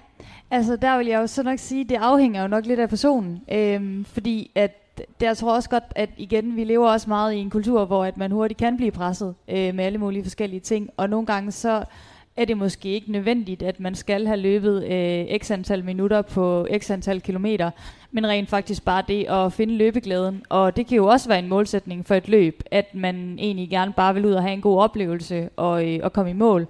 altså 0.50 0.76
der 0.76 0.98
vil 0.98 1.06
jeg 1.06 1.20
jo 1.20 1.26
så 1.26 1.42
nok 1.42 1.58
sige, 1.58 1.84
det 1.84 1.94
afhænger 1.94 2.42
jo 2.42 2.48
nok 2.48 2.66
lidt 2.66 2.80
af 2.80 2.88
personen. 2.88 3.42
Øhm, 3.52 4.04
fordi 4.04 4.50
at 4.54 4.76
det, 4.98 5.26
jeg 5.26 5.36
tror 5.36 5.54
også 5.54 5.70
godt, 5.70 5.84
at 5.96 6.10
igen, 6.16 6.56
vi 6.56 6.64
lever 6.64 6.88
også 6.88 7.08
meget 7.08 7.34
i 7.34 7.38
en 7.38 7.50
kultur, 7.50 7.84
hvor 7.84 8.04
at 8.04 8.16
man 8.16 8.30
hurtigt 8.30 8.58
kan 8.58 8.76
blive 8.76 8.90
presset 8.90 9.34
øh, 9.48 9.74
med 9.74 9.84
alle 9.84 9.98
mulige 9.98 10.22
forskellige 10.22 10.60
ting. 10.60 10.90
Og 10.96 11.10
nogle 11.10 11.26
gange 11.26 11.52
så 11.52 11.84
er 12.36 12.44
det 12.44 12.56
måske 12.56 12.88
ikke 12.88 13.12
nødvendigt, 13.12 13.62
at 13.62 13.80
man 13.80 13.94
skal 13.94 14.26
have 14.26 14.36
løbet 14.36 14.84
øh, 14.84 15.38
x 15.38 15.50
antal 15.50 15.84
minutter 15.84 16.22
på 16.22 16.66
x 16.78 16.90
antal 16.90 17.20
kilometer, 17.20 17.70
men 18.10 18.26
rent 18.26 18.48
faktisk 18.48 18.84
bare 18.84 19.02
det 19.08 19.24
at 19.24 19.52
finde 19.52 19.74
løbeglæden. 19.74 20.42
Og 20.48 20.76
det 20.76 20.86
kan 20.86 20.96
jo 20.96 21.06
også 21.06 21.28
være 21.28 21.38
en 21.38 21.48
målsætning 21.48 22.06
for 22.06 22.14
et 22.14 22.28
løb, 22.28 22.62
at 22.70 22.94
man 22.94 23.38
egentlig 23.38 23.70
gerne 23.70 23.92
bare 23.92 24.14
vil 24.14 24.26
ud 24.26 24.32
og 24.32 24.42
have 24.42 24.52
en 24.52 24.60
god 24.60 24.80
oplevelse 24.80 25.48
og, 25.56 25.88
øh, 25.88 26.00
og 26.02 26.12
komme 26.12 26.30
i 26.30 26.34
mål. 26.34 26.66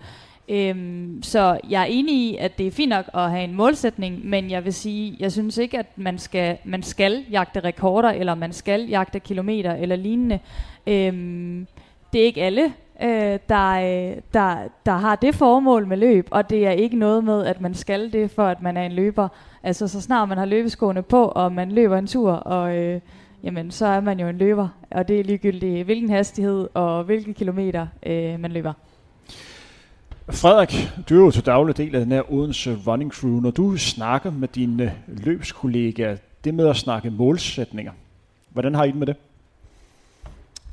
Øhm, 0.51 1.23
så 1.23 1.61
jeg 1.71 1.83
er 1.83 1.87
enig 1.87 2.15
i, 2.15 2.37
at 2.37 2.59
det 2.59 2.67
er 2.67 2.71
fint 2.71 2.89
nok 2.89 3.05
at 3.15 3.31
have 3.31 3.45
en 3.45 3.55
målsætning, 3.55 4.27
men 4.29 4.51
jeg 4.51 4.65
vil 4.65 4.75
sige, 4.75 5.17
jeg 5.21 5.33
synes 5.33 5.59
ikke, 5.59 5.79
at 5.79 5.87
man 5.97 6.19
skal, 6.19 6.57
man 6.65 6.83
skal 6.83 7.25
jagte 7.31 7.61
rekorder, 7.61 8.11
eller 8.11 8.35
man 8.35 8.53
skal 8.53 8.89
jagte 8.89 9.21
kilometer 9.21 9.75
eller 9.75 9.97
lignende. 9.97 10.39
Øhm, 10.87 11.67
det 12.13 12.21
er 12.21 12.25
ikke 12.25 12.43
alle, 12.43 12.65
øh, 13.03 13.39
der, 13.49 13.71
øh, 13.71 14.17
der, 14.35 14.57
der 14.87 14.93
har 14.93 15.17
det 15.17 15.35
formål 15.35 15.87
med 15.87 15.97
løb, 15.97 16.29
og 16.31 16.51
det 16.51 16.67
er 16.67 16.71
ikke 16.71 16.97
noget 16.97 17.25
med, 17.25 17.47
at 17.47 17.61
man 17.61 17.75
skal 17.75 18.13
det, 18.13 18.31
for 18.31 18.47
at 18.47 18.63
man 18.63 18.77
er 18.77 18.83
en 18.83 18.93
løber. 18.93 19.29
Altså 19.63 19.89
så 19.89 20.01
snart 20.01 20.29
man 20.29 20.39
har 20.39 20.45
løbeskoene 20.45 21.03
på, 21.03 21.25
og 21.25 21.53
man 21.53 21.73
løber 21.73 21.99
en 21.99 22.07
tur, 22.07 22.33
og 22.33 22.77
øh, 22.77 23.01
jamen, 23.45 23.71
så 23.71 23.87
er 23.87 24.01
man 24.01 24.21
jo 24.21 24.29
en 24.29 24.39
løber, 24.39 24.69
og 24.91 25.09
det 25.09 25.21
er 25.21 25.25
ligegyldigt 25.25 25.85
hvilken 25.85 26.11
hastighed 26.11 26.69
og 26.75 27.05
hvilke 27.05 27.35
kilometer 27.35 27.87
øh, 28.07 28.41
man 28.41 28.53
løber. 28.53 28.73
Frederik, 30.33 30.91
du 31.09 31.21
er 31.21 31.25
jo 31.25 31.31
til 31.31 31.47
daglig 31.47 31.77
del 31.77 31.95
af 31.95 32.01
den 32.01 32.13
her 32.13 32.33
Odense 32.33 32.79
Running 32.87 33.13
Crew. 33.13 33.41
Når 33.41 33.51
du 33.51 33.77
snakker 33.77 34.31
med 34.31 34.49
dine 34.49 34.95
løbskollegaer, 35.07 36.17
det 36.45 36.55
med 36.55 36.69
at 36.69 36.77
snakke 36.77 37.11
målsætninger, 37.11 37.93
hvordan 38.49 38.75
har 38.75 38.85
I 38.85 38.89
det 38.89 38.97
med 38.97 39.07
det? 39.07 39.17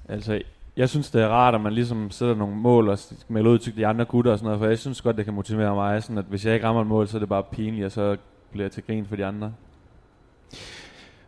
Altså, 0.09 0.41
jeg 0.77 0.89
synes, 0.89 1.09
det 1.09 1.21
er 1.21 1.27
rart, 1.27 1.55
at 1.55 1.61
man 1.61 1.73
ligesom 1.73 2.11
sætter 2.11 2.35
nogle 2.35 2.55
mål 2.55 2.89
og 2.89 2.99
melder 3.27 3.51
ud 3.51 3.59
til 3.59 3.75
de 3.75 3.87
andre 3.87 4.05
gutter 4.05 4.31
og 4.31 4.37
sådan 4.37 4.45
noget, 4.45 4.59
for 4.59 4.67
jeg 4.67 4.79
synes 4.79 5.01
godt, 5.01 5.17
det 5.17 5.25
kan 5.25 5.33
motivere 5.33 5.75
mig, 5.75 6.03
sådan 6.03 6.17
at 6.17 6.25
hvis 6.29 6.45
jeg 6.45 6.53
ikke 6.53 6.67
rammer 6.67 6.81
et 6.81 6.87
mål, 6.87 7.07
så 7.07 7.17
er 7.17 7.19
det 7.19 7.29
bare 7.29 7.43
pinligt, 7.43 7.85
og 7.85 7.91
så 7.91 8.17
bliver 8.51 8.63
jeg 8.65 8.71
til 8.71 8.83
grin 8.83 9.05
for 9.05 9.15
de 9.15 9.25
andre. 9.25 9.53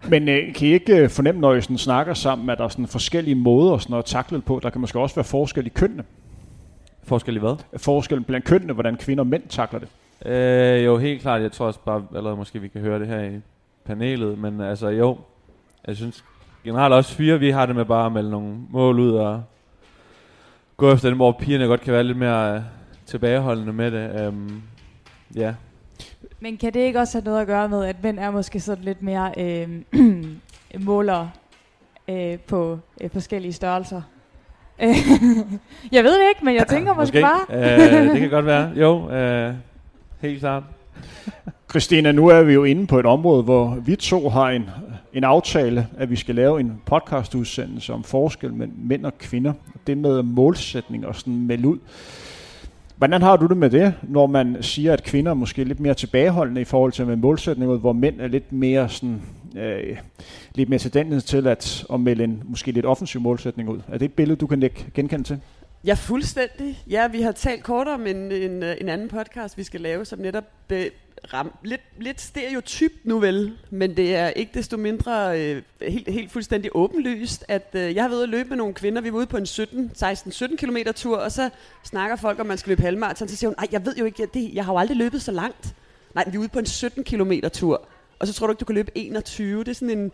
Men 0.10 0.30
øh, 0.30 0.54
kan 0.54 0.68
I 0.68 0.72
ikke 0.72 0.98
øh, 0.98 1.10
fornemme, 1.10 1.42
når 1.42 1.54
I 1.54 1.62
sådan 1.62 1.78
snakker 1.78 2.14
sammen, 2.14 2.50
at 2.50 2.58
der 2.58 2.64
er 2.64 2.70
sådan 2.70 2.88
forskellige 2.88 3.36
måder 3.36 3.78
sådan 3.78 3.96
at 3.96 4.06
takle 4.06 4.42
på? 4.42 4.60
Der 4.64 4.70
kan 4.70 4.82
måske 4.82 5.00
også 5.00 5.16
være 5.16 5.26
forskel 5.26 5.66
i 5.66 5.70
kønnene. 5.70 6.04
Forskel 7.04 7.36
i 7.36 7.40
hvad? 7.40 7.56
Forskellen 7.78 8.24
blandt 8.24 8.46
kønnene, 8.46 8.74
hvordan 8.74 8.98
kvinder 8.98 9.24
og 9.24 9.28
mænd 9.28 9.44
takler 9.50 9.80
det. 9.80 9.88
Øh, 10.26 10.86
jo, 10.86 10.98
helt 10.98 11.22
klart. 11.22 11.42
Jeg 11.42 11.52
tror 11.52 11.66
også 11.66 11.80
bare, 11.80 12.06
allerede 12.16 12.38
måske 12.38 12.62
vi 12.62 12.68
kan 12.68 12.82
høre 12.82 13.00
det 13.00 13.08
her 13.08 13.22
i 13.24 13.40
panelet, 13.86 14.38
men 14.38 14.62
altså 14.62 14.88
jo, 14.88 15.18
jeg 15.88 15.96
synes 15.96 16.24
generelt 16.64 16.94
også 16.94 17.16
fire, 17.16 17.40
vi 17.40 17.50
har 17.50 17.66
det 17.66 17.76
med 17.76 17.86
bare 17.86 18.06
at 18.06 18.12
melde 18.12 18.30
nogle 18.30 18.56
mål 18.70 19.00
ud 19.00 19.12
og 19.12 19.44
gå 20.78 20.92
efter 20.92 21.10
dem, 21.10 21.18
hvor 21.18 21.32
pigerne 21.32 21.66
godt 21.66 21.82
kan 21.82 21.94
være 21.94 22.04
lidt 22.04 22.18
mere 22.18 22.56
øh, 22.56 22.62
tilbageholdende 23.06 23.74
med 23.74 23.92
det. 23.92 24.28
Um, 24.28 24.64
ja. 25.36 25.54
Men 26.40 26.58
kan 26.58 26.74
det 26.74 26.80
ikke 26.80 27.00
også 27.00 27.18
have 27.18 27.26
noget 27.26 27.42
at 27.42 27.48
gøre 27.48 27.70
med, 27.70 27.86
at 27.86 28.04
mænd 28.04 28.20
er 28.20 28.32
måske 28.32 28.60
sådan 28.60 28.84
lidt 28.84 29.02
mere 29.02 29.34
øh, 29.38 29.70
måler 30.80 31.28
øh, 32.08 32.40
på 32.40 32.80
øh, 33.02 33.10
forskellige 33.10 33.54
størrelser? 33.54 34.02
jeg 35.92 36.04
ved 36.04 36.14
det 36.14 36.30
ikke, 36.30 36.46
men 36.46 36.56
jeg 36.56 36.68
tænker 36.68 36.94
måske, 36.94 37.22
måske 37.22 37.28
bare. 37.50 38.08
uh, 38.08 38.12
det 38.14 38.20
kan 38.20 38.30
godt 38.30 38.46
være. 38.46 38.72
Jo, 38.76 38.96
uh, 39.50 39.56
helt 40.22 40.40
klart. 40.40 40.64
Christina, 41.70 42.12
nu 42.12 42.28
er 42.28 42.44
vi 42.44 42.54
jo 42.54 42.64
inde 42.64 42.88
på 42.88 43.00
et 43.00 43.06
område, 43.06 43.44
hvor 43.44 43.78
vi 43.86 43.96
to 43.96 44.30
har 44.30 44.50
en, 44.50 44.70
en 45.14 45.24
aftale, 45.24 45.88
at 45.98 46.10
vi 46.10 46.16
skal 46.16 46.36
lave 46.36 46.60
en 46.60 46.82
podcastudsendelse 46.86 47.94
om 47.94 48.04
forskel 48.04 48.54
mellem 48.54 48.78
mænd 48.78 49.06
og 49.06 49.18
kvinder. 49.18 49.54
Det 49.88 49.98
med 49.98 50.24
målsætning 50.24 51.08
og 51.08 51.16
sådan 51.16 51.46
melde 51.46 51.68
ud. 51.68 51.78
Hvordan 52.96 53.22
har 53.22 53.36
du 53.38 53.46
det 53.46 53.58
med 53.58 53.70
det, 53.70 53.94
når 54.04 54.28
man 54.28 54.58
siger, 54.62 54.94
at 54.94 55.04
kvinder 55.04 55.32
er 55.32 55.36
måske 55.36 55.64
lidt 55.64 55.80
mere 55.80 55.94
tilbageholdende 55.94 56.62
i 56.62 56.66
forhold 56.66 56.92
til 56.92 57.06
med 57.06 57.16
målsætninger, 57.16 57.78
hvor 57.78 57.94
mænd 57.94 58.22
er 58.22 58.28
lidt 58.28 58.52
mere 58.52 58.90
sådan, 58.90 59.22
øh, 59.58 59.98
lidt 60.56 60.70
mere 60.70 60.80
tendens 60.80 61.24
til 61.24 61.48
at, 61.48 61.86
at 61.94 62.00
melde 62.00 62.24
en 62.24 62.44
måske 62.46 62.72
lidt 62.72 62.86
offensiv 62.86 63.22
målsætning 63.22 63.70
ud? 63.70 63.82
Er 63.88 63.98
det 63.98 64.06
et 64.06 64.14
billede, 64.14 64.38
du 64.38 64.48
kan 64.48 64.70
genkende 64.94 65.24
til? 65.24 65.40
Ja, 65.86 65.94
fuldstændig. 65.94 66.84
Ja, 66.90 67.08
vi 67.08 67.22
har 67.22 67.32
talt 67.32 67.64
kort 67.64 67.88
om 67.88 68.08
en, 68.08 68.32
en, 68.32 68.64
en 68.64 68.90
anden 68.90 69.08
podcast, 69.08 69.58
vi 69.58 69.64
skal 69.64 69.82
lave, 69.82 70.06
som 70.06 70.20
netop 70.20 70.44
be, 70.68 70.90
ram, 71.34 71.52
lidt, 71.64 71.82
lidt 72.00 72.22
stereotyp 72.22 72.92
nu 73.04 73.20
vel, 73.20 73.58
men 73.70 73.98
det 73.98 74.16
er 74.16 74.28
ikke 74.28 74.52
desto 74.54 74.78
mindre 74.78 75.42
øh, 75.42 75.62
helt, 75.82 76.10
helt 76.10 76.32
fuldstændig 76.32 76.72
åbenlyst, 76.74 77.46
at 77.48 77.70
øh, 77.74 77.96
jeg 77.96 78.04
har 78.04 78.10
været 78.10 78.18
ude 78.18 78.24
at 78.24 78.30
løbe 78.30 78.50
med 78.50 78.58
nogle 78.58 78.74
kvinder, 78.74 79.02
vi 79.02 79.14
var 79.14 79.18
ude 79.18 79.26
på 79.26 79.38
en 79.38 79.46
17, 79.46 79.92
16-17 79.98 80.56
km 80.56 80.78
tur, 80.96 81.18
og 81.18 81.32
så 81.32 81.50
snakker 81.84 82.16
folk 82.16 82.40
om, 82.40 82.46
man 82.46 82.58
skal 82.58 82.70
løbe 82.72 82.82
halvmarathon, 82.82 83.28
så 83.28 83.36
siger 83.36 83.50
hun, 83.50 83.56
nej, 83.58 83.68
jeg 83.72 83.86
ved 83.86 83.96
jo 83.96 84.06
ikke, 84.06 84.22
jeg, 84.22 84.34
det, 84.34 84.54
jeg 84.54 84.66
har 84.66 84.74
jo 84.74 84.78
aldrig 84.80 84.98
løbet 84.98 85.22
så 85.22 85.32
langt. 85.32 85.76
Nej, 86.16 86.30
vi 86.30 86.36
er 86.36 86.40
ude 86.40 86.50
på 86.50 86.60
en 86.60 86.66
17 86.66 87.04
km 87.04 87.32
tur, 87.54 87.88
og 88.20 88.28
så 88.28 88.34
tror 88.34 88.48
du 88.48 88.52
ikke, 88.52 88.60
du 88.60 88.66
kan 88.66 88.76
løbe 88.76 88.92
21. 88.96 89.60
Det 89.60 89.68
er 89.68 89.74
sådan 89.74 89.98
en, 89.98 90.12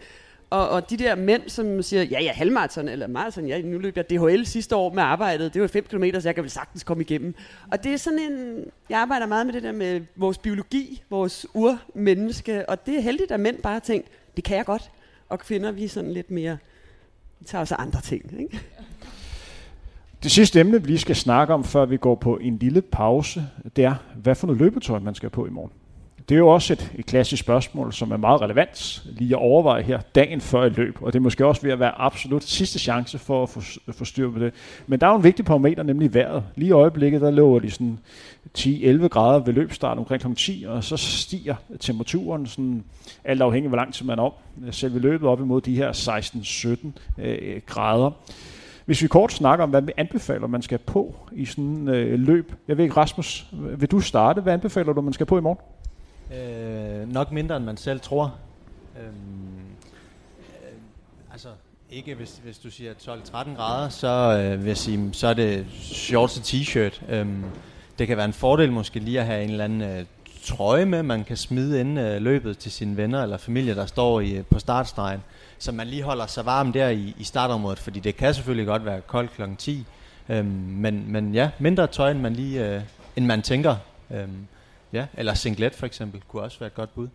og, 0.50 0.70
og 0.70 0.90
de 0.90 0.98
der 0.98 1.16
mænd, 1.16 1.50
som 1.50 1.82
siger, 1.82 2.04
ja, 2.04 2.22
ja, 2.22 2.32
halvmarathon 2.32 2.88
eller 2.88 3.08
marathon, 3.08 3.48
ja, 3.48 3.62
nu 3.62 3.78
løb 3.78 3.98
jeg 3.98 4.10
DHL 4.10 4.46
sidste 4.46 4.76
år 4.76 4.94
med 4.94 5.04
arbejdet, 5.04 5.54
det 5.54 5.62
var 5.62 5.68
5 5.68 5.84
km, 5.84 6.04
så 6.20 6.28
jeg 6.28 6.36
kan 6.36 6.44
vel 6.44 6.52
sagtens 6.52 6.84
komme 6.84 7.04
igennem. 7.04 7.36
Og 7.72 7.84
det 7.84 7.94
er 7.94 7.98
sådan 7.98 8.20
en, 8.20 8.66
jeg 8.90 9.00
arbejder 9.00 9.26
meget 9.26 9.46
med 9.46 9.54
det 9.54 9.64
der 9.64 9.72
med 9.72 10.02
vores 10.16 10.38
biologi, 10.38 11.04
vores 11.10 11.46
urmenneske, 11.54 12.70
og 12.70 12.86
det 12.86 12.98
er 12.98 13.02
heldigt, 13.02 13.32
at 13.32 13.40
mænd 13.40 13.58
bare 13.58 13.74
har 13.74 13.80
tænkt, 13.80 14.08
det 14.36 14.44
kan 14.44 14.58
jeg 14.58 14.66
godt. 14.66 14.92
Og 15.30 15.40
kvinder, 15.40 15.72
vi 15.72 15.84
er 15.84 15.90
sådan 15.90 16.12
lidt 16.12 16.32
mere, 16.32 16.58
vi 17.40 17.46
tager 17.46 17.60
også 17.60 17.76
andre 17.76 18.02
ting, 18.02 18.40
ikke? 18.40 18.62
Det 20.24 20.32
sidste 20.32 20.60
emne, 20.60 20.82
vi 20.82 20.88
lige 20.88 21.00
skal 21.00 21.16
snakke 21.16 21.54
om, 21.54 21.64
før 21.64 21.86
vi 21.86 21.98
går 21.98 22.16
på 22.16 22.38
en 22.38 22.58
lille 22.58 22.82
pause, 22.82 23.48
det 23.76 23.84
er, 23.84 23.96
hvad 24.16 24.36
for 24.36 24.48
noget 24.48 24.62
løbetøj 24.62 25.00
man 25.00 25.16
skal 25.16 25.30
på 25.30 25.46
i 25.46 25.50
morgen. 25.50 25.72
Det 26.30 26.36
er 26.36 26.40
jo 26.40 26.48
også 26.48 26.74
et, 26.74 26.92
et 26.96 27.06
klassisk 27.06 27.44
spørgsmål, 27.44 27.94
som 27.94 28.12
er 28.12 28.18
meget 28.18 28.42
relevant 28.42 29.04
lige 29.06 29.36
at 29.36 29.42
overveje 29.42 29.84
her 29.84 30.00
dagen 30.16 30.42
før 30.42 30.64
et 30.64 30.78
løb, 30.78 30.98
og 31.02 31.14
det 31.14 31.20
er 31.20 31.24
måske 31.24 31.46
også 31.46 31.62
ved 31.62 31.72
at 31.72 31.80
være 31.80 32.02
absolut 32.02 32.44
sidste 32.44 32.80
chance 32.80 33.18
for 33.18 33.44
at 33.44 33.50
få, 33.50 33.62
få 33.92 34.06
styr 34.06 34.32
på 34.32 34.40
det. 34.40 34.54
Men 34.88 35.00
der 35.00 35.08
er 35.08 35.12
jo 35.12 35.18
en 35.18 35.24
vigtig 35.24 35.46
parameter, 35.46 35.84
nemlig 35.84 36.14
vejret. 36.14 36.44
Lige 36.56 36.70
i 36.70 36.72
øjeblikket, 36.72 37.22
der 37.22 37.32
løber 37.32 37.60
de 37.60 37.72
sådan 37.72 38.00
10-11 38.58 39.08
grader 39.08 39.40
ved 39.40 39.54
løbstart 39.54 39.98
omkring 39.98 40.22
kl. 40.22 40.34
10, 40.34 40.66
og 40.68 40.84
så 40.84 40.98
stiger 40.98 41.56
temperaturen 41.80 42.46
sådan, 42.46 42.84
alt 43.24 43.42
afhængig 43.42 43.66
af 43.66 43.70
hvor 43.70 43.78
lang 43.78 43.94
tid 43.94 44.06
man 44.06 44.20
er 44.20 44.24
om. 44.24 44.34
Øh, 44.66 44.74
selve 44.74 45.00
løbet 45.00 45.30
op 45.30 45.40
imod 45.40 45.62
de 45.62 45.76
her 45.76 45.92
16-17 47.18 47.24
øh, 47.24 47.62
grader. 47.66 48.12
Hvis 48.86 49.02
vi 49.02 49.08
kort 49.08 49.32
snakker 49.32 49.64
om, 49.64 49.70
hvad 49.70 49.82
vi 49.82 49.92
anbefaler, 49.98 50.48
man 50.48 50.62
skal 50.62 50.78
på 50.78 51.16
i 51.32 51.46
sådan 51.46 51.88
øh, 51.88 52.20
løb. 52.20 52.54
Jeg 52.68 52.78
ved 52.78 52.84
ikke, 52.84 52.98
Rasmus, 52.98 53.48
øh, 53.70 53.82
vil 53.82 53.92
du 53.92 54.00
starte? 54.00 54.42
Hvad 54.42 54.54
anbefaler 54.54 54.94
du, 54.94 55.02
man 55.02 55.14
skal 55.14 55.26
på 55.26 55.38
i 55.38 55.42
morgen? 55.42 55.75
Øh, 56.34 57.14
nok 57.14 57.32
mindre, 57.32 57.58
end 57.58 57.66
man 57.66 57.78
selv 57.78 58.00
tror. 58.00 58.36
Øhm, 59.00 59.60
øh, 60.40 60.78
altså, 61.32 61.50
ikke 61.90 62.16
hvis, 62.16 62.42
hvis 62.44 62.58
du 62.58 62.72
siger 62.72 62.94
12-13 62.94 63.56
grader, 63.56 63.90
så 63.90 64.08
øh, 64.08 64.60
vil 64.60 64.68
jeg 64.68 64.78
sige, 64.78 65.10
så 65.14 65.28
er 65.28 65.34
det 65.34 65.66
shorts 65.72 66.38
og 66.38 66.44
t-shirt. 66.44 67.14
Øh, 67.14 67.28
det 68.00 68.08
kan 68.08 68.18
være 68.18 68.26
en 68.26 68.34
fordel 68.34 68.72
måske 68.72 69.00
lige 69.00 69.20
at 69.20 69.26
have 69.26 69.44
en 69.44 69.50
eller 69.50 69.64
anden 69.64 69.82
øh, 69.82 70.06
trøje 70.44 70.86
med, 70.86 71.04
man 71.04 71.24
kan 71.24 71.38
smide 71.38 71.80
ind 71.80 72.00
øh, 72.00 72.22
løbet 72.22 72.58
til 72.58 72.72
sine 72.72 72.98
venner 72.98 73.24
eller 73.24 73.38
familie, 73.38 73.76
der 73.76 73.86
står 73.86 74.20
i, 74.20 74.32
øh, 74.32 74.46
på 74.46 74.60
startstregen, 74.60 75.24
så 75.58 75.72
man 75.72 75.88
lige 75.88 76.04
holder 76.04 76.28
sig 76.28 76.46
varm 76.46 76.72
der 76.72 76.90
i, 76.90 77.16
i 77.18 77.24
startområdet, 77.24 77.80
fordi 77.80 78.00
det 78.00 78.18
kan 78.18 78.34
selvfølgelig 78.34 78.68
godt 78.68 78.86
være 78.86 79.02
koldt 79.02 79.32
kl. 79.32 79.42
10, 79.58 79.86
øhm, 80.30 80.48
men, 80.48 81.12
men 81.12 81.34
ja, 81.34 81.50
mindre 81.60 81.88
tøj, 81.88 82.12
end 82.12 82.20
man, 82.20 82.34
lige, 82.34 82.76
øh, 82.76 82.82
end 83.16 83.26
man 83.26 83.42
tænker. 83.42 83.76
Øhm, 84.12 84.48
Ja, 84.94 85.06
eller 85.18 85.34
singlet 85.34 85.76
for 85.76 85.86
eksempel, 85.86 86.22
kunne 86.28 86.42
også 86.42 86.60
være 86.60 86.68
et 86.68 86.76
godt 86.76 86.96
bud. 86.96 87.08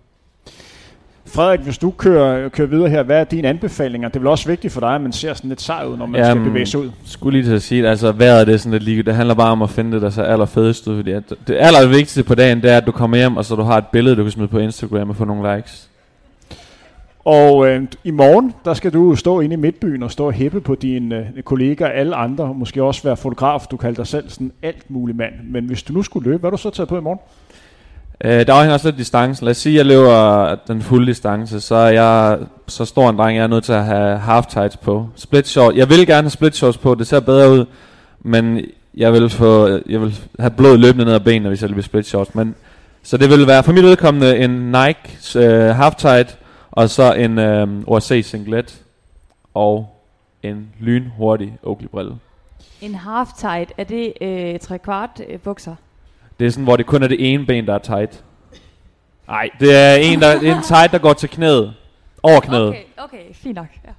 Frederik, 1.27 1.61
hvis 1.61 1.79
du 1.79 1.91
kører, 1.91 2.49
kører 2.49 2.69
videre 2.69 2.89
her, 2.89 3.03
hvad 3.03 3.21
er 3.21 3.25
dine 3.25 3.49
anbefalinger? 3.49 4.09
Det 4.09 4.17
er 4.17 4.21
vel 4.21 4.29
også 4.29 4.49
vigtigt 4.49 4.73
for 4.73 4.81
dig, 4.81 4.95
at 4.95 5.01
man 5.01 5.13
ser 5.13 5.35
sådan 5.35 5.49
lidt 5.49 5.61
sej 5.61 5.85
ud, 5.87 5.97
når 5.97 6.07
man 6.07 6.21
Jamen, 6.21 6.43
skal 6.43 6.51
bevæge 6.51 6.67
sig 6.67 6.81
ud. 6.81 6.91
skulle 7.05 7.39
lige 7.39 7.51
til 7.51 7.55
at 7.55 7.63
sige, 7.63 7.89
altså 7.89 8.13
vejret 8.13 8.47
det 8.47 8.53
er 8.53 8.57
sådan 8.59 8.73
lidt 8.73 8.83
lige, 8.83 9.03
det 9.03 9.15
handler 9.15 9.35
bare 9.35 9.51
om 9.51 9.63
at 9.63 9.71
finde 9.71 9.93
det, 9.93 10.03
der 10.03 10.11
ser 10.11 10.23
allerfedest 10.23 10.87
ud. 10.87 10.97
Fordi 10.97 11.11
at 11.11 11.23
det 11.47 11.57
allervigtigste 11.61 12.23
på 12.23 12.35
dagen, 12.35 12.63
det 12.63 12.71
er, 12.71 12.77
at 12.77 12.87
du 12.87 12.93
kommer 12.93 13.17
hjem, 13.17 13.37
og 13.37 13.45
så 13.45 13.57
du 13.57 13.63
har 13.63 13.79
et 13.79 13.87
billede, 13.87 14.17
du 14.17 14.23
kan 14.23 14.31
smide 14.33 14.49
på 14.49 14.59
Instagram 14.59 15.11
og 15.11 15.17
få 15.17 15.25
nogle 15.25 15.57
likes. 15.57 15.91
Og 17.25 17.69
øh, 17.69 17.83
i 18.05 18.11
morgen, 18.11 18.55
der 18.65 18.75
skal 18.75 18.93
du 18.93 19.17
stå 19.17 19.41
inde 19.41 19.55
i 19.55 19.57
midtbyen 19.57 20.03
og 20.03 20.11
stå 20.11 20.27
og 20.27 20.33
hæppe 20.33 20.61
på 20.61 20.75
dine 20.75 21.29
øh, 21.37 21.43
kolleger 21.43 21.87
og 21.87 21.95
alle 21.95 22.17
andre. 22.17 22.55
Måske 22.55 22.83
også 22.83 23.03
være 23.03 23.17
fotograf, 23.17 23.67
du 23.71 23.77
kalder 23.77 23.97
dig 23.97 24.07
selv 24.07 24.29
sådan 24.29 24.53
alt 24.63 24.91
mulig 24.91 25.17
mand. 25.17 25.35
Men 25.45 25.65
hvis 25.65 25.83
du 25.83 25.93
nu 25.93 26.03
skulle 26.03 26.31
løbe, 26.31 26.41
hvad 26.41 26.49
er 26.49 26.51
du 26.51 26.57
så 26.57 26.71
taget 26.71 26.89
på 26.89 26.99
i 26.99 27.01
morgen? 27.01 27.19
Øh, 28.25 28.47
der 28.47 28.55
afhænger 28.55 28.75
også 28.75 28.89
lidt 28.89 28.99
distancen. 28.99 29.45
Lad 29.45 29.51
os 29.51 29.57
sige, 29.57 29.73
at 29.73 29.79
jeg 29.79 29.87
løber 29.87 30.55
den 30.55 30.83
fulde 30.83 31.07
distance, 31.07 31.61
så 31.61 31.75
er 31.75 31.91
jeg 31.91 32.39
så 32.67 32.85
stor 32.85 33.11
en 33.11 33.19
dreng, 33.19 33.37
jeg 33.37 33.43
er 33.43 33.47
nødt 33.47 33.65
til 33.65 33.73
at 33.73 33.85
have 33.85 34.19
half 34.19 34.47
tights 34.47 34.77
på. 34.77 35.09
Split 35.17 35.49
short. 35.49 35.77
Jeg 35.77 35.89
vil 35.89 36.07
gerne 36.07 36.23
have 36.23 36.31
split 36.31 36.57
shorts 36.57 36.79
på, 36.79 36.95
det 36.95 37.07
ser 37.07 37.21
bedre 37.21 37.51
ud, 37.51 37.67
men 38.21 38.61
jeg 38.97 39.13
vil, 39.13 39.31
få, 39.31 39.67
jeg 39.69 40.01
vil 40.01 40.19
have 40.39 40.51
blod 40.51 40.79
løbende 40.79 41.05
ned 41.05 41.15
ad 41.15 41.21
benene, 41.21 41.49
hvis 41.49 41.63
jeg 41.63 41.71
løber 41.71 41.83
split 41.83 42.07
shorts. 42.07 42.35
Men, 42.35 42.55
så 43.03 43.17
det 43.17 43.31
vil 43.31 43.47
være 43.47 43.63
for 43.63 43.73
mit 43.73 43.85
udkommende 43.85 44.39
en 44.39 44.51
Nike 44.51 45.39
øh, 45.39 45.77
half 45.77 45.95
tight, 45.95 46.39
og 46.71 46.91
så 46.91 47.15
en 47.15 47.39
øh, 47.39 47.69
ORC 47.87 48.27
singlet, 48.27 48.83
og 49.55 49.97
en 50.43 50.69
lynhurtig 50.81 51.59
Oakley 51.63 51.89
brille. 51.89 52.15
En 52.81 52.95
half 52.95 53.29
tight, 53.39 53.73
er 53.79 53.85
det 53.85 54.13
øh, 54.21 54.59
tre 54.59 54.79
kvart 54.79 55.11
øh, 55.29 55.39
bukser? 55.39 55.75
Det 56.41 56.47
er 56.47 56.51
sådan, 56.51 56.65
hvor 56.65 56.77
det 56.77 56.87
kun 56.87 57.03
er 57.03 57.09
det 57.09 57.33
ene 57.33 57.47
ben, 57.47 57.67
der 57.67 57.75
er 57.75 57.79
tight. 57.79 58.25
Nej, 59.29 59.49
det 59.61 59.77
er 59.77 59.95
en, 59.95 60.21
der, 60.21 60.27
er 60.27 60.57
en 60.57 60.63
tight, 60.63 60.93
der 60.93 60.99
går 60.99 61.13
til 61.13 61.29
knæet. 61.29 61.75
Over 62.23 62.41
knæet. 62.41 62.69
Okay, 62.69 62.83
okay, 62.97 63.33
fint 63.33 63.55
nok. 63.57 63.67
Ja. 63.85 63.91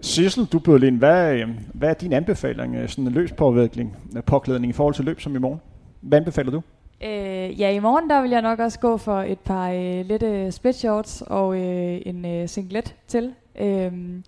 Sissel, 0.00 0.44
du 0.44 0.58
bød 0.58 0.82
ind. 0.82 0.98
Hvad, 0.98 1.34
øh, 1.34 1.48
hvad 1.74 1.90
er 1.90 1.94
din 1.94 2.12
anbefaling? 2.12 2.76
øh, 2.76 2.88
Sådan 2.88 3.06
en 3.06 3.12
løspåvirkning, 3.12 3.96
øh, 4.16 4.22
påklædning 4.22 4.70
i 4.70 4.72
forhold 4.72 4.94
til 4.94 5.04
løb 5.04 5.20
som 5.20 5.36
i 5.36 5.38
morgen? 5.38 5.60
Hvad 6.00 6.18
anbefaler 6.18 6.50
du? 6.50 6.62
Øh, 7.04 7.60
ja, 7.60 7.70
i 7.70 7.78
morgen 7.78 8.10
der 8.10 8.22
vil 8.22 8.30
jeg 8.30 8.42
nok 8.42 8.58
også 8.58 8.78
gå 8.78 8.96
for 8.96 9.20
et 9.22 9.38
par 9.38 9.70
øh, 9.70 10.06
lette 10.06 10.52
split 10.52 10.74
shorts 10.76 11.22
og 11.26 11.56
øh, 11.56 12.00
en 12.06 12.24
øh, 12.26 12.48
singlet 12.48 12.94
til. 13.08 13.32
Øhm, 13.60 14.24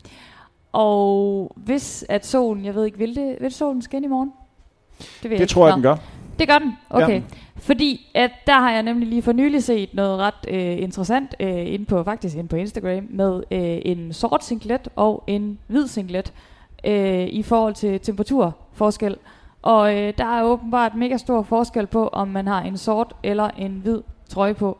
og 0.72 1.52
hvis 1.56 2.04
at 2.08 2.26
solen, 2.26 2.64
jeg 2.64 2.74
ved 2.74 2.84
ikke, 2.84 2.98
vil, 2.98 3.14
det, 3.16 3.36
vil 3.40 3.52
solen 3.52 3.82
skinne 3.82 4.06
i 4.06 4.08
morgen? 4.08 4.32
Det, 5.22 5.30
ved 5.30 5.38
Det 5.38 5.48
tror 5.48 5.66
jeg, 5.66 5.74
den 5.74 5.82
gør. 5.82 5.96
Det 6.38 6.48
gør 6.48 6.58
den? 6.58 6.72
Okay. 6.90 7.14
Ja. 7.14 7.22
Fordi 7.56 8.10
at 8.14 8.30
der 8.46 8.52
har 8.60 8.70
jeg 8.70 8.82
nemlig 8.82 9.08
lige 9.08 9.22
for 9.22 9.32
nylig 9.32 9.62
set 9.62 9.94
noget 9.94 10.18
ret 10.18 10.48
øh, 10.48 10.82
interessant 10.82 11.34
øh, 11.40 11.72
inde 11.72 11.84
på, 11.84 12.02
faktisk 12.02 12.36
inde 12.36 12.48
på 12.48 12.56
Instagram 12.56 13.06
med 13.10 13.42
øh, 13.50 13.78
en 13.84 14.12
sort 14.12 14.44
singlet 14.44 14.88
og 14.96 15.24
en 15.26 15.58
hvid 15.66 15.86
singlet 15.86 16.32
øh, 16.84 17.26
i 17.26 17.42
forhold 17.42 17.74
til 17.74 18.00
temperaturforskel. 18.00 19.16
Og 19.62 19.96
øh, 19.96 20.12
der 20.18 20.24
er 20.24 20.42
åbenbart 20.42 20.94
mega 20.94 21.16
stor 21.16 21.42
forskel 21.42 21.86
på, 21.86 22.08
om 22.08 22.28
man 22.28 22.46
har 22.46 22.62
en 22.62 22.76
sort 22.76 23.16
eller 23.22 23.50
en 23.58 23.80
hvid 23.84 24.00
trøje 24.28 24.54
på. 24.54 24.78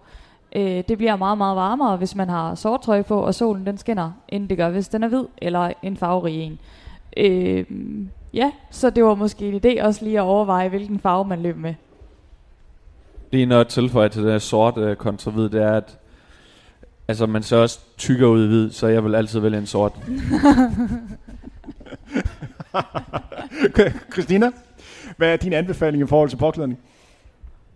Øh, 0.57 0.85
det 0.89 0.99
bliver 0.99 1.17
meget, 1.17 1.39
meget 1.39 1.57
varmere, 1.57 1.97
hvis 1.97 2.15
man 2.15 2.29
har 2.29 2.55
sort 2.55 2.81
trøje 2.81 3.03
på, 3.03 3.21
og 3.21 3.35
solen 3.35 3.67
den 3.67 3.79
skinner, 3.79 4.13
end 4.29 4.49
det 4.49 4.57
gør, 4.57 4.71
hvis 4.71 4.89
den 4.89 5.03
er 5.03 5.09
hvid 5.09 5.25
eller 5.39 5.73
en 5.83 5.97
farverig 5.97 6.41
en. 6.41 6.59
Øh, 7.17 7.65
ja, 8.35 8.53
så 8.71 8.91
det 8.91 9.05
var 9.05 9.15
måske 9.15 9.49
en 9.49 9.61
idé 9.65 9.85
også 9.85 10.05
lige 10.05 10.19
at 10.19 10.23
overveje, 10.23 10.69
hvilken 10.69 11.01
farve 11.01 11.25
man 11.25 11.43
løber 11.43 11.61
med. 11.61 11.75
Lige 13.33 13.47
noget 13.47 13.65
at 13.65 13.69
tilføje 13.69 14.09
til 14.09 14.23
det 14.23 14.33
her 14.33 14.39
sort 14.39 14.79
øh, 14.79 14.97
kontra 14.97 15.31
hvid, 15.31 15.49
det 15.49 15.63
er, 15.63 15.73
at 15.73 15.99
altså, 17.09 17.27
man 17.27 17.43
ser 17.43 17.57
også 17.57 17.81
tykker 17.97 18.27
ud 18.27 18.45
i 18.45 18.47
hvid, 18.47 18.71
så 18.71 18.87
jeg 18.87 19.05
vil 19.05 19.15
altid 19.15 19.41
vælge 19.41 19.59
en 19.59 19.67
sort. 19.67 19.93
Christina, 24.13 24.51
hvad 25.17 25.33
er 25.33 25.37
din 25.37 25.53
anbefaling 25.53 26.03
i 26.03 26.07
forhold 26.07 26.29
til 26.29 26.37
påklædning? 26.37 26.79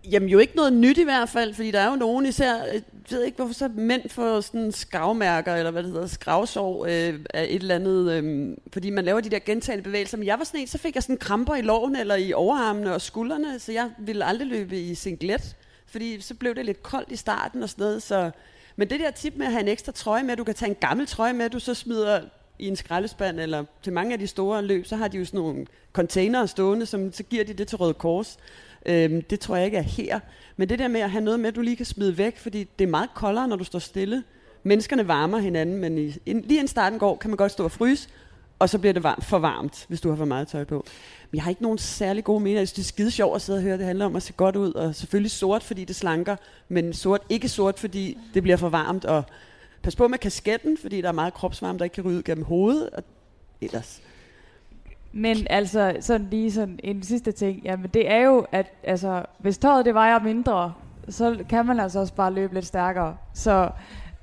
Jamen 0.03 0.29
jo 0.29 0.39
ikke 0.39 0.55
noget 0.55 0.73
nyt 0.73 0.97
i 0.97 1.03
hvert 1.03 1.29
fald, 1.29 1.53
fordi 1.53 1.71
der 1.71 1.79
er 1.79 1.89
jo 1.89 1.95
nogen 1.95 2.25
især, 2.25 2.55
øh, 2.55 2.73
jeg 2.73 2.81
ved 3.09 3.23
ikke 3.23 3.35
hvorfor 3.35 3.53
så 3.53 3.67
mænd 3.67 4.09
får 4.09 4.41
sådan 4.41 4.71
skravmærker, 4.71 5.55
eller 5.55 5.71
hvad 5.71 5.83
det 5.83 5.91
hedder, 5.91 6.07
skravsår 6.07 6.85
øh, 6.85 7.19
af 7.33 7.43
et 7.43 7.55
eller 7.55 7.75
andet, 7.75 8.11
øh, 8.11 8.57
fordi 8.73 8.89
man 8.89 9.05
laver 9.05 9.21
de 9.21 9.29
der 9.29 9.39
gentagende 9.39 9.83
bevægelser. 9.83 10.17
Men 10.17 10.27
jeg 10.27 10.39
var 10.39 10.45
sådan 10.45 10.59
en, 10.59 10.67
så 10.67 10.77
fik 10.77 10.95
jeg 10.95 11.03
sådan 11.03 11.17
kramper 11.17 11.55
i 11.55 11.61
lårene, 11.61 11.99
eller 11.99 12.15
i 12.15 12.33
overarmene 12.33 12.93
og 12.93 13.01
skuldrene, 13.01 13.59
så 13.59 13.71
jeg 13.71 13.89
ville 13.99 14.25
aldrig 14.25 14.47
løbe 14.47 14.81
i 14.81 14.95
singlet, 14.95 15.55
fordi 15.87 16.21
så 16.21 16.35
blev 16.35 16.55
det 16.55 16.65
lidt 16.65 16.83
koldt 16.83 17.11
i 17.11 17.15
starten 17.15 17.63
og 17.63 17.69
sådan 17.69 17.83
noget, 17.83 18.03
så... 18.03 18.31
Men 18.75 18.89
det 18.89 18.99
der 18.99 19.11
tip 19.11 19.33
med 19.35 19.45
at 19.45 19.51
have 19.51 19.61
en 19.61 19.67
ekstra 19.67 19.91
trøje 19.91 20.23
med, 20.23 20.37
du 20.37 20.43
kan 20.43 20.55
tage 20.55 20.69
en 20.69 20.75
gammel 20.75 21.07
trøje 21.07 21.33
med, 21.33 21.49
du 21.49 21.59
så 21.59 21.73
smider 21.73 22.21
i 22.59 22.67
en 22.67 22.75
skraldespand, 22.75 23.39
eller 23.39 23.65
til 23.83 23.93
mange 23.93 24.13
af 24.13 24.19
de 24.19 24.27
store 24.27 24.61
løb, 24.61 24.85
så 24.85 24.95
har 24.95 25.07
de 25.07 25.17
jo 25.17 25.25
sådan 25.25 25.39
nogle 25.39 25.65
containere 25.93 26.47
stående, 26.47 26.85
som 26.85 27.13
så 27.13 27.23
giver 27.23 27.43
de 27.43 27.53
det 27.53 27.67
til 27.67 27.77
Røde 27.77 27.93
Kors. 27.93 28.37
Øhm, 28.85 29.21
det 29.21 29.39
tror 29.39 29.55
jeg 29.55 29.65
ikke 29.65 29.77
er 29.77 29.81
her. 29.81 30.19
Men 30.57 30.69
det 30.69 30.79
der 30.79 30.87
med 30.87 31.01
at 31.01 31.11
have 31.11 31.23
noget 31.23 31.39
med, 31.39 31.51
du 31.51 31.61
lige 31.61 31.75
kan 31.75 31.85
smide 31.85 32.17
væk, 32.17 32.37
fordi 32.37 32.67
det 32.79 32.85
er 32.85 32.89
meget 32.89 33.09
koldere, 33.15 33.47
når 33.47 33.55
du 33.55 33.63
står 33.63 33.79
stille. 33.79 34.23
Menneskerne 34.63 35.07
varmer 35.07 35.37
hinanden, 35.37 35.77
men 35.77 35.97
i, 35.97 36.15
ind, 36.25 36.43
lige 36.43 36.57
inden 36.57 36.67
starten 36.67 36.99
går, 36.99 37.15
kan 37.15 37.29
man 37.29 37.37
godt 37.37 37.51
stå 37.51 37.63
og 37.63 37.71
fryse, 37.71 38.09
og 38.59 38.69
så 38.69 38.79
bliver 38.79 38.93
det 38.93 39.03
varmt, 39.03 39.25
for 39.25 39.39
varmt, 39.39 39.85
hvis 39.87 40.01
du 40.01 40.09
har 40.09 40.15
for 40.15 40.25
meget 40.25 40.47
tøj 40.47 40.63
på. 40.63 40.85
Men 41.31 41.35
jeg 41.35 41.43
har 41.43 41.49
ikke 41.49 41.63
nogen 41.63 41.77
særlig 41.77 42.23
gode 42.23 42.39
meninger. 42.39 42.61
Jeg 42.61 42.67
synes, 42.67 42.75
det 42.75 42.83
er 42.83 42.95
skide 42.95 43.11
sjovt 43.11 43.35
at 43.35 43.41
sidde 43.41 43.57
og 43.57 43.63
høre. 43.63 43.77
Det 43.77 43.85
handler 43.85 44.05
om 44.05 44.15
at 44.15 44.23
se 44.23 44.33
godt 44.33 44.55
ud, 44.55 44.73
og 44.73 44.95
selvfølgelig 44.95 45.31
sort, 45.31 45.63
fordi 45.63 45.85
det 45.85 45.95
slanker, 45.95 46.35
men 46.69 46.93
sort 46.93 47.21
ikke 47.29 47.49
sort, 47.49 47.79
fordi 47.79 48.17
det 48.33 48.43
bliver 48.43 48.57
for 48.57 48.69
varmt. 48.69 49.05
Og 49.05 49.23
pas 49.83 49.95
på 49.95 50.07
med 50.07 50.17
kasketten, 50.17 50.77
fordi 50.77 51.01
der 51.01 51.07
er 51.07 51.11
meget 51.11 51.33
kropsvarme, 51.33 51.77
der 51.77 51.83
ikke 51.83 51.93
kan 51.93 52.03
ryge 52.03 52.17
ud 52.17 52.23
gennem 52.23 52.45
hovedet. 52.45 52.89
Og 52.89 53.03
ellers. 53.61 54.01
Men 55.13 55.37
altså, 55.49 55.95
sådan 55.99 56.27
lige 56.31 56.51
sådan 56.51 56.79
en 56.83 57.03
sidste 57.03 57.31
ting, 57.31 57.61
jamen 57.63 57.89
det 57.93 58.11
er 58.11 58.19
jo, 58.19 58.45
at 58.51 58.71
altså, 58.83 59.23
hvis 59.37 59.57
tøjet 59.57 59.85
det 59.85 59.93
vejer 59.93 60.19
mindre, 60.19 60.73
så 61.09 61.37
kan 61.49 61.65
man 61.65 61.79
altså 61.79 61.99
også 61.99 62.13
bare 62.13 62.33
løbe 62.33 62.53
lidt 62.53 62.65
stærkere. 62.65 63.15
Så 63.33 63.69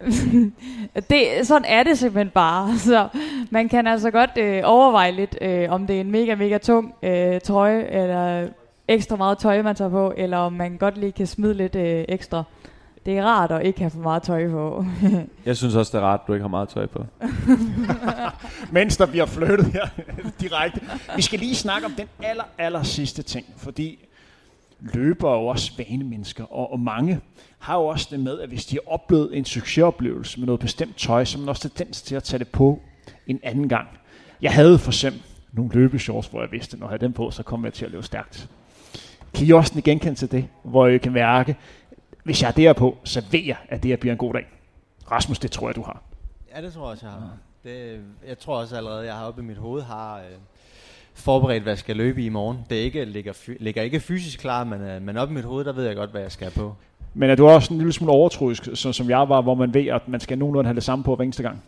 det, 1.11 1.27
sådan 1.43 1.65
er 1.69 1.83
det 1.83 1.99
simpelthen 1.99 2.31
bare. 2.31 2.77
Så 2.89 3.09
man 3.51 3.69
kan 3.69 3.87
altså 3.87 4.11
godt 4.11 4.31
øh, 4.39 4.63
overveje 4.65 5.13
lidt, 5.13 5.39
øh, 5.41 5.71
om 5.71 5.87
det 5.87 5.97
er 5.97 6.01
en 6.01 6.11
mega, 6.11 6.35
mega 6.35 6.59
tung 6.59 6.95
øh, 7.03 7.41
trøje, 7.41 7.85
eller 7.85 8.49
ekstra 8.89 9.17
meget 9.17 9.39
tøj, 9.39 9.63
man 9.63 9.75
tager 9.77 9.91
på, 9.91 10.13
eller 10.17 10.37
om 10.37 10.53
man 10.53 10.77
godt 10.77 10.99
lige 10.99 11.13
kan 11.13 11.27
smide 11.27 11.55
lidt 11.55 11.75
øh, 11.75 12.05
ekstra. 12.09 12.45
Det 13.09 13.19
er 13.19 13.25
rart 13.25 13.51
at 13.51 13.67
ikke 13.67 13.79
have 13.79 13.91
for 13.91 13.99
meget 13.99 14.23
tøj 14.23 14.49
på. 14.49 14.85
Jeg 15.47 15.57
synes 15.57 15.75
også, 15.75 15.99
det 15.99 16.03
er 16.03 16.07
rart, 16.07 16.21
at 16.21 16.27
du 16.29 16.33
ikke 16.33 16.43
har 16.43 16.49
meget 16.49 16.69
tøj 16.69 16.87
på. 16.87 17.07
Mens 18.73 18.97
der 18.97 19.07
bliver 19.07 19.27
flyttet 19.27 19.67
her 19.67 19.87
direkte. 20.41 20.81
Vi 21.17 21.23
skal 21.23 21.39
lige 21.39 21.55
snakke 21.55 21.87
om 21.87 21.93
den 21.93 22.07
aller, 22.23 22.45
aller 22.59 22.83
sidste 22.83 23.23
ting, 23.23 23.47
fordi 23.57 23.99
løber 24.81 25.31
er 25.31 25.35
jo 25.35 25.47
også 25.47 25.73
vanemennesker, 25.79 26.45
og, 26.45 26.73
og 26.73 26.81
mange 26.81 27.21
har 27.59 27.75
jo 27.75 27.87
også 27.87 28.09
det 28.11 28.21
med, 28.21 28.41
at 28.41 28.49
hvis 28.49 28.67
de 28.67 28.77
har 28.77 28.93
oplevet 28.93 29.37
en 29.37 29.45
succesoplevelse 29.45 30.41
med 30.41 30.47
noget 30.47 30.61
bestemt 30.61 30.97
tøj, 30.97 31.25
så 31.25 31.39
er 31.39 31.41
man 31.41 31.49
også 31.49 31.69
tendens 31.69 32.03
til 32.03 32.15
at 32.15 32.23
tage 32.23 32.39
det 32.39 32.49
på 32.49 32.81
en 33.27 33.41
anden 33.43 33.69
gang. 33.69 33.89
Jeg 34.43 34.53
havde 34.53 34.79
for 34.79 34.91
eksempel 34.91 35.23
nogle 35.53 35.71
løbeshorts, 35.75 36.29
hvor 36.29 36.41
jeg 36.41 36.53
vidste, 36.53 36.75
at 36.75 36.81
når 36.81 36.87
jeg 36.87 36.91
havde 36.91 37.05
dem 37.05 37.13
på, 37.13 37.31
så 37.31 37.43
kom 37.43 37.65
jeg 37.65 37.73
til 37.73 37.85
at 37.85 37.91
løbe 37.91 38.07
stærkt. 38.07 38.49
Kan 39.35 39.47
I 39.47 39.51
også 39.51 39.83
genkende 39.85 40.15
til 40.15 40.31
det, 40.33 40.49
hvor 40.63 40.87
I 40.87 40.99
kan 40.99 41.13
mærke, 41.13 41.57
hvis 42.29 42.43
jeg 42.43 42.49
er 42.49 42.53
der 42.53 42.73
på, 42.73 42.97
så 43.05 43.25
ved 43.31 43.41
jeg, 43.41 43.57
at 43.69 43.83
det 43.83 43.89
her 43.89 43.97
bliver 43.97 44.13
en 44.13 44.19
god 44.19 44.35
dag. 44.35 44.47
Rasmus, 45.11 45.39
det 45.39 45.51
tror 45.51 45.69
jeg, 45.69 45.77
du 45.77 45.83
har. 45.83 46.03
Ja, 46.57 46.63
det 46.63 46.73
tror 46.73 46.83
jeg 46.83 46.91
også, 46.91 47.07
jeg 47.07 47.13
har. 47.13 47.31
Det, 47.65 48.01
jeg 48.29 48.39
tror 48.39 48.57
også 48.57 48.77
allerede, 48.77 49.07
jeg 49.07 49.15
har 49.15 49.27
oppe 49.27 49.43
i 49.43 49.45
mit 49.45 49.57
hoved, 49.57 49.83
har 49.83 50.17
øh, 50.17 50.25
forberedt, 51.15 51.63
hvad 51.63 51.73
jeg 51.73 51.79
skal 51.79 51.97
løbe 51.97 52.25
i 52.25 52.29
morgen. 52.29 52.59
Det 52.71 52.77
ikke, 52.77 53.05
ligger, 53.05 53.33
fy, 53.33 53.51
ligger 53.61 53.83
ikke 53.83 54.01
fysisk 54.01 54.39
klar, 54.39 54.65
men, 54.65 54.81
øh, 54.81 55.03
men 55.03 55.17
oppe 55.17 55.33
i 55.33 55.35
mit 55.35 55.45
hoved, 55.45 55.65
der 55.65 55.73
ved 55.73 55.87
jeg 55.87 55.97
godt, 55.97 56.11
hvad 56.11 56.21
jeg 56.21 56.33
skal 56.33 56.51
på. 56.51 56.75
Men 57.15 57.31
er 57.31 57.35
du 57.35 57.49
også 57.49 57.75
en 57.75 57.79
lille 57.79 57.93
smule 57.93 58.13
overtroisk, 58.13 58.69
som, 58.75 58.93
som 58.93 59.11
jeg 59.11 59.29
var, 59.29 59.41
hvor 59.41 59.55
man 59.55 59.75
ved, 59.75 59.87
at 59.87 60.09
man 60.09 60.21
skal 60.21 60.39
nogenlunde 60.39 60.69
have 60.69 60.75
det 60.75 60.85
samme 60.85 61.05
på 61.05 61.17
hver 61.17 61.23
eneste 61.23 61.43
gang? 61.43 61.63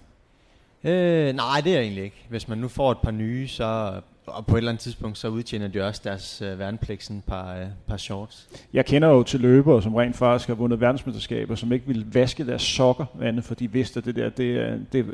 Øh, 0.84 1.34
nej, 1.34 1.60
det 1.64 1.70
er 1.70 1.76
jeg 1.76 1.82
egentlig 1.82 2.04
ikke. 2.04 2.26
Hvis 2.28 2.48
man 2.48 2.58
nu 2.58 2.68
får 2.68 2.90
et 2.90 2.98
par 2.98 3.10
nye, 3.10 3.48
så 3.48 4.00
og 4.26 4.46
på 4.46 4.56
et 4.56 4.58
eller 4.58 4.70
andet 4.70 4.82
tidspunkt, 4.82 5.18
så 5.18 5.28
udtjener 5.28 5.68
de 5.68 5.86
også 5.86 6.00
deres 6.04 6.42
øh, 6.42 6.58
værnepligt 6.58 7.04
sådan 7.04 7.22
par, 7.26 7.54
øh, 7.54 7.66
par 7.88 7.96
shorts. 7.96 8.48
Jeg 8.72 8.86
kender 8.86 9.08
jo 9.08 9.22
til 9.22 9.40
løbere, 9.40 9.82
som 9.82 9.94
rent 9.94 10.16
faktisk 10.16 10.48
har 10.48 10.54
vundet 10.54 10.80
verdensmesterskaber, 10.80 11.54
som 11.54 11.72
ikke 11.72 11.86
ville 11.86 12.06
vaske 12.12 12.46
deres 12.46 12.62
sokker, 12.62 13.04
andet, 13.22 13.44
for 13.44 13.54
de 13.54 13.72
vidste, 13.72 13.98
at 13.98 14.04
det 14.04 14.16
der, 14.16 14.28
det, 14.28 14.44
øh, 14.44 14.72
det, 14.92 15.06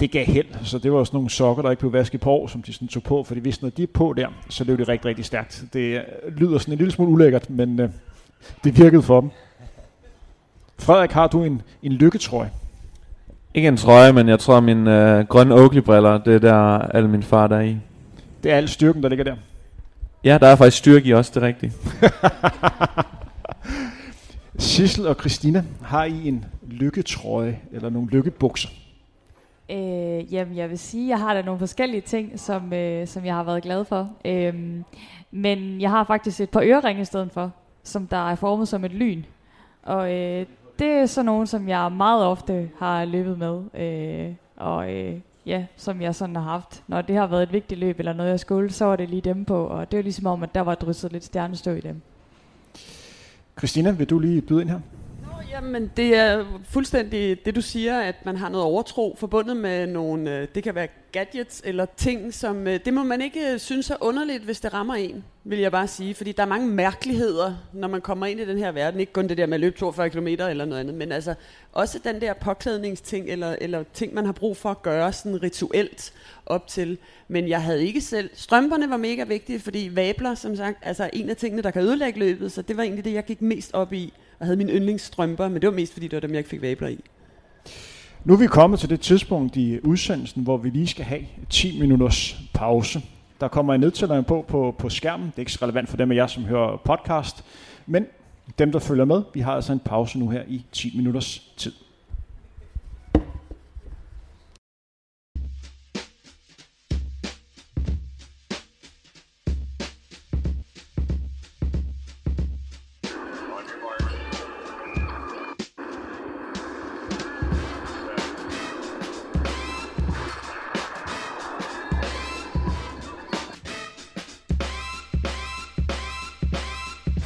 det 0.00 0.10
gav 0.10 0.26
held. 0.26 0.46
Så 0.64 0.78
det 0.78 0.92
var 0.92 1.04
sådan 1.04 1.16
nogle 1.16 1.30
sokker, 1.30 1.62
der 1.62 1.70
ikke 1.70 1.80
blev 1.80 1.92
vasket 1.92 2.20
på 2.20 2.30
år, 2.30 2.46
som 2.46 2.62
de 2.62 2.72
sådan 2.72 2.88
tog 2.88 3.02
på, 3.02 3.24
for 3.24 3.34
de 3.34 3.42
vidste, 3.42 3.64
når 3.64 3.70
de 3.70 3.82
er 3.82 3.86
på 3.86 4.14
der, 4.16 4.28
så 4.48 4.64
løb 4.64 4.78
det 4.78 4.88
rigtig, 4.88 5.08
rigtig 5.08 5.24
stærkt. 5.24 5.64
Det 5.72 5.80
øh, 5.80 6.36
lyder 6.36 6.58
sådan 6.58 6.72
en 6.72 6.78
lille 6.78 6.92
smule 6.92 7.10
ulækkert, 7.10 7.50
men 7.50 7.80
øh, 7.80 7.90
det 8.64 8.78
virkede 8.78 9.02
for 9.02 9.20
dem. 9.20 9.30
Frederik, 10.78 11.12
har 11.12 11.26
du 11.26 11.44
en, 11.44 11.62
en 11.82 11.92
lykketrøje? 11.92 12.50
Ikke 13.54 13.68
en 13.68 13.76
trøje, 13.76 14.12
men 14.12 14.28
jeg 14.28 14.38
tror, 14.38 14.60
min 14.60 14.86
øh, 14.86 15.26
grønne 15.26 15.54
Oakley-briller, 15.54 16.18
det 16.18 16.34
er 16.34 16.38
der 16.38 16.78
alle 16.78 17.08
min 17.08 17.22
far 17.22 17.46
der 17.46 17.56
er 17.56 17.60
i. 17.60 17.76
Det 18.44 18.52
er 18.52 18.56
al 18.56 18.68
styrken, 18.68 19.02
der 19.02 19.08
ligger 19.08 19.24
der. 19.24 19.36
Ja, 20.24 20.38
der 20.38 20.46
er 20.46 20.56
faktisk 20.56 20.78
styrke 20.78 21.08
i 21.08 21.14
også, 21.14 21.32
det 21.34 21.42
er 21.42 21.46
rigtigt. 21.46 21.72
Sissel 24.58 25.06
og 25.06 25.14
Christina, 25.14 25.64
har 25.82 26.04
I 26.04 26.28
en 26.28 26.44
lykketrøje 26.66 27.60
eller 27.72 27.90
nogle 27.90 28.08
lykkebukser? 28.10 28.68
Øh, 29.70 30.34
jamen, 30.34 30.56
jeg 30.56 30.70
vil 30.70 30.78
sige, 30.78 31.08
jeg 31.08 31.18
har 31.18 31.34
da 31.34 31.42
nogle 31.42 31.58
forskellige 31.58 32.00
ting, 32.00 32.40
som, 32.40 32.72
øh, 32.72 33.06
som 33.06 33.24
jeg 33.24 33.34
har 33.34 33.42
været 33.42 33.62
glad 33.62 33.84
for. 33.84 34.10
Øhm, 34.24 34.84
men 35.30 35.80
jeg 35.80 35.90
har 35.90 36.04
faktisk 36.04 36.40
et 36.40 36.50
par 36.50 36.62
øreringe 36.64 37.02
i 37.02 37.04
stedet 37.04 37.32
for, 37.32 37.52
som 37.82 38.06
der 38.06 38.30
er 38.30 38.34
formet 38.34 38.68
som 38.68 38.84
et 38.84 38.92
lyn. 38.92 39.22
Og 39.82 40.12
øh, 40.12 40.46
det 40.78 40.86
er 40.86 41.06
sådan 41.06 41.26
nogle, 41.26 41.46
som 41.46 41.68
jeg 41.68 41.92
meget 41.92 42.24
ofte 42.24 42.70
har 42.78 43.04
løbet 43.04 43.38
med. 43.38 43.62
Øh, 43.74 44.34
og 44.56 44.92
øh, 44.92 45.20
ja, 45.46 45.66
som 45.76 46.02
jeg 46.02 46.14
sådan 46.14 46.36
har 46.36 46.42
haft. 46.42 46.82
Når 46.88 47.02
det 47.02 47.16
har 47.16 47.26
været 47.26 47.42
et 47.42 47.52
vigtigt 47.52 47.80
løb 47.80 47.98
eller 47.98 48.12
noget, 48.12 48.30
jeg 48.30 48.40
skulle, 48.40 48.72
så 48.72 48.84
var 48.84 48.96
det 48.96 49.08
lige 49.08 49.20
dem 49.20 49.44
på. 49.44 49.66
Og 49.66 49.90
det 49.90 49.96
var 49.96 50.02
ligesom 50.02 50.26
om, 50.26 50.42
at 50.42 50.54
der 50.54 50.60
var 50.60 50.74
drysset 50.74 51.12
lidt 51.12 51.24
stjernestøv 51.24 51.76
i 51.76 51.80
dem. 51.80 52.02
Christina, 53.58 53.90
vil 53.90 54.10
du 54.10 54.18
lige 54.18 54.42
byde 54.42 54.60
ind 54.60 54.70
her? 54.70 54.80
Jamen, 55.54 55.90
det 55.96 56.14
er 56.14 56.44
fuldstændig 56.64 57.44
det, 57.44 57.56
du 57.56 57.60
siger, 57.60 58.00
at 58.00 58.26
man 58.26 58.36
har 58.36 58.48
noget 58.48 58.66
overtro 58.66 59.16
forbundet 59.18 59.56
med 59.56 59.86
nogle, 59.86 60.38
øh, 60.38 60.48
det 60.54 60.62
kan 60.62 60.74
være 60.74 60.88
gadgets 61.12 61.62
eller 61.64 61.86
ting, 61.96 62.34
som, 62.34 62.66
øh, 62.66 62.80
det 62.84 62.94
må 62.94 63.02
man 63.02 63.20
ikke 63.20 63.52
øh, 63.52 63.58
synes 63.58 63.90
er 63.90 63.96
underligt, 64.00 64.42
hvis 64.42 64.60
det 64.60 64.74
rammer 64.74 64.94
en, 64.94 65.24
vil 65.44 65.58
jeg 65.58 65.72
bare 65.72 65.86
sige. 65.86 66.14
Fordi 66.14 66.32
der 66.32 66.42
er 66.42 66.46
mange 66.46 66.68
mærkeligheder, 66.68 67.54
når 67.72 67.88
man 67.88 68.00
kommer 68.00 68.26
ind 68.26 68.40
i 68.40 68.44
den 68.44 68.58
her 68.58 68.72
verden. 68.72 69.00
Ikke 69.00 69.12
kun 69.12 69.28
det 69.28 69.38
der 69.38 69.46
med 69.46 69.54
at 69.54 69.60
løbe 69.60 69.78
42 69.78 70.10
km 70.10 70.26
eller 70.26 70.64
noget 70.64 70.80
andet, 70.80 70.94
men 70.94 71.12
altså 71.12 71.34
også 71.72 71.98
den 72.04 72.20
der 72.20 72.32
påklædningsting, 72.32 73.28
eller, 73.28 73.56
eller 73.60 73.84
ting, 73.92 74.14
man 74.14 74.24
har 74.24 74.32
brug 74.32 74.56
for 74.56 74.70
at 74.70 74.82
gøre 74.82 75.12
sådan 75.12 75.42
rituelt 75.42 76.12
op 76.46 76.66
til. 76.66 76.98
Men 77.28 77.48
jeg 77.48 77.62
havde 77.62 77.86
ikke 77.86 78.00
selv... 78.00 78.30
Strømperne 78.34 78.90
var 78.90 78.96
mega 78.96 79.24
vigtige, 79.24 79.60
fordi 79.60 79.90
vabler, 79.92 80.34
som 80.34 80.56
sagt, 80.56 80.78
altså 80.82 81.10
en 81.12 81.30
af 81.30 81.36
tingene, 81.36 81.62
der 81.62 81.70
kan 81.70 81.82
ødelægge 81.82 82.18
løbet, 82.18 82.52
så 82.52 82.62
det 82.62 82.76
var 82.76 82.82
egentlig 82.82 83.04
det, 83.04 83.12
jeg 83.12 83.24
gik 83.24 83.42
mest 83.42 83.74
op 83.74 83.92
i 83.92 84.12
og 84.38 84.46
havde 84.46 84.56
mine 84.56 84.72
yndlingsstrømper, 84.72 85.48
men 85.48 85.62
det 85.62 85.68
var 85.68 85.74
mest 85.74 85.92
fordi, 85.92 86.08
det 86.08 86.16
var 86.16 86.20
dem, 86.20 86.30
jeg 86.30 86.38
ikke 86.38 86.50
fik 86.50 86.62
vabler 86.62 86.88
i. 86.88 86.98
Nu 88.24 88.32
er 88.32 88.38
vi 88.38 88.46
kommet 88.46 88.80
til 88.80 88.90
det 88.90 89.00
tidspunkt 89.00 89.56
i 89.56 89.80
udsendelsen, 89.84 90.42
hvor 90.42 90.56
vi 90.56 90.70
lige 90.70 90.86
skal 90.86 91.04
have 91.04 91.22
10 91.50 91.80
minutters 91.80 92.36
pause. 92.54 93.02
Der 93.40 93.48
kommer 93.48 93.74
en 93.74 93.80
nedtælling 93.80 94.26
på, 94.26 94.44
på 94.48 94.74
på 94.78 94.88
skærmen. 94.88 95.26
Det 95.26 95.34
er 95.36 95.40
ikke 95.40 95.52
så 95.52 95.58
relevant 95.62 95.88
for 95.88 95.96
dem 95.96 96.10
af 96.10 96.16
jer, 96.16 96.26
som 96.26 96.44
hører 96.44 96.76
podcast. 96.84 97.44
Men 97.86 98.06
dem, 98.58 98.72
der 98.72 98.78
følger 98.78 99.04
med, 99.04 99.22
vi 99.34 99.40
har 99.40 99.52
altså 99.52 99.72
en 99.72 99.78
pause 99.78 100.18
nu 100.18 100.28
her 100.28 100.42
i 100.48 100.64
10 100.72 100.96
minutters 100.96 101.52
tid. 101.56 101.72